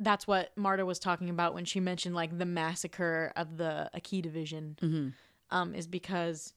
that's 0.00 0.26
what 0.26 0.50
Marta 0.56 0.84
was 0.86 0.98
talking 0.98 1.30
about 1.30 1.54
when 1.54 1.64
she 1.64 1.78
mentioned 1.78 2.14
like 2.14 2.36
the 2.36 2.46
massacre 2.46 3.32
of 3.36 3.56
the 3.58 3.88
Acqui 3.94 4.20
division. 4.22 5.14
Um, 5.50 5.74
is 5.74 5.86
because 5.86 6.54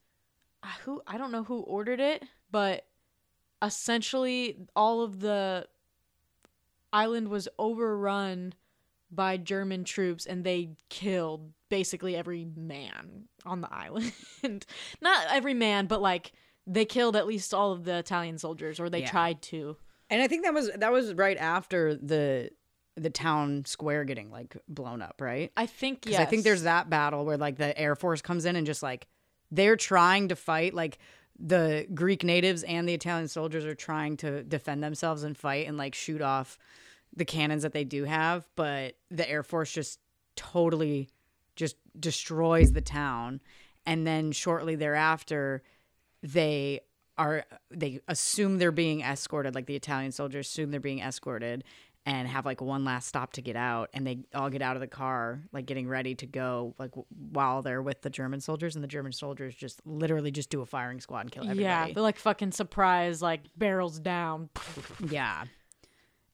uh, 0.64 0.68
who 0.86 1.02
I 1.06 1.18
don't 1.18 1.32
know 1.32 1.44
who 1.44 1.60
ordered 1.62 2.00
it, 2.00 2.24
but 2.52 2.86
essentially 3.62 4.58
all 4.76 5.02
of 5.02 5.20
the 5.20 5.68
island 6.92 7.30
was 7.30 7.48
overrun 7.58 8.54
by 9.12 9.38
German 9.38 9.84
troops 9.84 10.26
and 10.26 10.44
they 10.44 10.70
killed 10.90 11.52
basically 11.70 12.16
every 12.16 12.46
man 12.56 13.26
on 13.46 13.62
the 13.62 13.70
island. 13.74 14.66
Not 15.02 15.26
every 15.32 15.54
man, 15.54 15.88
but 15.88 16.02
like 16.02 16.32
they 16.68 16.86
killed 16.86 17.16
at 17.16 17.28
least 17.28 17.54
all 17.54 17.72
of 17.72 17.84
the 17.84 17.96
Italian 17.98 18.38
soldiers 18.38 18.80
or 18.80 18.90
they 18.90 19.02
Yeah. 19.02 19.10
tried 19.12 19.42
to. 19.44 19.78
And 20.10 20.22
I 20.22 20.28
think 20.28 20.44
that 20.44 20.54
was 20.54 20.70
that 20.76 20.92
was 20.92 21.14
right 21.14 21.38
after 21.38 21.96
the 21.96 22.52
the 22.96 23.10
town 23.10 23.66
square 23.66 24.04
getting 24.04 24.30
like 24.30 24.56
blown 24.68 25.02
up, 25.02 25.20
right? 25.20 25.52
I 25.58 25.66
think 25.66 26.06
yes. 26.06 26.20
I 26.20 26.26
think 26.26 26.44
there's 26.44 26.64
that 26.64 26.90
battle 26.90 27.26
where 27.26 27.38
like 27.38 27.58
the 27.58 27.78
Air 27.78 27.96
Force 27.96 28.22
comes 28.22 28.46
in 28.46 28.56
and 28.56 28.66
just 28.66 28.84
like 28.84 29.08
they're 29.52 29.76
trying 29.76 30.30
to 30.30 30.36
fight. 30.36 30.74
Like 30.74 31.00
the 31.40 31.88
Greek 31.94 32.24
natives 32.24 32.64
and 32.64 32.88
the 32.88 32.94
Italian 32.94 33.28
soldiers 33.28 33.66
are 33.66 33.76
trying 33.76 34.18
to 34.18 34.44
defend 34.44 34.84
themselves 34.84 35.24
and 35.24 35.38
fight 35.38 35.68
and 35.68 35.78
like 35.78 35.96
shoot 35.96 36.22
off 36.22 36.58
the 37.16 37.26
cannons 37.26 37.64
that 37.64 37.74
they 37.74 37.84
do 37.84 38.04
have, 38.06 38.48
but 38.56 38.96
the 39.12 39.28
Air 39.30 39.44
Force 39.44 39.72
just 39.72 40.00
totally 40.36 41.10
just 41.56 41.76
destroys 42.00 42.72
the 42.72 42.82
town. 42.82 43.42
And 43.86 44.08
then 44.08 44.32
shortly 44.32 44.76
thereafter, 44.76 45.62
they 46.22 46.82
are 47.18 47.46
they 47.70 48.00
assume 48.08 48.58
they're 48.58 48.72
being 48.72 49.02
escorted 49.02 49.54
like 49.54 49.68
the 49.68 49.76
italian 49.76 50.12
soldiers 50.12 50.48
assume 50.48 50.72
they're 50.72 50.80
being 50.80 51.00
escorted 51.00 51.64
and 52.06 52.28
have 52.28 52.46
like 52.46 52.60
one 52.60 52.84
last 52.84 53.08
stop 53.08 53.32
to 53.34 53.42
get 53.42 53.56
out 53.56 53.90
and 53.94 54.06
they 54.06 54.20
all 54.36 54.50
get 54.50 54.62
out 54.62 54.76
of 54.76 54.82
the 54.82 54.88
car 54.88 55.40
like 55.54 55.66
getting 55.66 55.88
ready 55.88 56.16
to 56.16 56.26
go 56.26 56.76
like 56.78 56.92
w- 56.92 57.06
while 57.32 57.62
they're 57.62 57.82
with 57.82 58.02
the 58.02 58.10
german 58.10 58.42
soldiers 58.42 58.76
and 58.76 58.84
the 58.84 58.88
german 58.90 59.12
soldiers 59.14 59.56
just 59.56 59.80
literally 59.86 60.30
just 60.32 60.50
do 60.50 60.62
a 60.62 60.66
firing 60.66 61.00
squad 61.00 61.22
and 61.22 61.32
kill 61.32 61.44
everybody. 61.44 61.64
Yeah, 61.64 61.88
they're 61.94 62.04
like 62.04 62.18
fucking 62.18 62.52
surprise, 62.52 63.22
like 63.22 63.42
barrels 63.56 64.00
down. 64.00 64.50
yeah. 65.10 65.46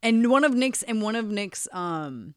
And 0.01 0.30
one 0.32 0.43
of 0.43 0.53
nick's 0.55 0.82
and 0.84 1.01
one 1.01 1.15
of 1.15 1.26
nick's 1.26 1.67
um 1.72 2.34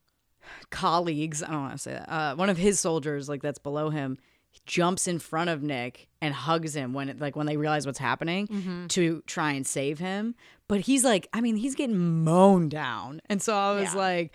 colleagues 0.70 1.42
i 1.42 1.50
don't 1.50 1.62
want 1.62 1.72
to 1.72 1.78
say 1.78 1.92
that 1.92 2.12
uh 2.12 2.34
one 2.34 2.50
of 2.50 2.56
his 2.58 2.80
soldiers 2.80 3.28
like 3.28 3.40
that's 3.42 3.60
below 3.60 3.90
him 3.90 4.18
jumps 4.66 5.06
in 5.08 5.18
front 5.18 5.48
of 5.48 5.62
nick 5.62 6.08
and 6.20 6.34
hugs 6.34 6.74
him 6.74 6.92
when 6.92 7.08
it 7.08 7.20
like 7.20 7.36
when 7.36 7.46
they 7.46 7.56
realize 7.56 7.86
what's 7.86 7.98
happening 7.98 8.86
to 8.88 9.22
try 9.26 9.52
and 9.52 9.66
save 9.66 9.98
him 9.98 10.34
but 10.72 10.80
he's 10.80 11.04
like 11.04 11.28
i 11.34 11.42
mean 11.42 11.56
he's 11.56 11.74
getting 11.74 12.24
mown 12.24 12.70
down. 12.70 13.20
And 13.28 13.42
so 13.42 13.54
i 13.54 13.74
was 13.78 13.92
Yeah. 13.92 14.00
like 14.00 14.32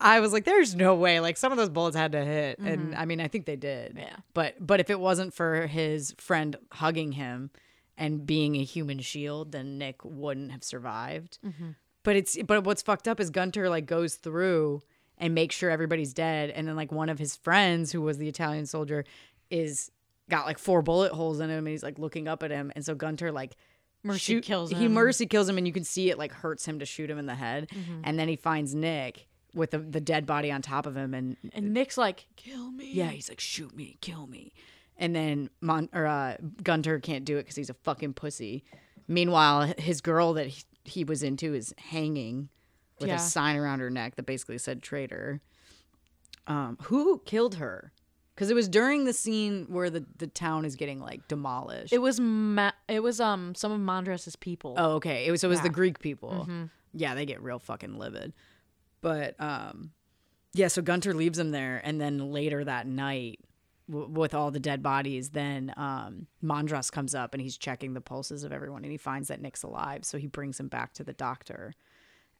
i 0.00 0.20
was 0.20 0.32
like 0.32 0.44
there's 0.44 0.76
no 0.76 0.94
way. 0.94 1.18
Like 1.18 1.36
some 1.36 1.50
of 1.50 1.58
those 1.58 1.68
bullets 1.68 1.96
had 1.96 2.12
to 2.12 2.24
hit. 2.24 2.60
And 2.60 2.90
mm-hmm. 2.90 3.00
i 3.00 3.04
mean 3.04 3.20
i 3.20 3.26
think 3.26 3.44
they 3.46 3.56
did. 3.56 3.96
Yeah. 3.98 4.16
but 4.34 4.54
but 4.64 4.78
if 4.78 4.88
it 4.88 5.00
wasn't 5.00 5.34
for 5.34 5.66
his 5.66 6.14
friend 6.18 6.54
hugging 6.72 7.12
him 7.12 7.50
and 7.96 8.24
being 8.24 8.54
a 8.54 8.62
human 8.62 9.00
shield 9.00 9.50
then 9.50 9.78
nick 9.78 10.04
wouldn't 10.04 10.52
have 10.52 10.62
survived. 10.62 11.38
Mm-hmm. 11.44 11.70
But 12.04 12.14
it's 12.14 12.38
but 12.40 12.62
what's 12.62 12.82
fucked 12.82 13.08
up 13.08 13.18
is 13.18 13.28
Gunter 13.30 13.68
like 13.68 13.86
goes 13.86 14.14
through 14.14 14.80
and 15.18 15.34
makes 15.34 15.56
sure 15.56 15.70
everybody's 15.70 16.14
dead, 16.14 16.50
and 16.50 16.68
then 16.68 16.76
like 16.76 16.92
one 16.92 17.08
of 17.08 17.18
his 17.18 17.34
friends 17.34 17.90
who 17.90 18.00
was 18.00 18.18
the 18.18 18.28
Italian 18.28 18.66
soldier 18.66 19.04
is 19.50 19.90
got 20.30 20.46
like 20.46 20.58
four 20.58 20.80
bullet 20.80 21.12
holes 21.12 21.40
in 21.40 21.50
him, 21.50 21.58
and 21.58 21.68
he's 21.68 21.82
like 21.82 21.98
looking 21.98 22.28
up 22.28 22.44
at 22.44 22.52
him, 22.52 22.70
and 22.76 22.84
so 22.84 22.94
Gunter 22.94 23.32
like 23.32 23.56
Mercy 24.02 24.40
kills 24.40 24.70
him. 24.72 24.78
He 24.78 24.88
mercy 24.88 25.26
kills 25.26 25.48
him, 25.48 25.58
and 25.58 25.66
you 25.66 25.72
can 25.72 25.84
see 25.84 26.10
it 26.10 26.18
like 26.18 26.32
hurts 26.32 26.64
him 26.66 26.78
to 26.78 26.86
shoot 26.86 27.10
him 27.10 27.18
in 27.18 27.26
the 27.26 27.34
head, 27.34 27.68
Mm-hmm. 27.70 28.00
and 28.04 28.18
then 28.18 28.28
he 28.28 28.36
finds 28.36 28.74
Nick 28.74 29.26
with 29.54 29.70
the, 29.72 29.78
the 29.78 30.00
dead 30.00 30.24
body 30.26 30.52
on 30.52 30.62
top 30.62 30.86
of 30.86 30.96
him, 30.96 31.14
and 31.14 31.36
And 31.52 31.72
Nick's 31.72 31.96
like, 31.98 32.26
kill 32.36 32.70
me. 32.70 32.92
yeah, 32.92 33.08
he's 33.08 33.28
like, 33.28 33.40
shoot 33.40 33.74
me, 33.74 33.96
kill 34.00 34.26
me. 34.26 34.52
And 34.96 35.14
then 35.16 35.50
Mon- 35.60 35.88
or, 35.92 36.06
uh, 36.06 36.36
Gunter 36.62 36.98
can't 37.00 37.24
do 37.24 37.36
it 37.38 37.42
because 37.42 37.56
he's 37.56 37.70
a 37.70 37.74
fucking 37.74 38.14
pussy. 38.14 38.64
Meanwhile, 39.08 39.74
his 39.78 40.00
girl 40.00 40.32
that 40.34 40.48
he, 40.48 40.62
he 40.84 41.04
was 41.04 41.22
into 41.22 41.54
is 41.54 41.74
hanging 41.78 42.48
with 43.00 43.08
Yeah. 43.08 43.16
a 43.16 43.18
sign 43.18 43.56
around 43.56 43.80
her 43.80 43.90
neck 43.90 44.16
that 44.16 44.26
basically 44.26 44.58
said 44.58 44.82
traitor. 44.82 45.40
Um, 46.46 46.78
who 46.82 47.22
killed 47.26 47.56
her? 47.56 47.92
Because 48.38 48.50
it 48.52 48.54
was 48.54 48.68
during 48.68 49.04
the 49.04 49.12
scene 49.12 49.66
where 49.68 49.90
the, 49.90 50.06
the 50.18 50.28
town 50.28 50.64
is 50.64 50.76
getting 50.76 51.00
like 51.00 51.26
demolished. 51.26 51.92
It 51.92 51.98
was 51.98 52.20
ma- 52.20 52.70
it 52.86 53.02
was 53.02 53.20
um 53.20 53.56
some 53.56 53.72
of 53.72 53.80
Mandras's 53.80 54.36
people. 54.36 54.74
Oh, 54.78 54.92
okay. 54.92 55.26
It 55.26 55.32
was 55.32 55.40
so 55.40 55.48
it 55.48 55.50
was 55.50 55.58
the 55.58 55.64
Yeah. 55.64 55.70
Mm-hmm. 55.70 55.74
Greek 55.74 55.98
people. 55.98 56.46
Yeah, 56.94 57.16
they 57.16 57.26
get 57.26 57.42
real 57.42 57.58
fucking 57.58 57.98
livid. 57.98 58.32
But 59.00 59.34
um, 59.40 59.90
yeah. 60.54 60.68
So 60.68 60.82
Gunter 60.82 61.14
leaves 61.14 61.36
him 61.36 61.50
there, 61.50 61.80
and 61.82 62.00
then 62.00 62.30
later 62.30 62.62
that 62.62 62.86
night, 62.86 63.40
w- 63.90 64.08
with 64.08 64.34
all 64.34 64.52
the 64.52 64.60
dead 64.60 64.84
bodies, 64.84 65.30
then 65.30 65.74
um, 65.76 66.28
Mandras 66.40 66.92
comes 66.92 67.16
up 67.16 67.34
and 67.34 67.42
he's 67.42 67.58
checking 67.58 67.94
the 67.94 68.00
pulses 68.00 68.44
of 68.44 68.52
everyone, 68.52 68.84
and 68.84 68.92
he 68.92 68.98
finds 68.98 69.26
that 69.28 69.40
Nick's 69.42 69.64
alive. 69.64 70.04
So 70.04 70.16
he 70.16 70.28
brings 70.28 70.60
him 70.60 70.68
back 70.68 70.94
to 70.94 71.02
the 71.02 71.12
doctor, 71.12 71.74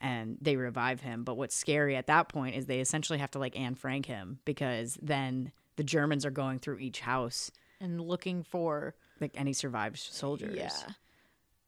and 0.00 0.38
they 0.40 0.54
revive 0.54 1.00
him. 1.00 1.24
But 1.24 1.36
what's 1.36 1.56
scary 1.56 1.96
at 1.96 2.06
that 2.06 2.28
point 2.28 2.54
is 2.54 2.66
they 2.66 2.78
essentially 2.78 3.18
have 3.18 3.32
to 3.32 3.40
like 3.40 3.58
Anne 3.58 3.74
Frank 3.74 4.06
him 4.06 4.38
because 4.44 4.96
then 5.02 5.50
the 5.78 5.84
Germans 5.84 6.26
are 6.26 6.30
going 6.30 6.58
through 6.58 6.78
each 6.78 7.00
house, 7.00 7.50
and 7.80 7.98
looking 8.00 8.42
for 8.42 8.94
like 9.20 9.32
any 9.34 9.54
survived 9.54 9.98
soldiers. 9.98 10.54
yeah. 10.54 10.70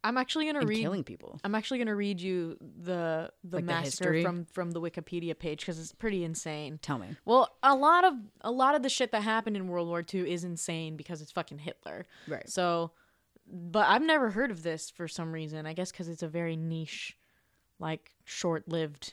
I'm 0.02 0.16
actually 0.16 0.46
gonna 0.46 0.60
And 0.60 0.68
read 0.68 0.80
killing 0.80 1.04
people. 1.04 1.38
I'm 1.44 1.54
actually 1.54 1.78
gonna 1.78 1.94
read 1.94 2.22
you 2.22 2.56
the 2.60 3.30
the 3.44 3.56
Like 3.58 3.66
the 3.66 3.72
massacre 3.72 4.22
from 4.22 4.46
from 4.46 4.70
the 4.70 4.80
Wikipedia 4.80 5.38
page 5.38 5.60
because 5.60 5.78
it's 5.78 5.92
pretty 5.92 6.24
insane. 6.24 6.78
Tell 6.80 6.98
me. 6.98 7.16
Well, 7.26 7.50
a 7.62 7.74
lot 7.74 8.04
of 8.04 8.14
a 8.40 8.50
lot 8.50 8.74
of 8.74 8.82
the 8.82 8.88
shit 8.88 9.12
that 9.12 9.22
happened 9.22 9.56
in 9.56 9.68
World 9.68 9.88
War 9.88 10.02
II 10.02 10.30
is 10.30 10.42
insane 10.42 10.96
because 10.96 11.20
it's 11.20 11.32
fucking 11.32 11.58
Hitler. 11.58 12.06
Right. 12.26 12.48
So, 12.48 12.92
but 13.46 13.88
I've 13.88 14.00
never 14.02 14.30
heard 14.30 14.50
of 14.50 14.62
this 14.62 14.88
for 14.88 15.06
some 15.06 15.32
reason. 15.32 15.66
I 15.66 15.74
guess 15.74 15.92
because 15.92 16.08
it's 16.08 16.22
a 16.22 16.28
very 16.28 16.56
niche, 16.56 17.18
like 17.78 18.10
short-lived 18.24 19.12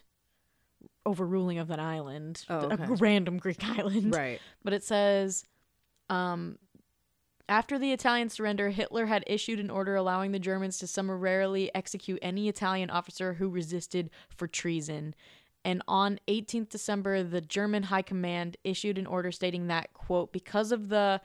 overruling 1.07 1.57
of 1.57 1.71
an 1.71 1.79
island, 1.79 2.45
Oh, 2.49 2.69
a 2.69 2.77
random 2.95 3.37
Greek 3.37 3.63
island. 3.77 4.13
Right. 4.15 4.39
But 4.63 4.73
it 4.73 4.83
says, 4.83 5.45
um, 6.09 6.57
after 7.49 7.79
the 7.79 7.93
Italian 7.93 8.29
surrender, 8.29 8.69
Hitler 8.69 9.05
had 9.05 9.23
issued 9.25 9.59
an 9.59 9.69
order 9.69 9.95
allowing 9.95 10.31
the 10.33 10.39
Germans 10.39 10.77
to 10.79 10.87
summarily 10.87 11.73
execute 11.73 12.19
any 12.21 12.49
Italian 12.49 12.89
officer 12.89 13.33
who 13.33 13.49
resisted 13.49 14.09
for 14.35 14.47
treason. 14.47 15.15
And 15.63 15.81
on 15.87 16.19
18th 16.27 16.69
December, 16.69 17.23
the 17.23 17.41
German 17.41 17.83
High 17.83 18.01
Command 18.01 18.57
issued 18.63 18.97
an 18.97 19.05
order 19.07 19.31
stating 19.31 19.67
that, 19.67 19.93
quote, 19.93 20.31
because 20.31 20.71
of 20.71 20.89
the 20.89 21.21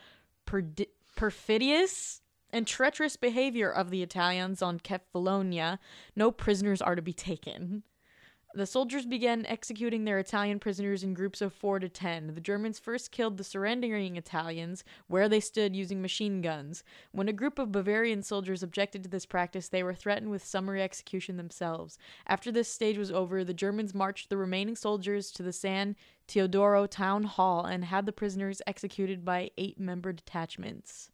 perdi- 0.47 0.89
perfidious 1.17 2.21
and 2.51 2.67
treacherous 2.67 3.17
behavior 3.17 3.71
of 3.71 3.91
the 3.91 4.03
Italians 4.03 4.61
on 4.63 4.79
Kefalonia, 4.79 5.79
no 6.15 6.31
prisoners 6.31 6.83
are 6.83 6.95
to 6.95 7.03
be 7.03 7.13
taken. 7.13 7.83
The 8.55 8.67
soldiers 8.67 9.07
began 9.07 9.47
executing 9.47 10.05
their 10.05 10.19
Italian 10.19 10.59
prisoners 10.59 11.03
in 11.03 11.15
groups 11.15 11.41
of 11.41 11.55
four 11.55 11.79
to 11.79 11.89
ten. 11.89 12.35
The 12.35 12.41
Germans 12.41 12.79
first 12.79 13.11
killed 13.11 13.39
the 13.39 13.45
surrendering 13.45 14.17
Italians 14.17 14.85
where 15.07 15.27
they 15.27 15.41
stood 15.41 15.75
using 15.75 16.03
machine 16.03 16.43
guns. 16.43 16.85
When 17.13 17.29
a 17.29 17.33
group 17.33 17.59
of 17.59 17.73
Bavarian 17.73 18.23
soldiers 18.23 18.63
objected 18.63 19.03
to 19.05 19.09
this 19.09 19.25
practice, 19.25 19.69
they 19.69 19.83
were 19.83 19.95
threatened 19.95 20.31
with 20.31 20.45
summary 20.45 20.83
execution 20.83 21.39
themselves. 21.39 21.97
After 22.27 22.53
this 22.53 22.69
stage 22.69 22.99
was 22.99 23.11
over, 23.11 23.43
the 23.43 23.55
Germans 23.55 23.95
marched 23.95 24.29
the 24.29 24.37
remaining 24.37 24.77
soldiers 24.77 25.31
to 25.33 25.43
the 25.43 25.53
San 25.53 25.97
Teodoro 26.29 26.87
town 26.87 27.25
hall 27.25 27.65
and 27.65 27.87
had 27.87 28.05
the 28.05 28.13
prisoners 28.13 28.61
executed 28.67 29.25
by 29.25 29.51
eight 29.57 29.81
member 29.81 30.13
detachments. 30.13 31.11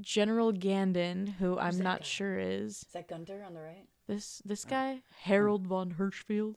General 0.00 0.50
Gandin, 0.50 1.34
who 1.34 1.58
I'm 1.58 1.78
not 1.78 2.06
sure 2.06 2.38
is 2.38 2.84
Is 2.84 2.86
that 2.94 3.08
Gunter 3.08 3.44
on 3.46 3.52
the 3.52 3.60
right? 3.60 3.84
This 4.10 4.42
this 4.44 4.64
guy 4.64 5.02
Harald 5.20 5.68
von 5.68 5.94
Hirschfeld. 5.96 6.56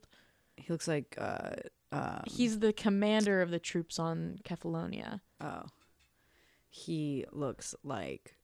He 0.57 0.73
looks 0.73 0.87
like 0.87 1.15
uh 1.19 1.51
um, 1.91 2.23
He's 2.25 2.57
the 2.57 2.73
commander 2.73 3.43
of 3.43 3.51
the 3.51 3.59
troops 3.59 3.99
on 3.99 4.39
Kefalonia. 4.43 5.21
oh. 5.39 5.65
He 6.71 7.25
looks 7.31 7.75
like 7.83 8.35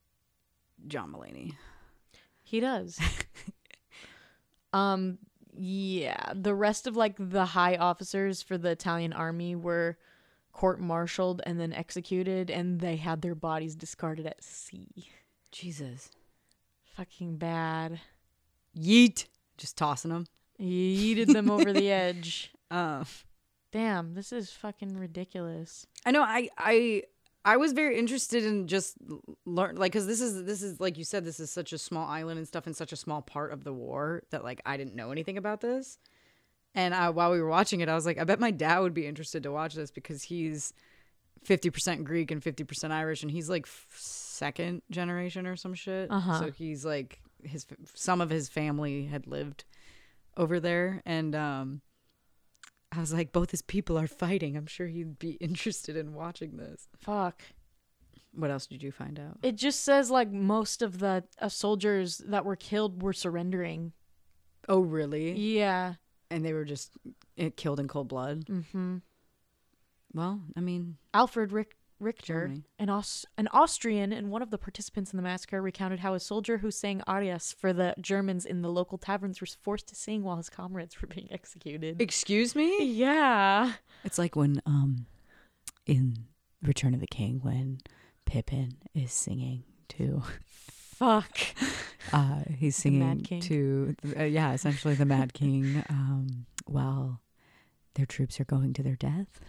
John 0.85 1.11
Mulaney. 1.11 1.53
He 2.43 2.59
does. 2.59 2.99
um 4.73 5.17
yeah, 5.57 6.31
the 6.35 6.53
rest 6.53 6.85
of 6.85 6.95
like 6.95 7.15
the 7.17 7.45
high 7.45 7.77
officers 7.77 8.43
for 8.43 8.59
the 8.59 8.69
Italian 8.69 9.11
army 9.11 9.55
were 9.55 9.97
court-martialed 10.53 11.41
and 11.47 11.59
then 11.59 11.73
executed 11.73 12.51
and 12.51 12.79
they 12.79 12.97
had 12.97 13.23
their 13.23 13.33
bodies 13.33 13.75
discarded 13.75 14.27
at 14.27 14.43
sea. 14.43 15.09
Jesus. 15.51 16.11
Fucking 16.95 17.37
bad. 17.37 17.99
Yeet. 18.77 19.25
Just 19.57 19.77
tossing 19.77 20.11
him. 20.11 20.27
Yeeted 20.59 21.27
them 21.33 21.49
over 21.49 21.71
the 21.73 21.91
edge. 21.91 22.51
Um 22.71 23.05
Damn, 23.71 24.15
this 24.15 24.31
is 24.31 24.49
fucking 24.51 24.97
ridiculous. 24.97 25.85
I 26.05 26.11
know. 26.11 26.23
I 26.23 26.49
I 26.57 27.03
I 27.45 27.57
was 27.57 27.71
very 27.73 27.97
interested 27.97 28.43
in 28.43 28.67
just 28.67 28.95
learn 29.45 29.75
like 29.75 29.91
because 29.91 30.07
this 30.07 30.21
is 30.21 30.43
this 30.45 30.61
is 30.61 30.79
like 30.79 30.97
you 30.97 31.03
said 31.03 31.23
this 31.23 31.39
is 31.39 31.51
such 31.51 31.71
a 31.71 31.77
small 31.77 32.07
island 32.07 32.37
and 32.37 32.47
stuff 32.47 32.65
and 32.65 32.75
such 32.75 32.91
a 32.91 32.95
small 32.95 33.21
part 33.21 33.53
of 33.53 33.63
the 33.63 33.73
war 33.73 34.23
that 34.31 34.43
like 34.43 34.61
I 34.65 34.75
didn't 34.77 34.95
know 34.95 35.11
anything 35.11 35.37
about 35.37 35.61
this. 35.61 35.97
And 36.75 36.93
I, 36.93 37.09
while 37.09 37.31
we 37.31 37.41
were 37.41 37.49
watching 37.49 37.79
it, 37.81 37.89
I 37.89 37.95
was 37.95 38.05
like, 38.05 38.19
I 38.19 38.23
bet 38.23 38.39
my 38.39 38.51
dad 38.51 38.79
would 38.79 38.93
be 38.93 39.07
interested 39.07 39.41
to 39.43 39.51
watch 39.51 39.73
this 39.73 39.89
because 39.89 40.21
he's 40.23 40.73
fifty 41.43 41.69
percent 41.69 42.03
Greek 42.03 42.29
and 42.31 42.43
fifty 42.43 42.63
percent 42.63 42.93
Irish, 42.93 43.23
and 43.23 43.31
he's 43.31 43.49
like 43.49 43.65
f- 43.65 43.87
second 43.95 44.81
generation 44.91 45.47
or 45.47 45.55
some 45.55 45.73
shit. 45.73 46.11
Uh-huh. 46.11 46.39
So 46.39 46.51
he's 46.51 46.85
like 46.85 47.21
his 47.43 47.65
some 47.93 48.21
of 48.21 48.29
his 48.29 48.49
family 48.49 49.05
had 49.05 49.27
lived 49.27 49.65
over 50.37 50.59
there, 50.59 51.01
and 51.05 51.35
um, 51.35 51.81
I 52.91 52.99
was 52.99 53.13
like, 53.13 53.31
both 53.31 53.51
his 53.51 53.61
people 53.61 53.97
are 53.97 54.07
fighting. 54.07 54.55
I'm 54.57 54.65
sure 54.67 54.87
he'd 54.87 55.19
be 55.19 55.31
interested 55.41 55.95
in 55.95 56.13
watching 56.13 56.57
this. 56.57 56.87
Fuck. 56.99 57.41
What 58.31 58.51
else 58.51 58.67
did 58.67 58.83
you 58.83 58.91
find 58.91 59.19
out? 59.19 59.39
It 59.41 59.55
just 59.55 59.83
says 59.83 60.11
like 60.11 60.31
most 60.31 60.81
of 60.81 60.99
the 60.99 61.23
uh, 61.39 61.49
soldiers 61.49 62.19
that 62.27 62.45
were 62.45 62.55
killed 62.55 63.01
were 63.01 63.13
surrendering. 63.13 63.93
Oh, 64.67 64.81
really? 64.81 65.31
Yeah. 65.31 65.95
And 66.29 66.45
they 66.45 66.53
were 66.53 66.65
just 66.65 66.91
eh, 67.37 67.49
killed 67.55 67.79
in 67.79 67.87
cold 67.87 68.07
blood. 68.07 68.45
Mm-hmm. 68.45 68.97
Well, 70.13 70.41
I 70.55 70.59
mean, 70.59 70.97
Alfred 71.13 71.51
Rick- 71.51 71.75
Richter, 71.99 72.53
an, 72.77 72.89
Aus- 72.89 73.25
an 73.37 73.47
Austrian 73.51 74.11
and 74.13 74.29
one 74.29 74.41
of 74.41 74.49
the 74.51 74.57
participants 74.57 75.11
in 75.11 75.17
the 75.17 75.23
massacre, 75.23 75.61
recounted 75.61 75.99
how 75.99 76.13
a 76.13 76.19
soldier 76.19 76.57
who 76.59 76.71
sang 76.71 77.01
arias 77.07 77.53
for 77.53 77.73
the 77.73 77.93
Germans 77.99 78.45
in 78.45 78.61
the 78.61 78.69
local 78.69 78.97
taverns 78.97 79.41
was 79.41 79.55
forced 79.55 79.87
to 79.89 79.95
sing 79.95 80.23
while 80.23 80.37
his 80.37 80.49
comrades 80.49 81.01
were 81.01 81.07
being 81.07 81.27
executed. 81.31 82.01
excuse 82.01 82.55
me. 82.55 82.83
yeah. 82.83 83.73
It's 84.03 84.17
like 84.17 84.35
when 84.35 84.61
um, 84.65 85.05
in 85.85 86.25
Return 86.61 86.93
of 86.93 86.99
the 86.99 87.07
King, 87.07 87.39
when 87.41 87.79
Pippin 88.25 88.77
is 88.93 89.11
singing 89.11 89.63
to, 89.89 90.21
Fuck. 90.45 91.39
uh, 92.13 92.41
he's 92.57 92.75
singing 92.75 93.23
to, 93.41 93.95
uh, 94.17 94.23
yeah, 94.23 94.53
essentially 94.53 94.93
the 94.95 95.05
Mad 95.05 95.33
King, 95.33 95.83
um, 95.89 96.45
while 96.65 97.21
their 97.95 98.05
troops 98.05 98.39
are 98.39 98.45
going 98.45 98.73
to 98.73 98.83
their 98.83 98.95
death. 98.95 99.39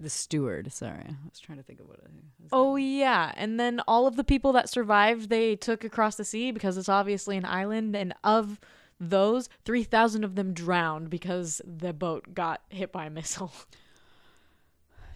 The 0.00 0.10
steward. 0.10 0.72
Sorry, 0.72 1.04
I 1.06 1.14
was 1.30 1.38
trying 1.38 1.58
to 1.58 1.64
think 1.64 1.80
of 1.80 1.88
what. 1.88 2.00
I 2.00 2.08
was 2.40 2.48
Oh 2.52 2.76
yeah, 2.76 3.32
and 3.36 3.58
then 3.60 3.80
all 3.86 4.06
of 4.06 4.16
the 4.16 4.24
people 4.24 4.52
that 4.52 4.68
survived, 4.68 5.28
they 5.28 5.56
took 5.56 5.84
across 5.84 6.16
the 6.16 6.24
sea 6.24 6.50
because 6.50 6.76
it's 6.76 6.88
obviously 6.88 7.36
an 7.36 7.44
island, 7.44 7.94
and 7.94 8.12
of 8.24 8.58
those, 8.98 9.48
three 9.64 9.84
thousand 9.84 10.24
of 10.24 10.34
them 10.34 10.52
drowned 10.52 11.10
because 11.10 11.60
the 11.64 11.92
boat 11.92 12.34
got 12.34 12.62
hit 12.70 12.90
by 12.92 13.06
a 13.06 13.10
missile. 13.10 13.52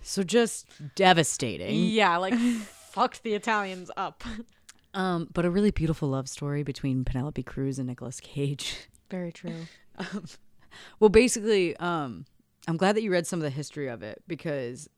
So 0.01 0.23
just 0.23 0.67
devastating. 0.95 1.75
yeah, 1.75 2.17
like 2.17 2.33
fucked 2.93 3.23
the 3.25 3.35
Italians 3.35 3.91
up. 3.97 4.25
Um, 4.95 5.29
but 5.35 5.45
a 5.45 5.51
really 5.51 5.71
beautiful 5.71 6.09
love 6.09 6.31
story 6.31 6.63
between 6.63 7.05
Penelope 7.05 7.43
Cruz 7.43 7.79
and 7.79 7.87
Nicolas 7.89 8.21
Cage. 8.21 8.89
Very 9.11 9.31
true. 9.31 9.67
Um, 9.99 10.25
well, 10.99 11.11
basically, 11.11 11.77
um, 11.77 12.25
I'm 12.67 12.77
glad 12.77 12.97
that 12.97 13.03
you 13.03 13.11
read 13.11 13.27
some 13.27 13.39
of 13.39 13.45
the 13.45 13.51
history 13.51 13.89
of 13.89 14.03
it 14.03 14.23
because 14.27 14.89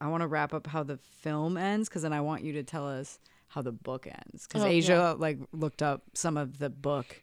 I 0.00 0.08
want 0.08 0.22
to 0.22 0.26
wrap 0.26 0.54
up 0.54 0.66
how 0.66 0.82
the 0.82 0.96
film 0.96 1.56
ends 1.56 1.88
because 1.88 2.02
then 2.02 2.12
I 2.12 2.20
want 2.22 2.42
you 2.42 2.52
to 2.54 2.62
tell 2.62 2.88
us 2.88 3.18
how 3.48 3.60
the 3.62 3.72
book 3.72 4.06
ends. 4.06 4.46
Because 4.46 4.62
Oh, 4.62 4.66
Asia 4.66 4.92
yeah. 4.92 5.10
like 5.12 5.38
looked 5.52 5.82
up 5.82 6.02
some 6.14 6.36
of 6.36 6.58
the 6.58 6.70
book 6.70 7.22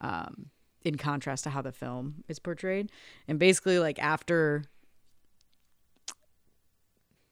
um, 0.00 0.46
in 0.84 0.96
contrast 0.96 1.44
to 1.44 1.50
how 1.50 1.62
the 1.62 1.72
film 1.72 2.24
is 2.28 2.38
portrayed. 2.38 2.90
And 3.28 3.38
basically 3.38 3.78
like 3.78 3.98
after 3.98 4.64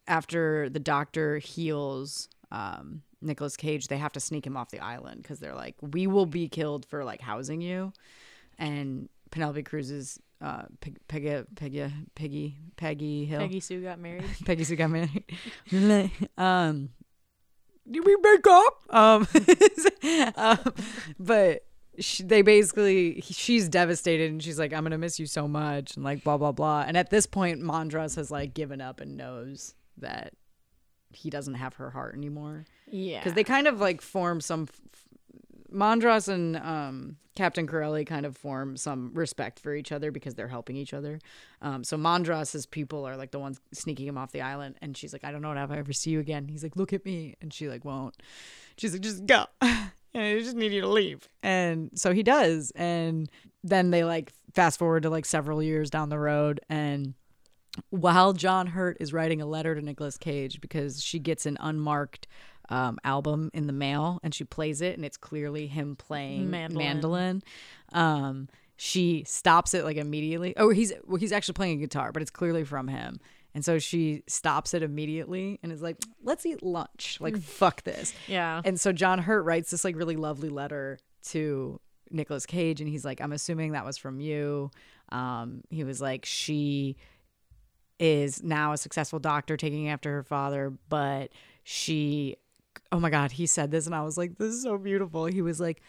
after 0.07 0.68
the 0.68 0.80
doctor 0.80 1.38
heals 1.38 2.28
um, 2.51 3.03
Nicolas 3.20 3.57
Cage, 3.57 3.88
they 3.88 3.99
have 3.99 4.12
to 4.12 4.20
sneak 4.20 4.47
him 4.47 4.57
off 4.57 4.70
the 4.70 4.80
island 4.80 5.22
because 5.22 5.38
they're 5.38 5.55
like, 5.55 5.76
"We 5.80 6.07
will 6.07 6.26
be 6.26 6.49
killed 6.49 6.86
for 6.86 7.05
like 7.05 7.20
housing 7.20 7.61
you," 7.61 7.93
and 8.59 9.09
Penelope 9.30 9.62
Cruz's 9.62 10.18
uh, 10.41 10.62
Peg, 10.80 10.99
Peggy, 11.09 11.43
Peggy, 11.55 11.93
Peggy, 12.14 12.57
Peggy 12.76 13.24
Hill, 13.26 13.41
Peggy 13.41 13.61
Sue 13.61 13.82
got 13.82 13.99
married. 13.99 14.24
Peggy 14.45 14.64
Sue 14.64 14.76
got 14.76 14.91
married. 14.91 15.24
um, 16.38 16.91
did 17.91 18.05
we 18.05 18.16
break 18.16 18.47
up? 18.47 18.74
Um, 18.91 19.28
um 20.36 20.74
but 21.18 21.64
she, 21.99 22.22
they 22.22 22.43
basically, 22.43 23.20
she's 23.20 23.68
devastated 23.68 24.30
and 24.30 24.43
she's 24.43 24.59
like, 24.59 24.72
I'm 24.72 24.82
gonna 24.82 24.99
miss 24.99 25.18
you 25.18 25.26
so 25.26 25.47
much, 25.47 25.97
and 25.97 26.05
like 26.05 26.24
blah 26.24 26.38
blah 26.38 26.53
blah. 26.53 26.84
And 26.86 26.97
at 26.97 27.11
this 27.11 27.26
point, 27.26 27.61
Mandras 27.61 28.16
has 28.16 28.30
like 28.30 28.55
given 28.55 28.80
up 28.80 29.01
and 29.01 29.16
knows 29.16 29.74
that 29.99 30.32
he 31.12 31.28
doesn't 31.28 31.55
have 31.55 31.74
her 31.74 31.91
heart 31.91 32.14
anymore 32.14 32.64
Yeah. 32.88 33.18
because 33.18 33.34
they 33.34 33.45
kind 33.45 33.66
of 33.66 33.80
like 33.80 34.01
form 34.01 34.41
some. 34.41 34.68
Mandras 35.72 36.28
and 36.28 36.56
um, 36.56 37.16
Captain 37.36 37.66
Corelli 37.66 38.04
kind 38.04 38.26
of 38.26 38.36
form 38.36 38.76
some 38.76 39.12
respect 39.14 39.60
for 39.60 39.74
each 39.74 39.92
other 39.92 40.10
because 40.10 40.34
they're 40.34 40.48
helping 40.48 40.76
each 40.76 40.92
other. 40.92 41.20
Um, 41.62 41.84
so 41.84 41.96
Mandras's 41.96 42.66
people 42.66 43.06
are 43.06 43.16
like 43.16 43.30
the 43.30 43.38
ones 43.38 43.60
sneaking 43.72 44.06
him 44.06 44.18
off 44.18 44.32
the 44.32 44.42
island, 44.42 44.76
and 44.82 44.96
she's 44.96 45.12
like, 45.12 45.24
"I 45.24 45.32
don't 45.32 45.42
know 45.42 45.52
if 45.52 45.70
I 45.70 45.78
ever 45.78 45.92
see 45.92 46.10
you 46.10 46.20
again." 46.20 46.48
He's 46.48 46.62
like, 46.62 46.76
"Look 46.76 46.92
at 46.92 47.04
me," 47.04 47.36
and 47.40 47.52
she 47.52 47.68
like 47.68 47.84
won't. 47.84 48.14
She's 48.76 48.92
like, 48.92 49.02
"Just 49.02 49.26
go." 49.26 49.46
I 50.14 50.38
just 50.40 50.56
need 50.56 50.72
you 50.72 50.80
to 50.80 50.88
leave. 50.88 51.28
And 51.42 51.90
so 51.94 52.12
he 52.12 52.22
does. 52.22 52.72
And 52.74 53.30
then 53.62 53.90
they 53.90 54.04
like 54.04 54.32
fast 54.54 54.78
forward 54.78 55.04
to 55.04 55.10
like 55.10 55.24
several 55.24 55.62
years 55.62 55.90
down 55.90 56.08
the 56.08 56.18
road. 56.18 56.60
And 56.68 57.14
while 57.90 58.32
John 58.32 58.66
Hurt 58.66 58.96
is 59.00 59.12
writing 59.12 59.40
a 59.40 59.46
letter 59.46 59.74
to 59.74 59.80
Nicolas 59.80 60.18
Cage 60.18 60.60
because 60.60 61.02
she 61.02 61.18
gets 61.18 61.46
an 61.46 61.56
unmarked 61.60 62.26
um, 62.70 62.98
album 63.04 63.50
in 63.52 63.66
the 63.66 63.72
mail 63.72 64.20
and 64.22 64.34
she 64.34 64.44
plays 64.44 64.80
it 64.80 64.96
and 64.96 65.04
it's 65.04 65.16
clearly 65.16 65.66
him 65.66 65.96
playing 65.96 66.50
Mandolin. 66.50 66.86
mandolin. 66.86 67.42
Um, 67.92 68.48
she 68.76 69.24
stops 69.26 69.74
it 69.74 69.84
like 69.84 69.98
immediately. 69.98 70.54
Oh, 70.56 70.70
he's 70.70 70.92
well, 71.06 71.18
he's 71.18 71.32
actually 71.32 71.52
playing 71.54 71.78
a 71.78 71.80
guitar, 71.82 72.12
but 72.12 72.22
it's 72.22 72.30
clearly 72.30 72.64
from 72.64 72.88
him. 72.88 73.20
And 73.54 73.64
so 73.64 73.78
she 73.78 74.22
stops 74.26 74.72
it 74.72 74.82
immediately 74.82 75.58
and 75.62 75.70
is 75.72 75.82
like, 75.82 75.96
"Let's 76.22 76.46
eat 76.46 76.62
lunch. 76.62 77.18
Like, 77.20 77.36
fuck 77.36 77.82
this." 77.82 78.14
Yeah. 78.26 78.62
And 78.64 78.80
so 78.80 78.92
John 78.92 79.18
Hurt 79.18 79.42
writes 79.42 79.70
this 79.70 79.84
like 79.84 79.96
really 79.96 80.16
lovely 80.16 80.48
letter 80.48 80.98
to 81.24 81.78
Nicolas 82.10 82.46
Cage, 82.46 82.80
and 82.80 82.88
he's 82.88 83.04
like, 83.04 83.20
"I'm 83.20 83.32
assuming 83.32 83.72
that 83.72 83.84
was 83.84 83.98
from 83.98 84.20
you." 84.20 84.70
Um, 85.10 85.62
he 85.68 85.84
was 85.84 86.00
like, 86.00 86.24
"She 86.24 86.96
is 87.98 88.42
now 88.42 88.72
a 88.72 88.78
successful 88.78 89.18
doctor 89.18 89.56
taking 89.56 89.88
after 89.88 90.10
her 90.12 90.22
father, 90.22 90.72
but 90.88 91.32
she." 91.64 92.36
Oh 92.93 93.01
my 93.01 93.11
God, 93.11 93.32
he 93.32 93.47
said 93.47 93.70
this, 93.70 93.86
and 93.86 93.95
I 93.95 94.03
was 94.03 94.18
like, 94.18 94.38
"This 94.38 94.55
is 94.55 94.62
so 94.62 94.76
beautiful." 94.76 95.26
He 95.26 95.43
was 95.43 95.61
like, 95.61 95.82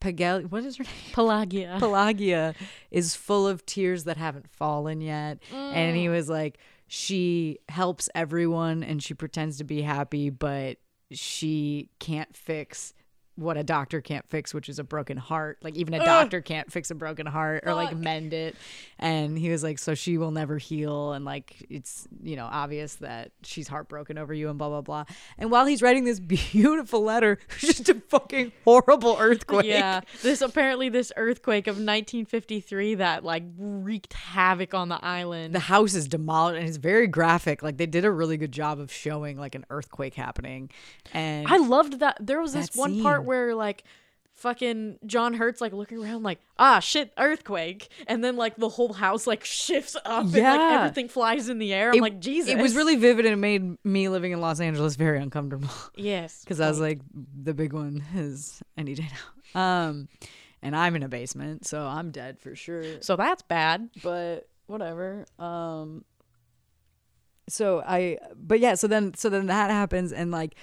"Pagel, 0.00 0.50
what 0.50 0.64
is 0.64 0.76
her 0.76 0.84
name?" 0.84 0.92
Pelagia. 1.12 1.76
Pelagia 1.78 2.54
is 2.90 3.14
full 3.14 3.46
of 3.46 3.66
tears 3.66 4.04
that 4.04 4.16
haven't 4.16 4.50
fallen 4.50 5.00
yet. 5.00 5.38
And 5.52 5.96
he 5.96 6.06
mm. 6.06 6.12
was 6.12 6.28
like, 6.28 6.58
she 6.94 7.58
helps 7.70 8.10
everyone 8.14 8.82
and 8.82 9.02
she 9.02 9.14
pretends 9.14 9.56
to 9.56 9.64
be 9.64 9.80
happy, 9.80 10.28
but 10.28 10.76
she 11.10 11.88
can't 11.98 12.36
fix 12.36 12.92
what 13.36 13.56
a 13.56 13.62
doctor 13.62 14.00
can't 14.00 14.28
fix, 14.28 14.52
which 14.52 14.68
is 14.68 14.78
a 14.78 14.84
broken 14.84 15.16
heart. 15.16 15.58
Like 15.62 15.76
even 15.76 15.94
a 15.94 16.04
doctor 16.04 16.40
can't 16.40 16.70
fix 16.70 16.90
a 16.90 16.94
broken 16.94 17.26
heart 17.26 17.64
or 17.66 17.74
like 17.74 17.96
mend 17.96 18.32
it. 18.34 18.56
And 18.98 19.38
he 19.38 19.50
was 19.50 19.62
like, 19.62 19.78
so 19.78 19.94
she 19.94 20.18
will 20.18 20.30
never 20.30 20.58
heal, 20.58 21.12
and 21.12 21.24
like 21.24 21.66
it's 21.70 22.06
you 22.22 22.36
know 22.36 22.48
obvious 22.50 22.96
that 22.96 23.32
she's 23.42 23.68
heartbroken 23.68 24.18
over 24.18 24.34
you 24.34 24.48
and 24.50 24.58
blah 24.58 24.68
blah 24.68 24.82
blah. 24.82 25.04
And 25.38 25.50
while 25.50 25.66
he's 25.66 25.82
writing 25.82 26.04
this 26.04 26.20
beautiful 26.52 27.02
letter, 27.02 27.38
just 27.58 27.88
a 27.88 27.94
fucking 27.94 28.52
horrible 28.64 29.16
earthquake. 29.18 29.66
Yeah, 29.66 30.02
this 30.22 30.42
apparently 30.42 30.88
this 30.88 31.10
earthquake 31.16 31.66
of 31.66 31.76
1953 31.76 32.96
that 32.96 33.24
like 33.24 33.44
wreaked 33.56 34.12
havoc 34.12 34.74
on 34.74 34.88
the 34.88 35.02
island. 35.04 35.54
the 35.54 35.60
house 35.60 35.94
is 35.94 36.06
demolished 36.06 36.58
and 36.58 36.68
it's 36.68 36.76
very 36.76 37.06
graphic. 37.06 37.62
Like 37.62 37.78
they 37.78 37.86
did 37.86 38.04
a 38.04 38.10
really 38.10 38.36
good 38.36 38.52
job 38.52 38.78
of 38.78 38.92
showing 38.92 39.38
like 39.38 39.54
an 39.54 39.64
earthquake 39.70 40.14
happening. 40.14 40.70
And 41.12 41.46
I 41.48 41.56
loved 41.56 42.00
that. 42.00 42.18
There 42.20 42.40
was 42.40 42.52
this 42.52 42.76
one 42.76 43.02
part 43.02 43.21
scene. 43.22 43.26
where 43.28 43.54
like 43.54 43.84
fucking 44.34 44.98
John 45.06 45.34
Hurt's 45.34 45.60
like 45.60 45.72
looking 45.72 46.02
around 46.02 46.22
like 46.22 46.40
ah 46.58 46.80
shit 46.80 47.12
earthquake, 47.18 47.88
and 48.06 48.24
then 48.24 48.36
like 48.36 48.56
the 48.56 48.68
whole 48.68 48.92
house 48.92 49.26
like 49.26 49.44
shifts 49.44 49.94
up 50.04 50.24
and 50.24 50.32
like 50.32 50.42
Yeah. 50.42 50.78
everything 50.80 51.08
flies 51.08 51.48
in 51.48 51.58
the 51.58 51.72
air. 51.72 51.92
I'm 51.92 52.00
like 52.00 52.18
Jesus. 52.18 52.50
It 52.50 52.58
was 52.58 52.74
really 52.74 52.96
vivid 52.96 53.26
and 53.26 53.34
it 53.34 53.36
made 53.36 53.76
me 53.84 54.08
living 54.08 54.32
in 54.32 54.40
Los 54.40 54.58
Angeles 54.60 54.96
very 54.96 55.18
uncomfortable. 55.20 55.68
yes 55.96 56.40
Because 56.44 56.60
I 56.60 56.68
was 56.68 56.80
like, 56.80 57.00
the 57.42 57.54
big 57.54 57.72
one 57.72 58.02
is 58.14 58.62
any 58.76 58.94
day 58.94 59.08
now. 59.54 59.60
Um, 59.88 60.08
and 60.62 60.74
I'm 60.74 60.96
in 60.96 61.02
a 61.02 61.08
basement, 61.08 61.66
so 61.66 61.82
I'm 61.86 62.10
dead 62.10 62.38
for 62.40 62.56
sure. 62.56 63.02
so 63.02 63.16
that's 63.16 63.42
bad. 63.42 63.90
but 64.02 64.48
whatever. 64.66 65.26
Um 65.38 66.04
so 67.48 67.82
I 67.86 68.18
but 68.34 68.60
yeah, 68.60 68.74
so 68.74 68.86
then 68.86 69.14
so 69.14 69.28
then 69.28 69.46
that 69.46 69.70
happens 69.70 70.12
and 70.12 70.30
like 70.30 70.54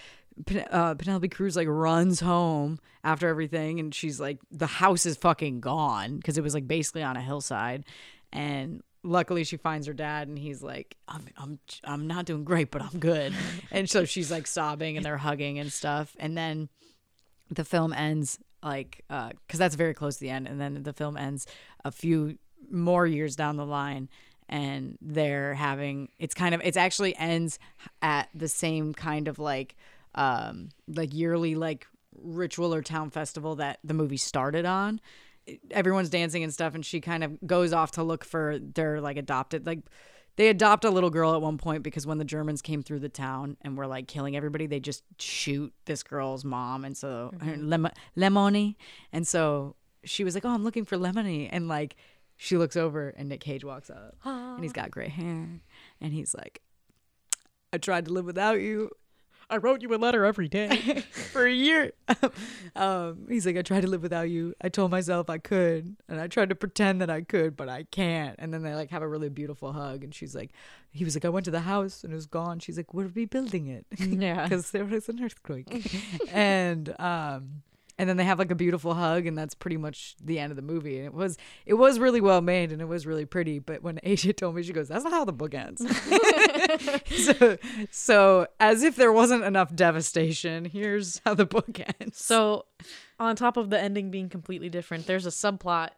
Pen- 0.46 0.68
uh, 0.72 0.96
Penelope 0.96 1.28
Cruz 1.30 1.56
like 1.56 1.68
runs 1.70 2.20
home 2.20 2.80
after 3.04 3.28
everything 3.28 3.80
and 3.80 3.94
she's 3.94 4.20
like 4.20 4.40
the 4.52 4.68
house 4.68 5.06
is 5.06 5.18
fucking 5.18 5.60
gone 5.60 6.18
because 6.18 6.38
it 6.38 6.44
was 6.44 6.54
like 6.54 6.68
basically 6.68 7.04
on 7.04 7.18
a 7.18 7.22
hillside. 7.22 7.86
And 8.32 8.82
luckily 9.04 9.44
she 9.44 9.58
finds 9.58 9.88
her 9.88 9.94
dad 9.94 10.28
and 10.28 10.38
he's 10.38 10.62
like 10.62 10.98
I'm 11.08 11.26
I'm 11.38 11.60
I'm 11.84 12.08
not 12.08 12.26
doing 12.26 12.44
great 12.44 12.72
but 12.72 12.82
I'm 12.82 13.00
good. 13.00 13.34
And 13.72 13.90
so 13.90 14.06
she's 14.06 14.32
like 14.32 14.48
sobbing 14.48 14.98
and 14.98 15.06
they're 15.06 15.18
hugging 15.18 15.60
and 15.60 15.72
stuff. 15.72 16.16
And 16.20 16.38
then 16.38 16.70
the 17.50 17.66
film 17.66 17.94
ends 17.94 18.40
like 18.64 19.04
uh 19.10 19.30
because 19.48 19.60
that's 19.60 19.76
very 19.76 19.94
close 19.94 20.16
to 20.16 20.22
the 20.22 20.30
end. 20.30 20.48
And 20.48 20.60
then 20.60 20.84
the 20.84 20.94
film 20.94 21.18
ends 21.18 21.48
a 21.86 21.92
few 21.92 22.38
more 22.72 23.06
years 23.08 23.36
down 23.36 23.56
the 23.56 23.66
line 23.66 24.10
and 24.50 24.98
they're 25.02 25.54
having 25.54 26.10
it's 26.18 26.34
kind 26.34 26.56
of 26.56 26.62
it's 26.64 26.78
actually 26.78 27.16
ends 27.18 27.60
at 28.02 28.30
the 28.34 28.48
same 28.48 28.94
kind 28.94 29.28
of 29.28 29.40
like 29.40 29.76
um 30.20 30.70
like 30.88 31.14
yearly 31.14 31.56
like 31.56 31.88
ritual 32.22 32.74
or 32.74 32.82
town 32.82 33.10
festival 33.10 33.56
that 33.56 33.80
the 33.84 33.94
movie 33.94 34.18
started 34.18 34.66
on 34.66 35.00
everyone's 35.72 36.10
dancing 36.10 36.44
and 36.44 36.54
stuff 36.54 36.76
and 36.76 36.86
she 36.86 37.00
kind 37.02 37.24
of 37.24 37.38
goes 37.48 37.74
off 37.74 37.92
to 37.92 38.04
look 38.04 38.24
for 38.24 38.60
their 38.60 39.02
like 39.02 39.18
adopted 39.18 39.66
like 39.66 39.80
they 40.36 40.48
adopt 40.48 40.86
a 40.86 40.90
little 40.90 41.10
girl 41.10 41.36
at 41.36 41.42
one 41.42 41.58
point 41.58 41.84
because 41.84 42.08
when 42.08 42.18
the 42.18 42.24
Germans 42.24 42.62
came 42.62 42.82
through 42.82 43.00
the 43.00 43.10
town 43.10 43.58
and 43.62 43.78
were 43.78 43.88
like 43.88 44.08
killing 44.08 44.38
everybody, 44.38 44.68
they 44.68 44.80
just 44.80 45.04
shoot 45.20 45.74
this 45.84 46.02
girl's 46.02 46.46
mom. 46.46 46.86
And 46.86 46.96
so 46.96 47.34
her 47.42 47.58
Lem- 47.58 47.90
Lemoni. 48.16 48.76
And 49.12 49.28
so 49.28 49.76
she 50.06 50.24
was 50.24 50.36
like, 50.36 50.46
Oh, 50.46 50.54
I'm 50.54 50.64
looking 50.64 50.86
for 50.86 50.96
Lemoni. 50.96 51.50
And 51.52 51.68
like 51.68 51.98
she 52.38 52.56
looks 52.56 52.78
over 52.78 53.10
and 53.10 53.28
Nick 53.28 53.42
Cage 53.42 53.66
walks 53.66 53.90
up 53.90 54.16
and 54.24 54.64
he's 54.64 54.72
got 54.72 54.92
gray 54.92 55.10
hair. 55.10 55.60
And 56.00 56.14
he's 56.14 56.34
like, 56.34 56.62
I 57.74 57.78
tried 57.78 58.06
to 58.06 58.14
live 58.14 58.24
without 58.24 58.62
you 58.62 58.92
I 59.50 59.58
wrote 59.58 59.82
you 59.82 59.94
a 59.94 59.98
letter 59.98 60.26
every 60.26 60.48
day. 60.48 61.04
for 61.12 61.46
a 61.46 61.52
year. 61.52 61.92
um, 62.76 63.26
he's 63.28 63.46
like, 63.46 63.58
I 63.58 63.62
tried 63.62 63.82
to 63.82 63.88
live 63.88 64.04
without 64.04 64.30
you. 64.30 64.54
I 64.62 64.70
told 64.70 64.92
myself 64.92 65.30
I 65.30 65.38
could, 65.38 65.96
and 66.08 66.20
I 66.20 66.28
tried 66.28 66.50
to 66.50 66.56
pretend 66.56 67.02
that 67.02 67.10
I 67.10 67.22
could, 67.22 67.58
but 67.58 67.70
I 67.70 67.84
can't. 67.84 68.36
And 68.40 68.54
then 68.54 68.62
they 68.62 68.76
like 68.76 68.92
have 68.92 69.02
a 69.02 69.08
really 69.08 69.30
beautiful 69.30 69.74
hug, 69.74 70.04
and 70.04 70.14
she's 70.14 70.36
like, 70.36 70.52
he 70.92 71.04
was 71.04 71.16
like, 71.16 71.26
I 71.26 71.30
went 71.30 71.46
to 71.46 71.52
the 71.52 71.62
house 71.62 72.04
and 72.04 72.14
it 72.14 72.16
was 72.16 72.26
gone. 72.26 72.60
She's 72.60 72.78
like, 72.78 72.94
we're 72.94 73.08
rebuilding 73.08 73.68
it 73.68 73.86
yeah. 73.98 74.44
because 74.48 74.72
there 74.72 74.86
was 74.86 75.10
an 75.10 75.24
earthquake, 75.24 75.92
and 76.32 76.96
um. 77.00 77.64
And 78.00 78.08
then 78.08 78.16
they 78.16 78.24
have 78.24 78.40
like 78.40 78.50
a 78.50 78.56
beautiful 78.56 78.94
hug, 78.94 79.28
and 79.28 79.38
that's 79.38 79.54
pretty 79.54 79.76
much 79.76 80.16
the 80.24 80.40
end 80.40 80.52
of 80.52 80.56
the 80.56 80.62
movie. 80.62 80.98
And 80.98 81.06
it 81.06 81.14
was 81.14 81.38
it 81.66 81.74
was 81.74 82.00
really 82.00 82.22
well 82.22 82.40
made, 82.40 82.72
and 82.72 82.82
it 82.82 82.88
was 82.88 83.06
really 83.06 83.26
pretty. 83.26 83.60
But 83.60 83.84
when 83.84 84.00
Asia 84.04 84.32
told 84.32 84.56
me, 84.56 84.64
she 84.64 84.72
goes, 84.72 84.88
"That's 84.88 85.04
not 85.04 85.12
how 85.12 85.26
the 85.26 85.34
book 85.34 85.54
ends." 85.54 85.86
so, 87.06 87.58
so 87.92 88.48
as 88.60 88.84
if 88.84 88.96
there 88.96 89.12
wasn't 89.12 89.44
enough 89.44 89.76
devastation, 89.76 90.64
here's 90.64 91.22
how 91.26 91.34
the 91.34 91.46
book 91.46 91.78
ends. 92.00 92.24
So, 92.24 92.66
on 93.20 93.36
top 93.36 93.58
of 93.58 93.70
the 93.70 93.80
ending 93.80 94.12
being 94.12 94.30
completely 94.30 94.70
different, 94.70 95.06
there's 95.06 95.26
a 95.26 95.30
subplot 95.30 95.90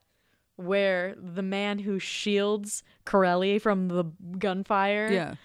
where 0.56 1.16
the 1.16 1.44
man 1.44 1.80
who 1.80 2.00
shields 2.00 2.84
Corelli 3.06 3.60
from 3.60 3.88
the 3.88 4.06
gunfire 4.38 5.12
yeah, 5.12 5.36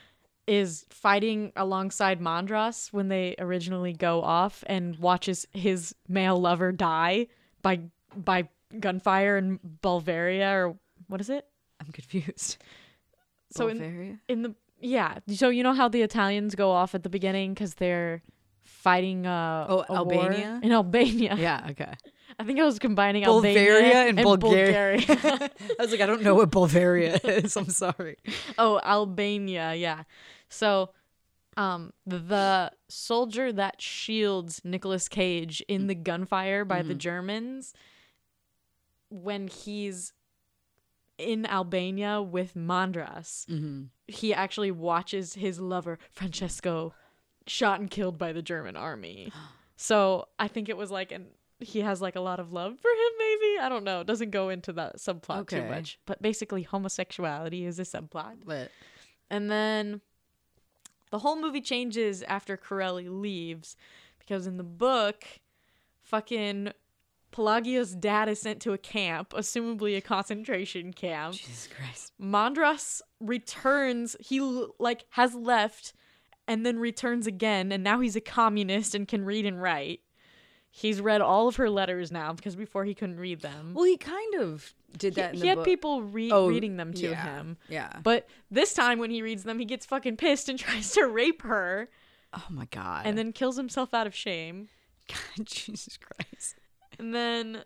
is 0.46 0.86
fighting 0.90 1.52
alongside 1.56 2.20
Mandras 2.20 2.92
when 2.92 3.08
they 3.08 3.34
originally 3.38 3.92
go 3.92 4.22
off 4.22 4.62
and 4.66 4.96
watches 4.98 5.46
his 5.52 5.94
male 6.08 6.40
lover 6.40 6.72
die 6.72 7.26
by 7.62 7.80
by 8.14 8.48
gunfire 8.80 9.36
in 9.36 9.58
Bulgaria 9.82 10.50
or 10.50 10.76
what 11.08 11.20
is 11.20 11.30
it? 11.30 11.46
I'm 11.80 11.92
confused. 11.92 12.58
So 13.50 13.68
in, 13.68 13.78
Bulgaria? 13.78 14.18
in 14.28 14.42
the 14.42 14.54
yeah, 14.80 15.18
so 15.28 15.48
you 15.48 15.62
know 15.62 15.72
how 15.72 15.88
the 15.88 16.02
Italians 16.02 16.54
go 16.54 16.70
off 16.70 16.94
at 16.94 17.02
the 17.02 17.08
beginning 17.08 17.54
because 17.54 17.74
they're 17.74 18.22
fighting 18.62 19.26
uh 19.26 19.66
Oh? 19.68 19.84
Albania? 19.88 20.60
in 20.62 20.72
Albania. 20.72 21.36
yeah, 21.38 21.66
okay. 21.70 21.92
I 22.38 22.44
think 22.44 22.60
I 22.60 22.64
was 22.64 22.78
combining 22.78 23.24
Bulgaria 23.24 23.86
Albania 23.86 24.08
and 24.08 24.18
and 24.18 24.24
Bulgaria. 24.24 24.98
Bulgaria. 24.98 25.50
I 25.78 25.82
was 25.82 25.90
like, 25.90 26.00
I 26.00 26.06
don't 26.06 26.22
know 26.22 26.34
what 26.34 26.50
Bulgaria 26.50 27.18
is. 27.24 27.56
I'm 27.56 27.70
sorry. 27.70 28.16
oh, 28.58 28.80
Albania, 28.84 29.74
yeah. 29.74 30.02
So, 30.48 30.90
um, 31.56 31.92
the 32.06 32.70
soldier 32.88 33.52
that 33.52 33.80
shields 33.80 34.60
Nicolas 34.64 35.08
Cage 35.08 35.62
in 35.68 35.86
the 35.86 35.94
gunfire 35.94 36.64
by 36.64 36.82
the 36.82 36.94
Germans, 36.94 37.72
when 39.10 39.48
he's 39.48 40.12
in 41.18 41.46
Albania 41.46 42.20
with 42.20 42.54
Mandras, 42.54 43.46
he 44.06 44.34
actually 44.34 44.70
watches 44.70 45.34
his 45.34 45.58
lover 45.58 45.98
Francesco 46.10 46.92
shot 47.46 47.80
and 47.80 47.90
killed 47.90 48.18
by 48.18 48.32
the 48.32 48.42
German 48.42 48.76
army. 48.76 49.32
So 49.78 50.28
I 50.38 50.48
think 50.48 50.70
it 50.70 50.76
was 50.78 50.90
like 50.90 51.12
an 51.12 51.26
he 51.60 51.80
has 51.80 52.00
like 52.00 52.16
a 52.16 52.20
lot 52.20 52.40
of 52.40 52.50
love 52.50 52.80
for 52.80 52.88
him 52.88 53.12
maybe? 53.18 53.58
I 53.60 53.68
don't 53.68 53.84
know. 53.84 54.00
It 54.00 54.06
doesn't 54.06 54.30
go 54.30 54.48
into 54.48 54.72
that 54.72 54.96
subplot 54.96 55.48
too 55.48 55.62
much. 55.68 55.98
But 56.06 56.22
basically 56.22 56.62
homosexuality 56.62 57.66
is 57.66 57.78
a 57.78 57.82
subplot. 57.82 58.46
Lit. 58.46 58.70
and 59.28 59.50
then 59.50 60.00
the 61.10 61.20
whole 61.20 61.36
movie 61.40 61.60
changes 61.60 62.22
after 62.24 62.56
Corelli 62.56 63.08
leaves 63.08 63.76
because 64.18 64.46
in 64.46 64.56
the 64.56 64.64
book, 64.64 65.24
fucking 66.02 66.72
Pelagia's 67.30 67.94
dad 67.94 68.28
is 68.28 68.40
sent 68.40 68.60
to 68.62 68.72
a 68.72 68.78
camp, 68.78 69.30
assumably 69.30 69.96
a 69.96 70.00
concentration 70.00 70.92
camp. 70.92 71.34
Jesus 71.34 71.68
Christ. 71.68 72.12
Mandras 72.20 73.02
returns, 73.20 74.16
he 74.20 74.40
like 74.78 75.04
has 75.10 75.34
left 75.34 75.92
and 76.48 76.64
then 76.64 76.78
returns 76.78 77.26
again 77.26 77.72
and 77.72 77.84
now 77.84 78.00
he's 78.00 78.16
a 78.16 78.20
communist 78.20 78.94
and 78.94 79.06
can 79.06 79.24
read 79.24 79.46
and 79.46 79.60
write. 79.60 80.00
He's 80.78 81.00
read 81.00 81.22
all 81.22 81.48
of 81.48 81.56
her 81.56 81.70
letters 81.70 82.12
now 82.12 82.34
because 82.34 82.54
before 82.54 82.84
he 82.84 82.92
couldn't 82.92 83.18
read 83.18 83.40
them. 83.40 83.72
Well, 83.72 83.86
he 83.86 83.96
kind 83.96 84.34
of 84.34 84.74
did 84.98 85.14
he, 85.14 85.22
that. 85.22 85.32
In 85.34 85.40
he 85.40 85.46
had 85.46 85.54
book. 85.56 85.64
people 85.64 86.02
re- 86.02 86.30
Oh, 86.30 86.48
reading 86.48 86.76
them 86.76 86.92
to 86.92 87.08
yeah, 87.08 87.24
him. 87.36 87.56
Yeah. 87.70 87.98
But 88.02 88.28
this 88.50 88.74
time 88.74 88.98
when 88.98 89.10
he 89.10 89.22
reads 89.22 89.44
them, 89.44 89.58
he 89.58 89.64
gets 89.64 89.86
fucking 89.86 90.18
pissed 90.18 90.50
and 90.50 90.58
tries 90.58 90.90
to 90.92 91.06
rape 91.06 91.40
her 91.40 91.88
Oh 92.34 92.44
my 92.50 92.66
god. 92.66 93.06
and 93.06 93.16
then 93.16 93.32
kills 93.32 93.56
himself 93.56 93.94
out 93.94 94.06
of 94.06 94.14
shame. 94.14 94.68
God, 95.08 95.46
Jesus 95.46 95.96
Christ. 95.96 96.56
And 96.98 97.14
then 97.14 97.62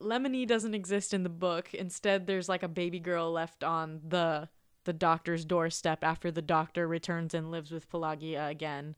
Lemoni 0.00 0.46
doesn't 0.46 0.74
exist 0.74 1.12
in 1.12 1.22
the 1.22 1.28
book. 1.28 1.74
Instead, 1.74 2.26
there's 2.26 2.48
like 2.48 2.62
a 2.62 2.68
baby 2.68 2.98
girl 2.98 3.30
left 3.30 3.62
on 3.62 4.00
the 4.08 4.48
the 4.84 4.94
doctor's 4.94 5.44
doorstep 5.44 5.98
after 6.02 6.30
the 6.30 6.40
doctor 6.40 6.88
returns 6.88 7.34
and 7.34 7.50
lives 7.50 7.70
with 7.72 7.90
Pelagia 7.90 8.46
again. 8.46 8.94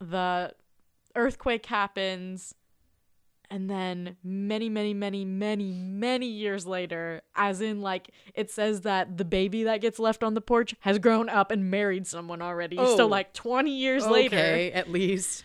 The 0.00 0.52
earthquake 1.16 1.66
happens 1.66 2.54
and 3.50 3.68
then 3.68 4.16
many 4.24 4.68
many 4.68 4.94
many 4.94 5.24
many 5.24 5.70
many 5.72 6.26
years 6.26 6.66
later 6.66 7.20
as 7.36 7.60
in 7.60 7.80
like 7.82 8.10
it 8.34 8.50
says 8.50 8.80
that 8.82 9.16
the 9.18 9.24
baby 9.24 9.64
that 9.64 9.80
gets 9.80 9.98
left 9.98 10.22
on 10.24 10.34
the 10.34 10.40
porch 10.40 10.74
has 10.80 10.98
grown 10.98 11.28
up 11.28 11.50
and 11.50 11.70
married 11.70 12.06
someone 12.06 12.40
already 12.40 12.76
Oh. 12.78 12.96
so 12.96 13.06
like 13.06 13.32
20 13.34 13.70
years 13.70 14.06
later 14.06 14.36
at 14.72 14.90
least. 14.90 15.44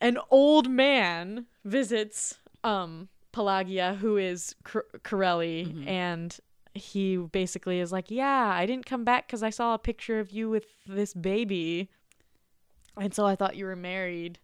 an 0.00 0.18
old 0.30 0.70
man 0.70 1.46
visits 1.64 2.38
um 2.62 3.08
Pelagia, 3.32 3.96
who 4.00 4.16
is 4.16 4.54
Cor- 4.62 4.86
Corelli, 5.02 5.66
Mm-hmm. 5.66 5.88
and 5.88 6.38
he 6.72 7.16
basically 7.16 7.80
is 7.80 7.90
like, 7.90 8.08
"Yeah, 8.12 8.48
I 8.54 8.64
didn't 8.64 8.86
come 8.86 9.02
back 9.04 9.26
because 9.26 9.42
I 9.42 9.50
saw 9.50 9.74
a 9.74 9.78
picture 9.78 10.20
of 10.20 10.30
you 10.30 10.48
with 10.48 10.66
this 10.86 11.14
baby, 11.14 11.88
and 12.96 13.12
so 13.12 13.26
I 13.26 13.34
thought 13.34 13.56
you 13.56 13.64
were 13.64 13.74
married." 13.74 14.38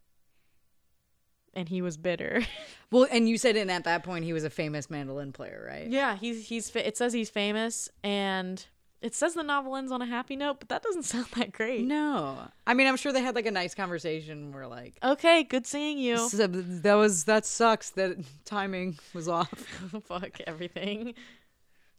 And 1.55 1.69
he 1.69 1.83
was 1.83 1.97
bitter. 1.97 2.43
Well, 2.93 3.07
and 3.09 3.29
you 3.29 3.39
said, 3.39 3.55
and 3.57 3.71
at 3.71 3.85
that 3.85 4.03
point, 4.03 4.25
he 4.25 4.33
was 4.33 4.43
a 4.43 4.51
famous 4.51 4.91
mandolin 4.91 5.31
player, 5.31 5.65
right? 5.65 5.87
yeah, 5.89 6.17
he's 6.17 6.49
he's 6.49 6.69
fa- 6.69 6.85
it 6.85 6.97
says 6.97 7.13
he's 7.13 7.31
famous 7.31 7.89
and 8.03 8.67
it 9.01 9.15
says 9.15 9.35
the 9.35 9.45
novel 9.45 9.77
ends 9.77 9.93
on 9.93 10.03
a 10.03 10.07
happy 10.07 10.35
note, 10.35 10.59
but 10.59 10.71
that 10.71 10.83
doesn't 10.83 11.05
sound 11.13 11.27
that 11.37 11.53
great. 11.53 11.87
No, 11.87 12.37
I 12.67 12.75
mean, 12.75 12.89
I'm 12.89 12.97
sure 12.97 13.13
they 13.13 13.23
had 13.23 13.37
like 13.37 13.47
a 13.47 13.53
nice 13.53 13.77
conversation 13.77 14.53
where 14.53 14.67
like, 14.67 14.95
Okay, 15.05 15.45
good 15.45 15.69
seeing 15.69 15.99
you. 15.99 16.17
"So 16.29 16.49
that 16.49 16.95
was 16.95 17.25
that 17.27 17.47
sucks 17.47 17.91
that 17.91 18.17
timing 18.45 18.99
was 19.15 19.29
off. 19.29 19.49
Fuck 20.07 20.41
everything. 20.49 21.15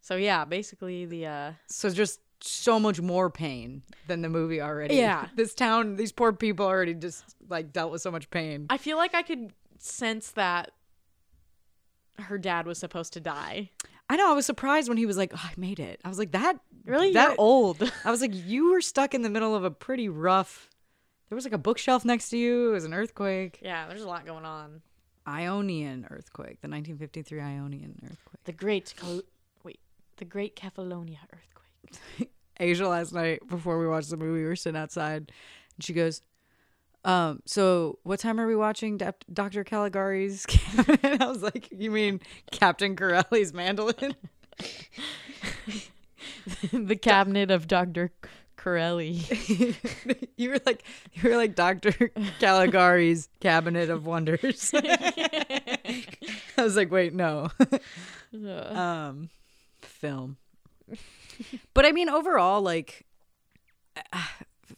So 0.01 0.17
yeah, 0.17 0.43
basically 0.43 1.05
the 1.05 1.25
uh 1.27 1.51
So 1.67 1.89
just 1.89 2.19
so 2.43 2.79
much 2.79 3.01
more 3.01 3.29
pain 3.29 3.83
than 4.07 4.21
the 4.21 4.29
movie 4.29 4.61
already. 4.61 4.95
Yeah. 4.95 5.27
this 5.35 5.53
town, 5.53 5.95
these 5.95 6.11
poor 6.11 6.33
people 6.33 6.65
already 6.65 6.93
just 6.93 7.35
like 7.49 7.71
dealt 7.73 7.91
with 7.91 8.01
so 8.01 8.11
much 8.11 8.29
pain. 8.29 8.67
I 8.69 8.77
feel 8.77 8.97
like 8.97 9.15
I 9.15 9.21
could 9.21 9.53
sense 9.79 10.31
that 10.31 10.71
her 12.19 12.37
dad 12.37 12.65
was 12.65 12.77
supposed 12.77 13.13
to 13.13 13.19
die. 13.19 13.71
I 14.09 14.17
know. 14.17 14.29
I 14.29 14.33
was 14.33 14.45
surprised 14.45 14.89
when 14.89 14.97
he 14.97 15.05
was 15.05 15.17
like, 15.17 15.31
oh, 15.33 15.41
"I 15.41 15.53
made 15.55 15.79
it." 15.79 16.01
I 16.03 16.09
was 16.09 16.19
like, 16.19 16.31
"That 16.31 16.59
Really? 16.85 17.13
That 17.13 17.29
You're 17.29 17.35
old. 17.39 17.91
I 18.05 18.11
was 18.11 18.21
like, 18.21 18.33
"You 18.33 18.71
were 18.71 18.81
stuck 18.81 19.13
in 19.13 19.21
the 19.21 19.29
middle 19.29 19.55
of 19.55 19.63
a 19.63 19.71
pretty 19.71 20.09
rough." 20.09 20.69
There 21.29 21.35
was 21.35 21.45
like 21.45 21.53
a 21.53 21.57
bookshelf 21.57 22.03
next 22.03 22.29
to 22.29 22.37
you. 22.37 22.69
It 22.69 22.73
was 22.73 22.85
an 22.85 22.93
earthquake. 22.93 23.59
yeah, 23.61 23.87
there's 23.87 24.01
a 24.01 24.07
lot 24.07 24.25
going 24.25 24.45
on. 24.45 24.81
Ionian 25.27 26.07
earthquake, 26.09 26.59
the 26.61 26.67
1953 26.67 27.39
Ionian 27.39 27.99
earthquake. 28.03 28.43
The 28.43 28.51
great 28.51 28.93
Cal- 28.97 29.21
wait, 29.63 29.79
the 30.17 30.25
great 30.25 30.55
Kefalonia 30.55 31.19
earthquake. 31.31 31.47
Asia 32.59 32.87
last 32.87 33.13
night 33.13 33.47
before 33.47 33.79
we 33.79 33.87
watched 33.87 34.09
the 34.09 34.17
movie, 34.17 34.41
we 34.41 34.47
were 34.47 34.55
sitting 34.55 34.79
outside, 34.79 35.31
and 35.75 35.83
she 35.83 35.93
goes, 35.93 36.21
"Um, 37.03 37.41
so 37.45 37.99
what 38.03 38.19
time 38.19 38.39
are 38.39 38.47
we 38.47 38.55
watching 38.55 38.99
Dr. 39.33 39.63
Caligari's 39.63 40.45
cabinet?" 40.47 41.21
I 41.21 41.27
was 41.27 41.41
like, 41.41 41.69
"You 41.71 41.91
mean 41.91 42.21
Captain 42.51 42.95
Corelli's 42.95 43.53
mandolin?" 43.53 44.15
the 46.71 46.95
cabinet 46.95 47.51
of 47.51 47.67
Dr. 47.67 48.11
Corelli. 48.57 49.21
you 50.37 50.51
were 50.51 50.59
like, 50.65 50.83
you 51.13 51.29
were 51.29 51.35
like 51.35 51.55
Dr. 51.55 52.11
Caligari's 52.39 53.29
cabinet 53.39 53.89
of 53.89 54.05
wonders. 54.05 54.71
I 54.73 55.79
was 56.57 56.75
like, 56.75 56.91
wait, 56.91 57.13
no. 57.13 57.49
um, 58.33 59.29
film. 59.81 60.37
But 61.73 61.85
I 61.85 61.91
mean, 61.91 62.09
overall, 62.09 62.61
like, 62.61 63.05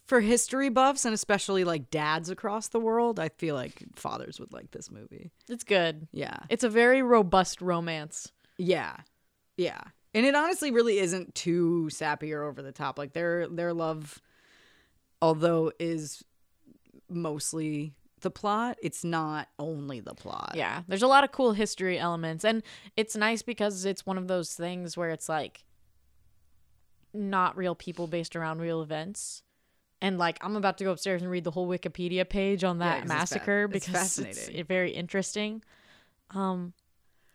for 0.05 0.19
history 0.19 0.69
buffs 0.69 1.05
and 1.05 1.13
especially 1.13 1.63
like 1.63 1.89
dads 1.89 2.29
across 2.29 2.67
the 2.69 2.79
world, 2.79 3.19
I 3.19 3.29
feel 3.29 3.55
like 3.55 3.83
fathers 3.95 4.39
would 4.39 4.53
like 4.53 4.71
this 4.71 4.91
movie. 4.91 5.31
It's 5.49 5.63
good. 5.63 6.07
Yeah. 6.11 6.37
It's 6.49 6.63
a 6.63 6.69
very 6.69 7.01
robust 7.01 7.61
romance. 7.61 8.31
Yeah. 8.57 8.97
Yeah. 9.57 9.81
And 10.13 10.25
it 10.25 10.35
honestly 10.35 10.71
really 10.71 10.99
isn't 10.99 11.33
too 11.35 11.89
sappy 11.89 12.33
or 12.33 12.43
over 12.43 12.61
the 12.61 12.71
top. 12.71 12.97
Like 12.97 13.13
their 13.13 13.47
their 13.47 13.73
love 13.73 14.21
although 15.21 15.71
is 15.79 16.23
mostly 17.09 17.93
the 18.21 18.29
plot, 18.31 18.77
it's 18.81 19.03
not 19.03 19.47
only 19.59 19.99
the 19.99 20.13
plot. 20.13 20.53
Yeah, 20.55 20.83
there's 20.87 21.01
a 21.03 21.07
lot 21.07 21.23
of 21.23 21.31
cool 21.31 21.53
history 21.53 21.97
elements, 21.97 22.43
and 22.43 22.63
it's 22.97 23.15
nice 23.15 23.41
because 23.41 23.85
it's 23.85 24.05
one 24.05 24.17
of 24.17 24.27
those 24.27 24.53
things 24.53 24.97
where 24.97 25.11
it's 25.11 25.29
like 25.29 25.63
not 27.13 27.55
real 27.57 27.75
people 27.75 28.07
based 28.07 28.35
around 28.35 28.59
real 28.59 28.81
events. 28.81 29.43
And 30.01 30.17
like, 30.17 30.37
I'm 30.41 30.55
about 30.55 30.77
to 30.79 30.83
go 30.83 30.91
upstairs 30.91 31.21
and 31.21 31.31
read 31.31 31.43
the 31.45 31.51
whole 31.51 31.67
Wikipedia 31.67 32.27
page 32.27 32.63
on 32.63 32.79
Yeah, 32.79 32.85
that 32.85 33.03
it's 33.03 33.11
fa- 33.11 33.17
massacre 33.17 33.69
it's 33.71 33.85
because 33.85 34.19
it's, 34.19 34.37
fascinating. 34.39 34.65
very 34.65 34.91
interesting. 34.91 35.63
Um, 36.31 36.73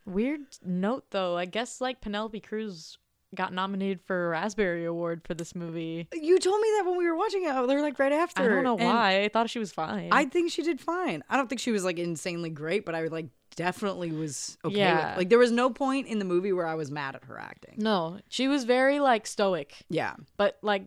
weird 0.05 0.41
note 0.63 1.05
though, 1.11 1.37
I 1.37 1.45
guess 1.45 1.81
like 1.81 2.01
Penelope 2.01 2.39
Cruz 2.41 2.97
got 3.35 3.53
nominated 3.53 4.01
for 4.01 4.27
a 4.27 4.29
Raspberry 4.29 4.85
Award 4.85 5.21
for 5.25 5.33
this 5.35 5.55
movie. 5.55 6.07
You 6.13 6.39
told 6.39 6.59
me 6.61 6.67
that 6.77 6.83
when 6.87 6.97
we 6.97 7.05
were 7.05 7.15
watching 7.15 7.43
it. 7.45 7.67
They're 7.67 7.81
like 7.81 7.99
right 7.99 8.11
after. 8.11 8.41
I 8.43 8.47
don't 8.47 8.63
know 8.63 8.77
and 8.77 8.85
why. 8.85 9.23
I 9.23 9.29
thought 9.29 9.49
she 9.49 9.59
was 9.59 9.71
fine. 9.71 10.09
I 10.11 10.25
think 10.25 10.51
she 10.51 10.61
did 10.63 10.79
fine. 10.81 11.23
I 11.29 11.37
don't 11.37 11.47
think 11.47 11.61
she 11.61 11.71
was 11.71 11.83
like 11.83 11.99
insanely 11.99 12.49
great, 12.49 12.85
but 12.85 12.95
I 12.95 13.01
would 13.03 13.11
like 13.11 13.27
definitely 13.59 14.11
was 14.13 14.57
okay 14.63 14.77
Yeah. 14.77 15.09
with 15.09 15.17
Like 15.17 15.29
there 15.29 15.37
was 15.37 15.51
no 15.51 15.69
point 15.69 16.07
in 16.07 16.17
the 16.17 16.23
movie 16.25 16.53
where 16.53 16.65
I 16.65 16.75
was 16.75 16.89
mad 16.89 17.15
at 17.15 17.25
her 17.25 17.37
acting. 17.37 17.75
no, 17.77 18.19
she 18.29 18.47
was 18.47 18.63
very 18.63 18.99
like 19.01 19.27
stoic, 19.27 19.75
Yeah. 19.89 20.15
but 20.37 20.57
like 20.61 20.83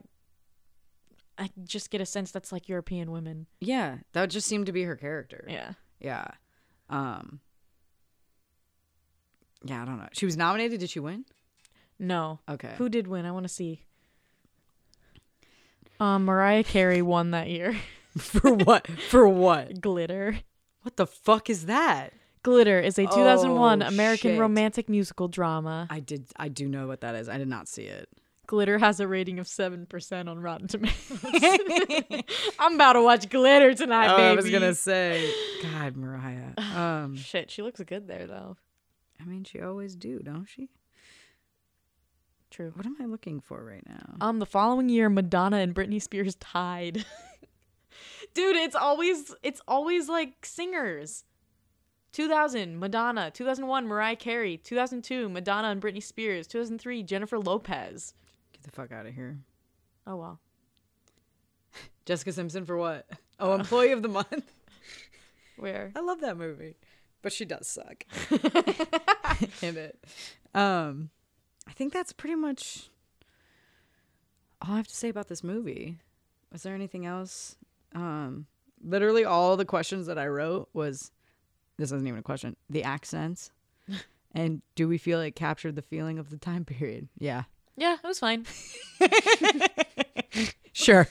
I 1.37 1.51
just 1.65 1.91
get 1.91 2.01
a 2.01 2.07
sense 2.07 2.31
that's 2.31 2.51
like 2.51 2.69
European 2.69 3.11
women. 3.11 3.47
Yeah. 3.61 3.99
That 4.13 4.31
just 4.31 4.47
seemed 4.47 4.67
to 4.67 4.73
be 4.73 4.85
her 4.85 4.97
character. 4.97 5.45
Yeah. 5.49 5.73
Yeah. 6.01 6.27
Um 6.89 7.41
Yeah, 9.65 9.83
I 9.83 9.85
don't 9.85 9.99
know. 9.99 10.09
She 10.13 10.25
was 10.27 10.37
nominated. 10.37 10.81
Did 10.81 10.89
she 10.91 11.01
win? 11.01 11.25
No. 11.99 12.41
Okay. 12.49 12.75
Who 12.79 12.89
did 12.89 13.07
win? 13.07 13.27
I 13.27 13.33
want 13.33 13.45
to 13.45 13.53
see. 13.53 13.83
Um, 16.01 16.25
Mariah 16.25 16.65
Carey 16.65 17.01
won 17.03 17.31
that 17.31 17.49
year. 17.49 17.77
For 18.19 18.53
what? 18.53 18.87
For 19.09 19.29
what? 19.29 19.81
Glitter. 19.87 20.41
What 20.83 20.97
the 20.97 21.07
fuck 21.07 21.49
is 21.49 21.67
that? 21.67 22.13
Glitter 22.43 22.81
is 22.81 22.99
a 22.99 23.03
2001 23.07 23.83
Oh, 23.83 23.87
American 23.87 24.33
shit. 24.33 24.41
romantic 24.41 24.89
musical 24.89 25.29
drama. 25.29 25.87
I 25.91 26.01
did 26.01 26.27
I 26.37 26.49
do 26.49 26.69
know 26.69 26.87
what 26.87 27.01
that 27.03 27.15
is. 27.15 27.29
I 27.29 27.39
did 27.39 27.49
not 27.49 27.69
see 27.69 27.85
it. 27.85 28.09
Glitter 28.49 28.77
has 28.79 28.99
a 29.01 29.07
rating 29.07 29.39
of 29.39 29.47
7% 29.47 30.29
on 30.29 30.39
Rotten 30.41 30.67
Tomatoes. 30.69 31.21
I'm 32.59 32.75
about 32.75 32.95
to 32.95 33.03
watch 33.03 33.29
Glitter 33.31 33.73
tonight, 33.75 34.13
Oh, 34.13 34.17
baby. 34.17 34.29
I 34.29 34.35
was 34.35 34.51
gonna 34.51 34.75
say, 34.75 35.33
God, 35.63 35.97
Mariah. 35.97 36.53
Um, 36.77 37.17
Shit, 37.17 37.51
she 37.51 37.63
looks 37.63 37.81
good 37.81 38.09
there, 38.09 38.27
though. 38.27 38.57
I 39.21 39.25
mean, 39.25 39.45
she 39.45 39.61
always 39.61 39.95
do, 39.95 40.19
don't 40.19 40.47
she? 40.47 40.69
True. 42.51 42.73
What 42.75 42.85
am 42.85 42.97
I 43.01 43.07
looking 43.07 43.41
for 43.41 43.65
right 43.65 43.87
now? 43.89 44.17
Um, 44.21 44.39
the 44.39 44.47
following 44.47 44.89
year, 44.89 45.09
Madonna 45.09 45.59
and 45.59 45.75
Britney 45.75 46.03
Spears 46.03 46.35
tied. 46.35 47.05
Dude, 48.35 48.57
it's 48.57 48.75
always 48.75 49.35
it's 49.43 49.61
always 49.69 50.09
like 50.09 50.45
singers. 50.45 51.25
2000, 52.13 52.79
Madonna. 52.79 53.31
2001, 53.31 53.87
Mariah 53.87 54.17
Carey. 54.17 54.57
2002, 54.59 55.29
Madonna 55.29 55.69
and 55.69 55.81
Britney 55.83 56.03
Spears. 56.03 56.47
2003, 56.47 57.03
Jennifer 57.03 57.39
Lopez. 57.39 58.15
Get 58.53 58.63
the 58.63 58.71
fuck 58.71 58.93
out 58.93 59.07
of 59.07 59.15
here. 59.15 59.39
Oh 60.07 60.17
well. 60.17 60.41
Jessica 62.05 62.33
Simpson 62.33 62.65
for 62.65 62.77
what? 62.77 63.07
Oh, 63.41 63.55
Employee 63.55 63.93
of 63.93 64.03
the 64.03 64.09
Month. 64.09 64.53
Where? 65.57 65.93
I 65.95 66.01
love 66.01 66.21
that 66.21 66.37
movie, 66.37 66.77
but 67.23 67.33
she 67.33 67.45
does 67.45 67.69
suck 67.69 68.05
in 69.63 69.77
it. 69.77 70.05
Um, 70.55 71.11
I 71.69 71.73
think 71.73 71.93
that's 71.93 72.13
pretty 72.13 72.35
much 72.35 72.91
all 74.61 74.75
I 74.75 74.77
have 74.77 74.89
to 74.89 74.97
say 74.97 75.09
about 75.09 75.29
this 75.29 75.45
movie. 75.45 75.99
Was 76.51 76.63
there 76.63 76.75
anything 76.75 77.07
else? 77.07 77.57
Um, 77.95 78.47
literally 78.83 79.25
all 79.25 79.57
the 79.57 79.65
questions 79.65 80.07
that 80.07 80.19
I 80.19 80.27
wrote 80.27 80.69
was 80.73 81.11
this 81.83 81.91
isn't 81.91 82.07
even 82.07 82.21
a 82.21 82.23
question. 82.23 82.55
The 82.71 82.85
accents. 82.85 83.51
And 84.35 84.63
do 84.77 84.89
we 84.89 84.97
feel 84.97 85.21
it 85.21 85.33
captured 85.37 85.77
the 85.77 85.83
feeling 85.83 86.19
of 86.19 86.31
the 86.31 86.39
time 86.39 86.65
period? 86.65 87.07
Yeah. 87.19 87.43
Yeah, 87.77 87.99
it 88.03 88.07
was 88.07 88.19
fine. 88.19 88.47
Sure. 90.73 91.07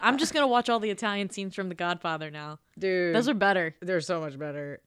I'm 0.00 0.18
just 0.18 0.34
gonna 0.34 0.46
watch 0.46 0.68
all 0.68 0.78
the 0.78 0.90
Italian 0.90 1.30
scenes 1.30 1.54
from 1.54 1.70
The 1.70 1.74
Godfather 1.74 2.30
now. 2.30 2.58
Dude. 2.78 3.16
Those 3.16 3.30
are 3.30 3.34
better. 3.34 3.74
they're 3.80 4.02
so 4.02 4.20
much 4.20 4.38
better. 4.38 4.82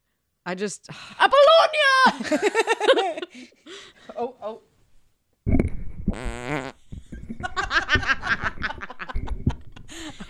I 0.46 0.54
just 0.54 0.88
Apollonia! 1.20 3.22
Oh, 4.16 4.36
oh. 4.44 4.62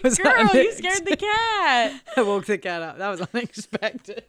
Girl, 0.04 0.48
you 0.54 0.72
scared 0.72 1.06
the 1.06 1.18
cat. 1.18 2.02
I 2.16 2.22
woke 2.22 2.46
the 2.46 2.58
cat 2.58 2.82
up. 2.82 2.98
That 3.00 3.10
was 3.10 3.20
unexpected. 3.34 4.24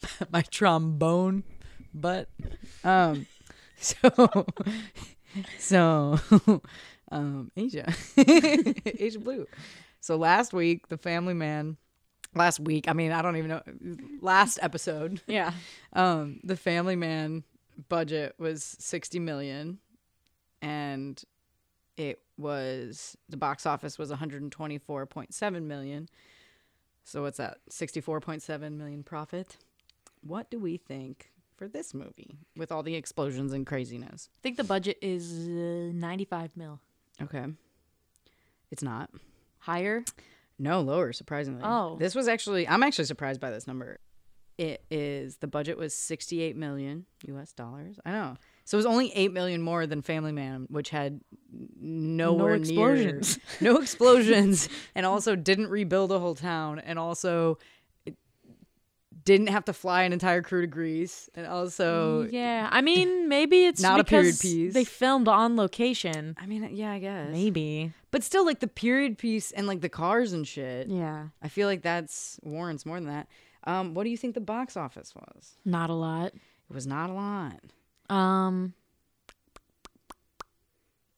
My 0.30 0.42
trombone 0.42 1.44
butt. 1.92 2.28
Um 2.84 3.26
so 3.78 4.46
so 5.58 6.18
um 7.10 7.50
Asia. 7.56 7.92
Asia 8.16 9.18
Blue. 9.18 9.46
So 10.00 10.16
last 10.16 10.52
week 10.52 10.88
the 10.88 10.98
family 10.98 11.34
man 11.34 11.76
last 12.34 12.60
week, 12.60 12.88
I 12.88 12.92
mean, 12.92 13.12
I 13.12 13.22
don't 13.22 13.36
even 13.36 13.50
know 13.50 13.62
last 14.20 14.58
episode. 14.62 15.20
Yeah. 15.26 15.52
Um, 15.92 16.40
the 16.44 16.56
Family 16.56 16.96
Man 16.96 17.44
budget 17.88 18.34
was 18.38 18.76
sixty 18.78 19.18
million, 19.18 19.78
and 20.62 21.22
it 21.96 22.20
was 22.36 23.16
the 23.28 23.36
box 23.36 23.66
office 23.66 23.98
was 23.98 24.10
one 24.10 24.18
hundred 24.18 24.42
and 24.42 24.52
twenty 24.52 24.78
four 24.78 25.06
point 25.06 25.34
seven 25.34 25.68
million. 25.68 26.08
So 27.04 27.22
what's 27.22 27.38
that? 27.38 27.58
Sixty 27.68 28.00
four 28.00 28.20
point 28.20 28.42
seven 28.42 28.78
million 28.78 29.02
profit. 29.02 29.56
What 30.22 30.50
do 30.50 30.58
we 30.58 30.76
think 30.76 31.30
for 31.56 31.68
this 31.68 31.94
movie 31.94 32.38
with 32.56 32.70
all 32.70 32.82
the 32.82 32.94
explosions 32.94 33.52
and 33.52 33.66
craziness? 33.66 34.28
I 34.38 34.40
think 34.42 34.56
the 34.56 34.64
budget 34.64 34.98
is 35.02 35.48
uh, 35.48 35.92
95 35.94 36.56
mil. 36.56 36.80
Okay, 37.22 37.44
it's 38.70 38.82
not. 38.82 39.10
Higher? 39.58 40.04
No, 40.58 40.80
lower, 40.80 41.12
surprisingly. 41.12 41.62
Oh. 41.64 41.96
This 41.98 42.14
was 42.14 42.28
actually 42.28 42.66
I'm 42.68 42.82
actually 42.82 43.04
surprised 43.06 43.40
by 43.40 43.50
this 43.50 43.66
number. 43.66 43.98
It 44.56 44.84
is 44.90 45.36
the 45.36 45.46
budget 45.46 45.78
was 45.78 45.94
68 45.94 46.56
million 46.56 47.06
US 47.26 47.52
dollars. 47.52 48.00
I 48.04 48.10
know. 48.10 48.36
So 48.64 48.76
it 48.76 48.80
was 48.80 48.86
only 48.86 49.12
8 49.14 49.32
million 49.32 49.62
more 49.62 49.86
than 49.86 50.02
Family 50.02 50.32
Man, 50.32 50.66
which 50.68 50.90
had 50.90 51.20
nowhere 51.80 52.56
explosions. 52.56 53.38
near 53.60 53.72
no 53.72 53.80
explosions 53.80 54.68
and 54.96 55.06
also 55.06 55.36
didn't 55.36 55.68
rebuild 55.68 56.10
a 56.10 56.18
whole 56.18 56.34
town 56.34 56.80
and 56.80 56.98
also 56.98 57.58
didn't 59.28 59.48
have 59.48 59.66
to 59.66 59.74
fly 59.74 60.04
an 60.04 60.14
entire 60.14 60.40
crew 60.40 60.62
to 60.62 60.66
Greece 60.66 61.28
and 61.34 61.46
also 61.46 62.26
yeah, 62.30 62.66
I 62.72 62.80
mean, 62.80 63.28
maybe 63.28 63.66
it's 63.66 63.82
Not 63.82 64.00
a 64.00 64.04
period 64.04 64.38
piece. 64.40 64.72
They 64.72 64.84
filmed 64.84 65.28
on 65.28 65.54
location. 65.54 66.34
I 66.40 66.46
mean, 66.46 66.70
yeah, 66.74 66.92
I 66.92 66.98
guess. 66.98 67.28
Maybe. 67.30 67.92
But 68.10 68.24
still 68.24 68.46
like 68.46 68.60
the 68.60 68.66
period 68.66 69.18
piece 69.18 69.52
and 69.52 69.66
like 69.66 69.82
the 69.82 69.90
cars 69.90 70.32
and 70.32 70.48
shit. 70.48 70.88
Yeah. 70.88 71.26
I 71.42 71.48
feel 71.48 71.68
like 71.68 71.82
that's 71.82 72.40
warrants 72.42 72.86
more 72.86 72.98
than 72.98 73.08
that. 73.08 73.28
Um, 73.64 73.92
what 73.92 74.04
do 74.04 74.10
you 74.10 74.16
think 74.16 74.32
the 74.32 74.40
box 74.40 74.78
office 74.78 75.14
was? 75.14 75.56
Not 75.62 75.90
a 75.90 75.94
lot. 75.94 76.28
It 76.28 76.74
was 76.74 76.86
not 76.86 77.10
a 77.10 77.12
lot. 77.12 77.60
Um, 78.08 78.72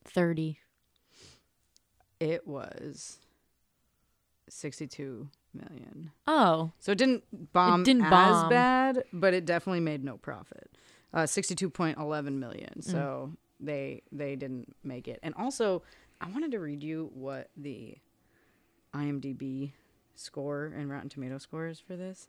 thirty. 0.05 0.59
It 2.19 2.45
was 2.47 3.19
62 4.49 5.29
million. 5.55 6.11
Oh, 6.27 6.73
So 6.79 6.93
it 6.93 6.99
didn't 6.99 7.53
bomb 7.53 7.83
didn't 7.85 8.05
as 8.05 8.11
bomb. 8.43 8.49
bad, 8.51 9.05
but 9.13 9.35
it 9.35 9.45
definitely 9.45 9.81
made 9.81 10.05
no 10.05 10.17
profit. 10.17 10.71
Uh, 11.13 11.23
62.11 11.25 12.35
million. 12.39 12.75
Mm. 12.79 12.85
So 12.85 13.33
they 13.59 14.03
they 14.13 14.37
didn't 14.37 14.75
make 14.85 15.09
it. 15.09 15.19
And 15.23 15.35
also, 15.37 15.83
I 16.21 16.29
wanted 16.31 16.51
to 16.53 16.59
read 16.61 16.83
you 16.83 17.11
what 17.15 17.51
the 17.57 17.97
IMDb 18.95 19.73
score 20.15 20.73
and 20.77 20.91
Rotten 20.91 21.09
Tomato 21.09 21.39
scores 21.39 21.81
for 21.81 21.97
this 21.97 22.29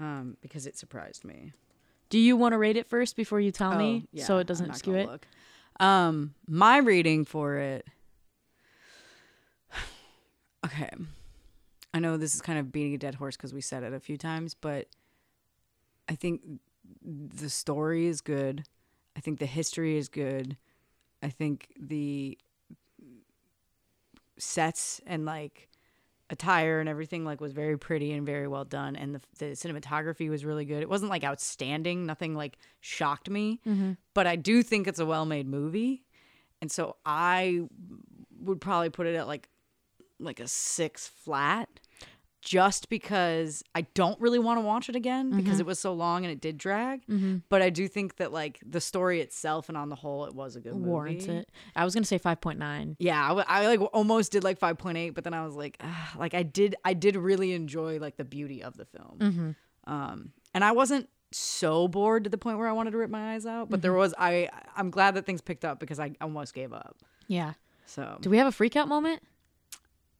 um, 0.00 0.36
because 0.40 0.66
it 0.66 0.76
surprised 0.76 1.24
me. 1.24 1.52
do 2.08 2.18
you 2.18 2.36
want 2.36 2.52
to 2.52 2.58
rate 2.58 2.76
it 2.76 2.86
first 2.88 3.16
before 3.16 3.38
you 3.40 3.50
tell 3.52 3.74
me, 3.76 4.02
Oh, 4.04 4.08
yeah, 4.12 4.24
so 4.24 4.38
it 4.38 4.46
doesn't 4.46 4.74
skew 4.76 4.94
it? 4.94 5.06
look. 5.08 5.26
Um, 5.78 6.34
my 6.48 6.78
rating 6.78 7.24
for 7.24 7.56
it. 7.56 7.86
Okay, 10.64 10.90
I 11.92 11.98
know 11.98 12.16
this 12.16 12.34
is 12.34 12.40
kind 12.40 12.58
of 12.58 12.70
beating 12.70 12.94
a 12.94 12.98
dead 12.98 13.16
horse 13.16 13.36
because 13.36 13.52
we 13.52 13.60
said 13.60 13.82
it 13.82 13.92
a 13.92 14.00
few 14.00 14.16
times, 14.16 14.54
but 14.54 14.86
I 16.08 16.14
think 16.14 16.40
the 17.02 17.50
story 17.50 18.06
is 18.06 18.20
good. 18.20 18.64
I 19.16 19.20
think 19.20 19.38
the 19.38 19.46
history 19.46 19.96
is 19.96 20.08
good. 20.08 20.56
I 21.22 21.28
think 21.28 21.68
the 21.78 22.38
sets 24.38 25.00
and 25.06 25.24
like 25.24 25.68
attire 26.30 26.78
and 26.78 26.88
everything 26.88 27.24
like 27.24 27.40
was 27.40 27.52
very 27.52 27.76
pretty 27.76 28.12
and 28.12 28.24
very 28.24 28.46
well 28.46 28.64
done 28.64 28.94
and 28.94 29.16
the, 29.16 29.20
the 29.38 29.44
cinematography 29.46 30.30
was 30.30 30.44
really 30.44 30.64
good 30.64 30.80
it 30.80 30.88
wasn't 30.88 31.10
like 31.10 31.24
outstanding 31.24 32.06
nothing 32.06 32.34
like 32.34 32.56
shocked 32.80 33.28
me 33.28 33.60
mm-hmm. 33.66 33.92
but 34.14 34.26
i 34.28 34.36
do 34.36 34.62
think 34.62 34.86
it's 34.86 35.00
a 35.00 35.04
well-made 35.04 35.46
movie 35.46 36.04
and 36.62 36.70
so 36.70 36.96
i 37.04 37.60
would 38.40 38.60
probably 38.60 38.88
put 38.88 39.06
it 39.06 39.16
at 39.16 39.26
like 39.26 39.48
like 40.20 40.40
a 40.40 40.48
six 40.48 41.06
flat 41.06 41.68
just 42.42 42.88
because 42.88 43.62
i 43.74 43.82
don't 43.92 44.18
really 44.18 44.38
want 44.38 44.56
to 44.58 44.62
watch 44.64 44.88
it 44.88 44.96
again 44.96 45.30
because 45.36 45.60
it 45.60 45.66
was 45.66 45.78
so 45.78 45.92
long 45.92 46.24
and 46.24 46.32
it 46.32 46.40
did 46.40 46.56
drag 46.56 47.02
but 47.50 47.60
i 47.60 47.68
do 47.68 47.86
think 47.86 48.16
that 48.16 48.32
like 48.32 48.58
the 48.66 48.80
story 48.80 49.20
itself 49.20 49.68
and 49.68 49.76
on 49.76 49.90
the 49.90 49.94
whole 49.94 50.24
it 50.24 50.34
was 50.34 50.56
a 50.56 50.60
good 50.60 50.72
movie 50.74 50.88
Warrants 50.88 51.26
it. 51.26 51.50
I 51.76 51.84
was 51.84 51.92
gonna 51.92 52.06
say 52.06 52.16
five 52.16 52.40
point 52.40 52.58
nine. 52.58 52.96
yeah, 52.98 53.22
I, 53.22 53.28
w- 53.28 53.44
I, 53.46 53.66
like 53.66 53.80
almost 53.92 54.32
did 54.32 54.42
like 54.42 54.58
5.8, 54.58 55.12
but 55.14 55.22
then 55.24 55.34
I 55.34 55.44
was 55.44 55.54
like, 55.54 55.76
ah, 55.82 56.14
like 56.18 56.32
I 56.32 56.42
did, 56.42 56.74
I 56.84 56.94
did 56.94 57.14
really 57.16 57.52
enjoy 57.52 57.98
like 57.98 58.16
the 58.16 58.24
beauty 58.24 58.62
of 58.62 58.74
the 58.76 58.86
film. 58.86 59.56
Um, 59.86 60.32
and 60.54 60.64
I 60.64 60.72
wasn't 60.72 61.08
so 61.32 61.88
bored 61.88 62.24
to 62.24 62.30
the 62.30 62.38
point 62.38 62.58
where 62.58 62.68
I 62.68 62.72
wanted 62.72 62.92
to 62.92 62.96
rip 62.98 63.10
my 63.10 63.34
eyes 63.34 63.44
out, 63.46 63.68
but 63.70 63.82
there 63.82 63.92
was, 63.92 64.14
I, 64.18 64.48
I'm 64.76 64.90
glad 64.90 65.14
that 65.16 65.26
things 65.26 65.40
picked 65.42 65.64
up 65.64 65.78
because 65.78 66.00
I 66.00 66.12
almost 66.20 66.54
gave 66.54 66.72
up. 66.72 66.96
Yeah. 67.28 67.52
So 67.86 68.18
Do 68.20 68.30
we 68.30 68.38
have 68.38 68.46
a 68.46 68.52
freak 68.52 68.76
out 68.76 68.88
moment? 68.88 69.22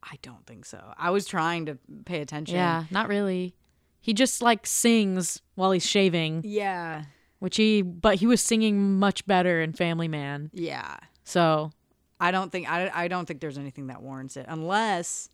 I 0.02 0.16
don't 0.22 0.46
think 0.46 0.64
so. 0.64 0.94
I 0.96 1.10
was 1.10 1.26
trying 1.26 1.66
to 1.66 1.78
pay 2.04 2.20
attention. 2.20 2.56
Yeah, 2.56 2.84
not 2.90 3.08
really. 3.08 3.54
He 4.00 4.14
just 4.14 4.40
like 4.40 4.66
sings 4.66 5.42
while 5.56 5.72
he's 5.72 5.86
shaving, 5.86 6.42
Yeah. 6.44 7.04
which 7.38 7.56
he 7.56 7.82
but 7.82 8.16
he 8.16 8.26
was 8.26 8.40
singing 8.40 8.98
much 8.98 9.26
better 9.26 9.60
in 9.60 9.72
Family 9.74 10.08
Man. 10.08 10.50
Yeah. 10.54 10.96
So 11.24 11.70
I 12.18 12.30
don't 12.30 12.50
think, 12.50 12.70
I, 12.70 12.90
I 12.94 13.08
don't 13.08 13.26
think 13.26 13.40
there's 13.40 13.58
anything 13.58 13.88
that 13.88 14.02
warrants 14.02 14.36
it 14.36 14.46
unless 14.48 15.28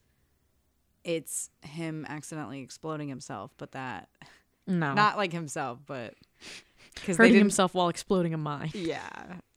it's 1.04 1.50
him 1.62 2.04
accidentally 2.08 2.60
exploding 2.62 3.08
himself, 3.08 3.52
but 3.56 3.72
that, 3.72 4.08
no, 4.66 4.94
not 4.94 5.16
like 5.16 5.32
himself, 5.32 5.78
but 5.86 6.14
because 6.96 7.16
hurting 7.16 7.34
himself 7.36 7.72
while 7.74 7.88
exploding 7.88 8.34
a 8.34 8.38
mine. 8.38 8.70
Yeah. 8.74 9.08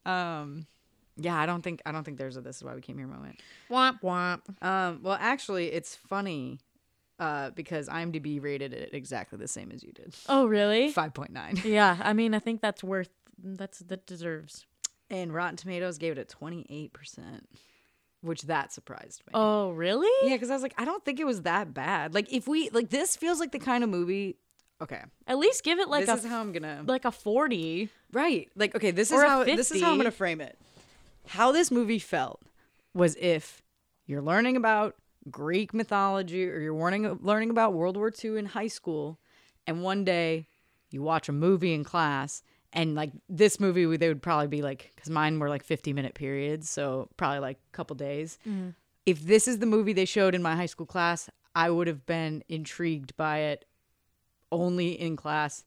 Um 0.06 0.66
yeah, 1.20 1.38
I 1.38 1.46
don't 1.46 1.62
think 1.62 1.82
I 1.86 1.92
don't 1.92 2.04
think 2.04 2.18
there's 2.18 2.36
a 2.36 2.40
this 2.40 2.56
is 2.56 2.64
why 2.64 2.74
we 2.74 2.80
came 2.80 2.98
here 2.98 3.06
moment. 3.06 3.40
Womp 3.70 4.00
womp. 4.02 4.40
Um 4.64 5.00
well 5.02 5.18
actually 5.20 5.72
it's 5.72 5.94
funny 5.94 6.58
uh 7.18 7.50
because 7.50 7.88
IMDb 7.88 8.42
rated 8.42 8.72
it 8.72 8.90
exactly 8.92 9.38
the 9.38 9.48
same 9.48 9.70
as 9.72 9.82
you 9.82 9.92
did. 9.92 10.14
Oh 10.28 10.46
really? 10.46 10.92
5.9. 10.92 11.64
Yeah, 11.64 11.98
I 12.00 12.12
mean, 12.12 12.34
I 12.34 12.38
think 12.38 12.60
that's 12.60 12.82
worth. 12.82 13.10
That's 13.42 13.80
that 13.80 14.06
deserves. 14.06 14.66
And 15.10 15.34
Rotten 15.34 15.56
Tomatoes 15.56 15.98
gave 15.98 16.16
it 16.16 16.18
a 16.18 16.24
28%, 16.36 16.90
which 18.20 18.42
that 18.42 18.72
surprised 18.72 19.22
me. 19.26 19.32
Oh 19.34 19.70
really? 19.70 20.28
Yeah, 20.28 20.36
cuz 20.38 20.50
I 20.50 20.54
was 20.54 20.62
like 20.62 20.74
I 20.78 20.84
don't 20.84 21.04
think 21.04 21.20
it 21.20 21.26
was 21.26 21.42
that 21.42 21.74
bad. 21.74 22.14
Like 22.14 22.32
if 22.32 22.48
we 22.48 22.70
like 22.70 22.90
this 22.90 23.16
feels 23.16 23.40
like 23.40 23.52
the 23.52 23.58
kind 23.58 23.84
of 23.84 23.90
movie 23.90 24.36
Okay. 24.82 25.02
At 25.26 25.38
least 25.38 25.62
give 25.62 25.78
it 25.78 25.88
like 25.88 26.06
this 26.06 26.24
a 26.24 26.26
is 26.26 26.30
how 26.30 26.40
I'm 26.40 26.52
going 26.52 26.62
to 26.62 26.84
like 26.90 27.04
a 27.04 27.10
forty. 27.12 27.90
Right. 28.12 28.48
Like, 28.56 28.74
okay, 28.74 28.90
this 28.90 29.10
is 29.10 29.20
how 29.20 29.44
this 29.44 29.70
is 29.70 29.82
how 29.82 29.92
I'm 29.92 29.98
gonna 29.98 30.10
frame 30.10 30.40
it. 30.40 30.58
How 31.30 31.52
this 31.52 31.70
movie 31.70 32.00
felt 32.00 32.42
was 32.92 33.16
if 33.20 33.62
you're 34.04 34.20
learning 34.20 34.56
about 34.56 34.96
Greek 35.30 35.72
mythology 35.72 36.48
or 36.48 36.58
you're 36.58 36.74
learning 36.74 37.20
learning 37.22 37.50
about 37.50 37.72
World 37.72 37.96
War 37.96 38.12
II 38.12 38.36
in 38.36 38.46
high 38.46 38.66
school, 38.66 39.20
and 39.64 39.84
one 39.84 40.04
day 40.04 40.48
you 40.90 41.02
watch 41.02 41.28
a 41.28 41.32
movie 41.32 41.72
in 41.72 41.84
class, 41.84 42.42
and 42.72 42.96
like 42.96 43.12
this 43.28 43.60
movie, 43.60 43.96
they 43.96 44.08
would 44.08 44.22
probably 44.22 44.48
be 44.48 44.60
like, 44.60 44.90
because 44.96 45.08
mine 45.08 45.38
were 45.38 45.48
like 45.48 45.62
50 45.62 45.92
minute 45.92 46.14
periods, 46.14 46.68
so 46.68 47.08
probably 47.16 47.38
like 47.38 47.58
a 47.72 47.76
couple 47.76 47.94
days. 47.94 48.36
Mm-hmm. 48.44 48.70
If 49.06 49.22
this 49.22 49.46
is 49.46 49.60
the 49.60 49.66
movie 49.66 49.92
they 49.92 50.06
showed 50.06 50.34
in 50.34 50.42
my 50.42 50.56
high 50.56 50.66
school 50.66 50.86
class, 50.86 51.30
I 51.54 51.70
would 51.70 51.86
have 51.86 52.06
been 52.06 52.42
intrigued 52.48 53.16
by 53.16 53.38
it 53.38 53.66
only 54.50 55.00
in 55.00 55.14
class 55.14 55.62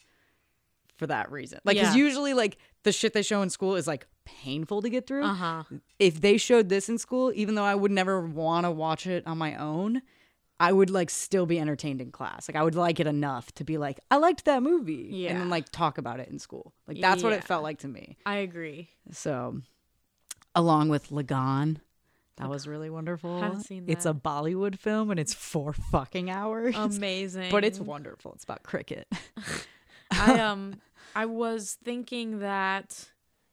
for 0.98 1.08
that 1.08 1.32
reason. 1.32 1.60
Like, 1.64 1.78
because 1.78 1.96
Yeah. 1.96 2.04
usually, 2.04 2.34
like, 2.34 2.58
the 2.84 2.92
shit 2.92 3.14
they 3.14 3.22
show 3.24 3.42
in 3.42 3.50
school 3.50 3.76
is 3.76 3.88
like 3.88 4.06
painful 4.26 4.82
to 4.82 4.90
get 4.90 5.08
through. 5.08 5.24
Uh 5.24 5.34
huh. 5.34 5.64
If 6.00 6.22
they 6.22 6.38
showed 6.38 6.70
this 6.70 6.90
in 6.90 6.98
school, 6.98 7.32
even 7.36 7.56
though 7.56 7.64
I 7.64 7.76
would 7.76 7.92
never 7.92 8.22
want 8.22 8.66
to 8.66 8.72
watch 8.72 9.08
it 9.08 9.26
on 9.28 9.38
my 9.38 9.56
own, 9.56 10.02
I 10.60 10.72
would 10.72 10.90
like 10.90 11.10
still 11.10 11.46
be 11.46 11.60
entertained 11.60 12.00
in 12.02 12.12
class. 12.12 12.48
Like, 12.48 12.56
I 12.56 12.64
would 12.64 12.76
like 12.76 13.00
it 13.00 13.08
enough 13.08 13.52
to 13.56 13.64
be 13.64 13.78
like, 13.78 14.00
I 14.12 14.18
liked 14.18 14.46
that 14.46 14.64
movie. 14.64 15.08
And 15.08 15.16
Yeah. 15.18 15.34
then 15.40 15.50
like 15.50 15.70
talk 15.70 15.98
about 15.98 16.20
it 16.20 16.30
in 16.30 16.40
school. 16.40 16.74
Like, 16.88 17.02
that's 17.02 17.24
what 17.24 17.34
it 17.34 17.44
felt 17.44 17.64
like 17.64 17.80
to 17.80 17.88
me. 17.88 18.18
I 18.26 18.38
agree. 18.38 18.90
So, 19.12 19.62
along 20.56 20.90
with 20.90 21.10
Lagaan. 21.10 21.78
That 22.38 22.50
was 22.50 22.68
really 22.68 22.90
wonderful. 22.90 23.36
I 23.38 23.40
haven't 23.42 23.64
seen 23.64 23.86
It's 23.88 24.06
a. 24.08 24.14
Bollywood 24.14 24.78
film 24.80 25.12
and 25.12 25.20
it's 25.20 25.34
four 25.36 25.72
fucking 25.74 26.30
hours. 26.32 26.76
Amazing. 26.76 27.52
but 27.52 27.64
it's 27.64 27.80
wonderful. 27.80 28.34
It's 28.34 28.44
about 28.44 28.64
cricket. 28.64 29.08
I 30.12 30.40
um 30.40 30.80
I 31.16 31.26
was 31.26 31.78
thinking 31.84 32.40
that 32.40 33.10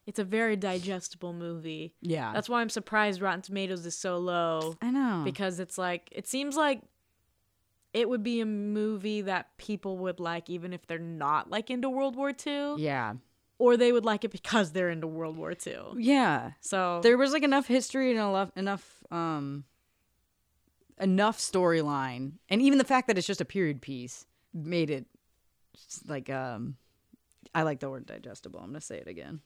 it's 0.06 0.18
a 0.18 0.24
very 0.24 0.56
digestible 0.56 1.32
movie. 1.32 1.94
yeah. 2.00 2.32
That's 2.32 2.48
why 2.48 2.60
I'm 2.60 2.68
surprised 2.68 3.20
Rotten 3.20 3.42
Tomatoes 3.42 3.86
is 3.86 3.96
so 3.96 4.18
low 4.18 4.76
I 4.82 4.90
know. 4.90 5.22
because 5.24 5.60
it's 5.60 5.78
like 5.78 6.08
it 6.10 6.26
seems 6.26 6.56
like 6.56 6.82
it 7.92 8.08
would 8.08 8.22
be 8.22 8.40
a 8.40 8.46
movie 8.46 9.22
that 9.22 9.56
people 9.58 9.98
would 9.98 10.20
like 10.20 10.48
even 10.48 10.72
if 10.72 10.86
they're 10.86 10.98
not 10.98 11.50
like 11.50 11.70
into 11.70 11.88
World 11.88 12.16
War 12.16 12.32
II 12.46 12.74
yeah. 12.78 13.14
or 13.58 13.76
they 13.76 13.92
would 13.92 14.04
like 14.04 14.24
it 14.24 14.30
because 14.30 14.72
they're 14.72 14.90
into 14.90 15.06
World 15.06 15.36
War 15.36 15.52
II. 15.52 15.78
Yeah. 15.98 16.52
So 16.60 17.00
There 17.02 17.18
was 17.18 17.32
like 17.32 17.42
enough 17.42 17.66
history 17.66 18.10
and 18.10 18.18
enough 18.18 18.50
enough 18.56 19.04
um 19.10 19.64
enough 20.98 21.38
storyline. 21.38 22.32
And 22.48 22.60
even 22.62 22.78
the 22.78 22.84
fact 22.84 23.06
that 23.08 23.18
it's 23.18 23.26
just 23.26 23.40
a 23.40 23.44
period 23.44 23.80
piece 23.80 24.26
made 24.52 24.90
it 24.90 25.06
like 26.06 26.28
um 26.30 26.76
I 27.54 27.62
like 27.62 27.80
the 27.80 27.90
word 27.90 28.06
digestible. 28.06 28.60
I'm 28.60 28.66
going 28.70 28.80
to 28.80 28.86
say 28.86 28.98
it 28.98 29.08
again. 29.08 29.40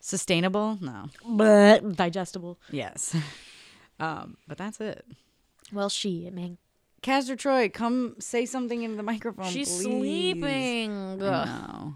Sustainable? 0.00 0.78
No. 0.80 1.08
but 1.26 1.96
digestible. 1.96 2.58
Yes. 2.70 3.14
um 4.00 4.36
but 4.48 4.58
that's 4.58 4.80
it. 4.80 5.04
Well, 5.72 5.88
she, 5.88 6.26
it 6.26 6.34
man. 6.34 6.58
Castor 7.02 7.36
Troy, 7.36 7.68
come 7.68 8.16
say 8.18 8.46
something 8.46 8.82
into 8.82 8.96
the 8.96 9.02
microphone. 9.02 9.50
She's 9.50 9.68
please. 9.68 9.84
sleeping. 9.84 10.90
I 11.22 11.44
know. 11.44 11.94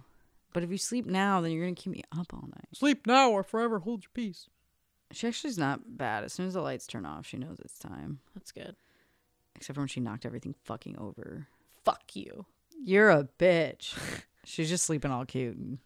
But 0.52 0.62
if 0.62 0.70
you 0.70 0.78
sleep 0.78 1.06
now, 1.06 1.40
then 1.40 1.52
you're 1.52 1.64
gonna 1.64 1.74
keep 1.74 1.92
me 1.92 2.02
up 2.16 2.32
all 2.32 2.42
night. 2.48 2.68
Sleep 2.74 3.06
now 3.06 3.30
or 3.30 3.42
forever 3.42 3.80
hold 3.80 4.02
your 4.04 4.10
peace. 4.14 4.48
She 5.12 5.26
actually's 5.28 5.58
not 5.58 5.96
bad. 5.98 6.24
As 6.24 6.32
soon 6.32 6.46
as 6.46 6.54
the 6.54 6.60
lights 6.60 6.86
turn 6.86 7.06
off, 7.06 7.26
she 7.26 7.36
knows 7.36 7.60
it's 7.60 7.78
time. 7.78 8.20
That's 8.34 8.50
good. 8.52 8.74
except 9.54 9.74
for 9.76 9.80
when 9.80 9.88
she 9.88 10.00
knocked 10.00 10.26
everything 10.26 10.54
fucking 10.64 10.96
over. 10.98 11.46
Fuck 11.84 12.14
you. 12.16 12.46
You're 12.82 13.10
a 13.10 13.28
bitch. 13.38 13.94
She's 14.48 14.68
just 14.68 14.84
sleeping 14.84 15.10
all 15.10 15.24
cute 15.26 15.56
and 15.56 15.78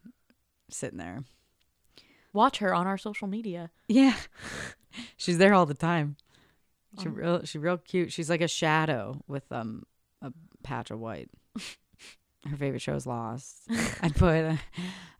sitting 0.71 0.99
there. 0.99 1.25
Watch 2.33 2.59
her 2.59 2.75
on 2.75 2.87
our 2.87 2.99
social 2.99 3.27
media. 3.27 3.71
Yeah. 3.89 4.15
She's 5.17 5.39
there 5.39 5.55
all 5.55 5.67
the 5.67 5.75
time. 5.75 6.17
She 7.01 7.09
Oh. 7.09 7.13
real 7.13 7.45
she 7.45 7.59
real 7.59 7.79
cute. 7.79 8.13
She's 8.13 8.29
like 8.29 8.41
a 8.43 8.49
shadow 8.49 9.23
with 9.27 9.51
um 9.51 9.85
a 10.23 10.33
patch 10.63 10.91
of 10.91 11.01
white. 11.01 11.31
Her 12.49 12.57
favorite 12.57 12.81
show 12.83 12.95
is 12.95 13.07
Lost. 13.07 13.63
I 14.03 14.09
put 14.11 14.59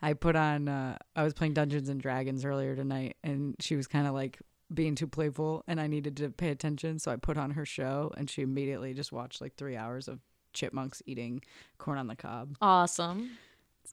I 0.03 0.13
put 0.15 0.37
on 0.37 0.69
uh 0.69 0.99
I 1.17 1.23
was 1.23 1.33
playing 1.35 1.55
Dungeons 1.55 1.89
and 1.89 2.01
Dragons 2.01 2.45
earlier 2.45 2.77
tonight 2.77 3.17
and 3.25 3.57
she 3.61 3.75
was 3.77 3.87
kind 3.87 4.07
of 4.07 4.15
like 4.15 4.39
being 4.73 4.95
too 4.95 5.07
playful 5.09 5.65
and 5.67 5.81
I 5.81 5.87
needed 5.87 6.17
to 6.19 6.31
pay 6.31 6.51
attention 6.51 6.99
so 6.99 7.11
I 7.11 7.17
put 7.17 7.37
on 7.37 7.53
her 7.53 7.65
show 7.67 8.13
and 8.17 8.29
she 8.31 8.43
immediately 8.43 8.95
just 8.95 9.11
watched 9.13 9.41
like 9.41 9.57
3 9.57 9.77
hours 9.77 10.07
of 10.09 10.21
chipmunks 10.53 11.03
eating 11.07 11.43
corn 11.79 11.99
on 11.99 12.07
the 12.07 12.17
cob. 12.17 12.57
Awesome. 12.61 13.33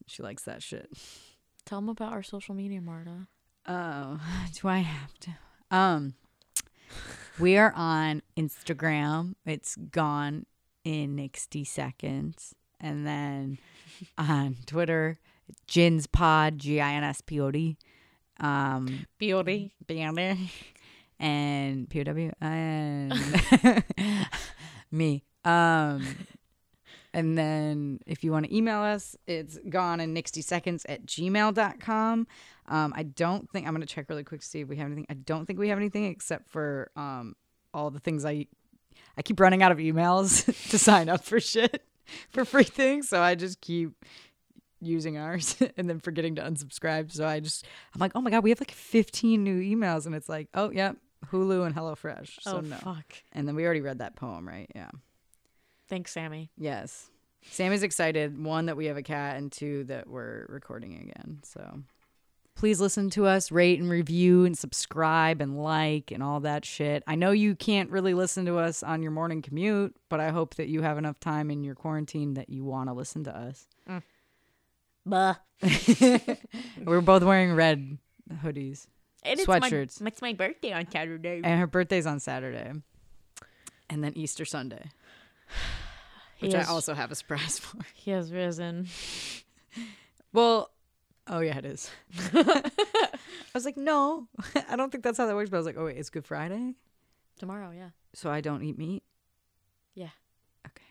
She 0.05 0.21
likes 0.21 0.43
that 0.43 0.61
shit. 0.61 0.91
Tell 1.65 1.79
them 1.79 1.89
about 1.89 2.13
our 2.13 2.23
social 2.23 2.55
media, 2.55 2.81
Marta. 2.81 3.27
Oh, 3.67 4.19
do 4.61 4.67
I 4.67 4.79
have 4.79 5.19
to? 5.19 5.31
Um, 5.71 6.13
we 7.39 7.57
are 7.57 7.73
on 7.75 8.21
Instagram. 8.37 9.35
It's 9.45 9.75
gone 9.75 10.45
in 10.83 11.17
60 11.17 11.63
seconds. 11.65 12.55
And 12.79 13.05
then 13.05 13.57
on 14.17 14.57
Twitter, 14.65 15.17
Gins 15.67 16.07
Pod, 16.07 16.59
G 16.59 16.79
I 16.79 16.93
N 16.93 17.03
S 17.03 17.21
P 17.21 17.39
O 17.39 17.51
D. 17.51 17.77
Um, 18.39 19.05
Beauty. 19.17 19.73
Beauty. 19.85 20.51
And 21.19 21.89
P 21.89 22.01
O 22.01 22.03
W. 22.03 22.31
And 22.39 23.13
me. 24.91 25.23
Um, 25.43 26.05
and 27.17 27.35
then 27.35 27.99
if 28.05 28.23
you 28.23 28.31
want 28.31 28.45
to 28.45 28.55
email 28.55 28.79
us, 28.81 29.15
it's 29.25 29.57
gone 29.69 29.99
in 29.99 30.15
60 30.15 30.39
seconds 30.43 30.85
at 30.87 31.03
gmail.com. 31.07 32.27
Um, 32.67 32.93
I 32.95 33.01
don't 33.01 33.49
think, 33.49 33.65
I'm 33.65 33.73
going 33.73 33.81
to 33.81 33.91
check 33.91 34.07
really 34.07 34.23
quick 34.23 34.41
to 34.41 34.45
see 34.45 34.59
if 34.59 34.67
we 34.67 34.75
have 34.77 34.85
anything. 34.85 35.07
I 35.09 35.15
don't 35.15 35.47
think 35.47 35.57
we 35.57 35.69
have 35.69 35.79
anything 35.79 36.05
except 36.05 36.47
for 36.47 36.91
um, 36.95 37.35
all 37.73 37.89
the 37.89 37.99
things 37.99 38.23
I, 38.23 38.45
I 39.17 39.23
keep 39.23 39.39
running 39.39 39.63
out 39.63 39.71
of 39.71 39.79
emails 39.79 40.45
to 40.69 40.77
sign 40.77 41.09
up 41.09 41.23
for 41.23 41.39
shit, 41.39 41.87
for 42.29 42.45
free 42.45 42.63
things. 42.63 43.09
So 43.09 43.19
I 43.19 43.33
just 43.33 43.61
keep 43.61 43.93
using 44.79 45.17
ours 45.17 45.55
and 45.75 45.89
then 45.89 45.99
forgetting 45.99 46.35
to 46.35 46.43
unsubscribe. 46.43 47.11
So 47.11 47.25
I 47.25 47.39
just, 47.39 47.65
I'm 47.95 47.99
like, 47.99 48.11
oh 48.13 48.21
my 48.21 48.29
God, 48.29 48.43
we 48.43 48.51
have 48.51 48.61
like 48.61 48.69
15 48.69 49.43
new 49.43 49.59
emails. 49.59 50.05
And 50.05 50.13
it's 50.13 50.29
like, 50.29 50.49
oh, 50.53 50.69
yep, 50.69 50.97
Hulu 51.31 51.65
and 51.65 51.75
HelloFresh. 51.75 52.41
So 52.41 52.57
oh, 52.57 52.61
no. 52.61 52.75
fuck. 52.75 53.11
And 53.31 53.47
then 53.47 53.55
we 53.55 53.65
already 53.65 53.81
read 53.81 53.97
that 53.97 54.15
poem, 54.15 54.47
right? 54.47 54.69
Yeah. 54.75 54.91
Thanks, 55.87 56.11
Sammy. 56.11 56.49
Yes. 56.57 57.09
Sammy's 57.49 57.83
excited. 57.83 58.43
One, 58.43 58.65
that 58.65 58.77
we 58.77 58.85
have 58.87 58.97
a 58.97 59.03
cat, 59.03 59.37
and 59.37 59.51
two, 59.51 59.85
that 59.85 60.07
we're 60.07 60.45
recording 60.49 60.93
again. 60.95 61.39
So 61.43 61.81
please 62.57 62.81
listen 62.81 63.09
to 63.11 63.25
us, 63.25 63.51
rate 63.51 63.79
and 63.79 63.89
review, 63.89 64.43
and 64.43 64.57
subscribe 64.57 65.41
and 65.41 65.61
like 65.61 66.11
and 66.11 66.21
all 66.21 66.39
that 66.41 66.65
shit. 66.65 67.03
I 67.07 67.15
know 67.15 67.31
you 67.31 67.55
can't 67.55 67.89
really 67.89 68.13
listen 68.13 68.45
to 68.45 68.57
us 68.57 68.83
on 68.83 69.01
your 69.01 69.11
morning 69.11 69.41
commute, 69.41 69.95
but 70.09 70.19
I 70.19 70.29
hope 70.29 70.55
that 70.55 70.67
you 70.67 70.81
have 70.81 70.97
enough 70.97 71.19
time 71.19 71.51
in 71.51 71.63
your 71.63 71.75
quarantine 71.75 72.33
that 72.33 72.49
you 72.49 72.65
want 72.65 72.89
to 72.89 72.93
listen 72.93 73.23
to 73.25 73.37
us. 73.37 73.67
Mm. 73.87 74.03
Buh. 75.05 75.35
we're 76.83 77.01
both 77.01 77.23
wearing 77.23 77.53
red 77.53 77.97
hoodies. 78.43 78.87
And 79.23 79.39
Sweatshirts. 79.39 80.01
it's 80.05 80.21
my 80.21 80.33
birthday 80.33 80.73
on 80.73 80.89
Saturday. 80.89 81.41
And 81.43 81.59
her 81.59 81.67
birthday's 81.67 82.05
on 82.05 82.19
Saturday. 82.19 82.71
And 83.89 84.03
then 84.03 84.13
Easter 84.15 84.45
Sunday, 84.45 84.89
which 86.39 86.55
I 86.55 86.63
also 86.63 86.93
have 86.93 87.11
a 87.11 87.15
surprise 87.15 87.59
for. 87.59 87.77
He 87.93 88.11
has 88.11 88.31
risen. 88.31 88.87
Well, 90.33 90.69
oh 91.27 91.39
yeah, 91.39 91.57
it 91.57 91.65
is. 91.65 91.89
I 92.33 92.69
was 93.53 93.65
like, 93.65 93.77
no, 93.77 94.27
I 94.69 94.75
don't 94.75 94.91
think 94.91 95.03
that's 95.03 95.17
how 95.17 95.25
that 95.25 95.35
works. 95.35 95.49
But 95.49 95.57
I 95.57 95.59
was 95.59 95.65
like, 95.65 95.77
oh 95.77 95.85
wait, 95.85 95.97
it's 95.97 96.09
Good 96.11 96.25
Friday, 96.25 96.75
Tomorrow, 97.39 97.71
yeah. 97.71 97.89
so 98.13 98.29
I 98.29 98.41
don't 98.41 98.61
eat 98.61 98.77
meat. 98.77 99.01
Yeah. 99.95 100.09
Okay. 100.67 100.85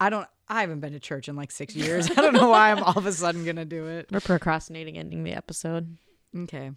I 0.00 0.10
don't. 0.10 0.26
I 0.48 0.62
haven't 0.62 0.80
been 0.80 0.94
to 0.94 1.00
church 1.00 1.28
in 1.28 1.36
like 1.36 1.52
six 1.52 1.76
years. 1.76 2.10
I 2.10 2.14
don't 2.14 2.34
know 2.34 2.48
why 2.48 2.72
I'm 2.72 2.82
all 2.82 2.98
of 2.98 3.06
a 3.06 3.12
sudden 3.12 3.44
gonna 3.44 3.64
do 3.64 3.86
it. 3.86 4.08
We're 4.10 4.20
procrastinating 4.20 4.98
ending 4.98 5.22
the 5.22 5.32
episode. 5.34 5.96
Okay. 6.36 6.72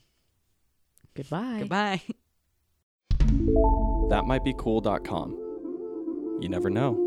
Goodbye. 1.16 1.60
Goodbye. 1.60 2.02
That 4.10 4.26
might 4.26 4.44
be 4.44 4.54
cool.com. 4.58 5.47
You 6.40 6.50
never 6.50 6.70
know. 6.70 7.07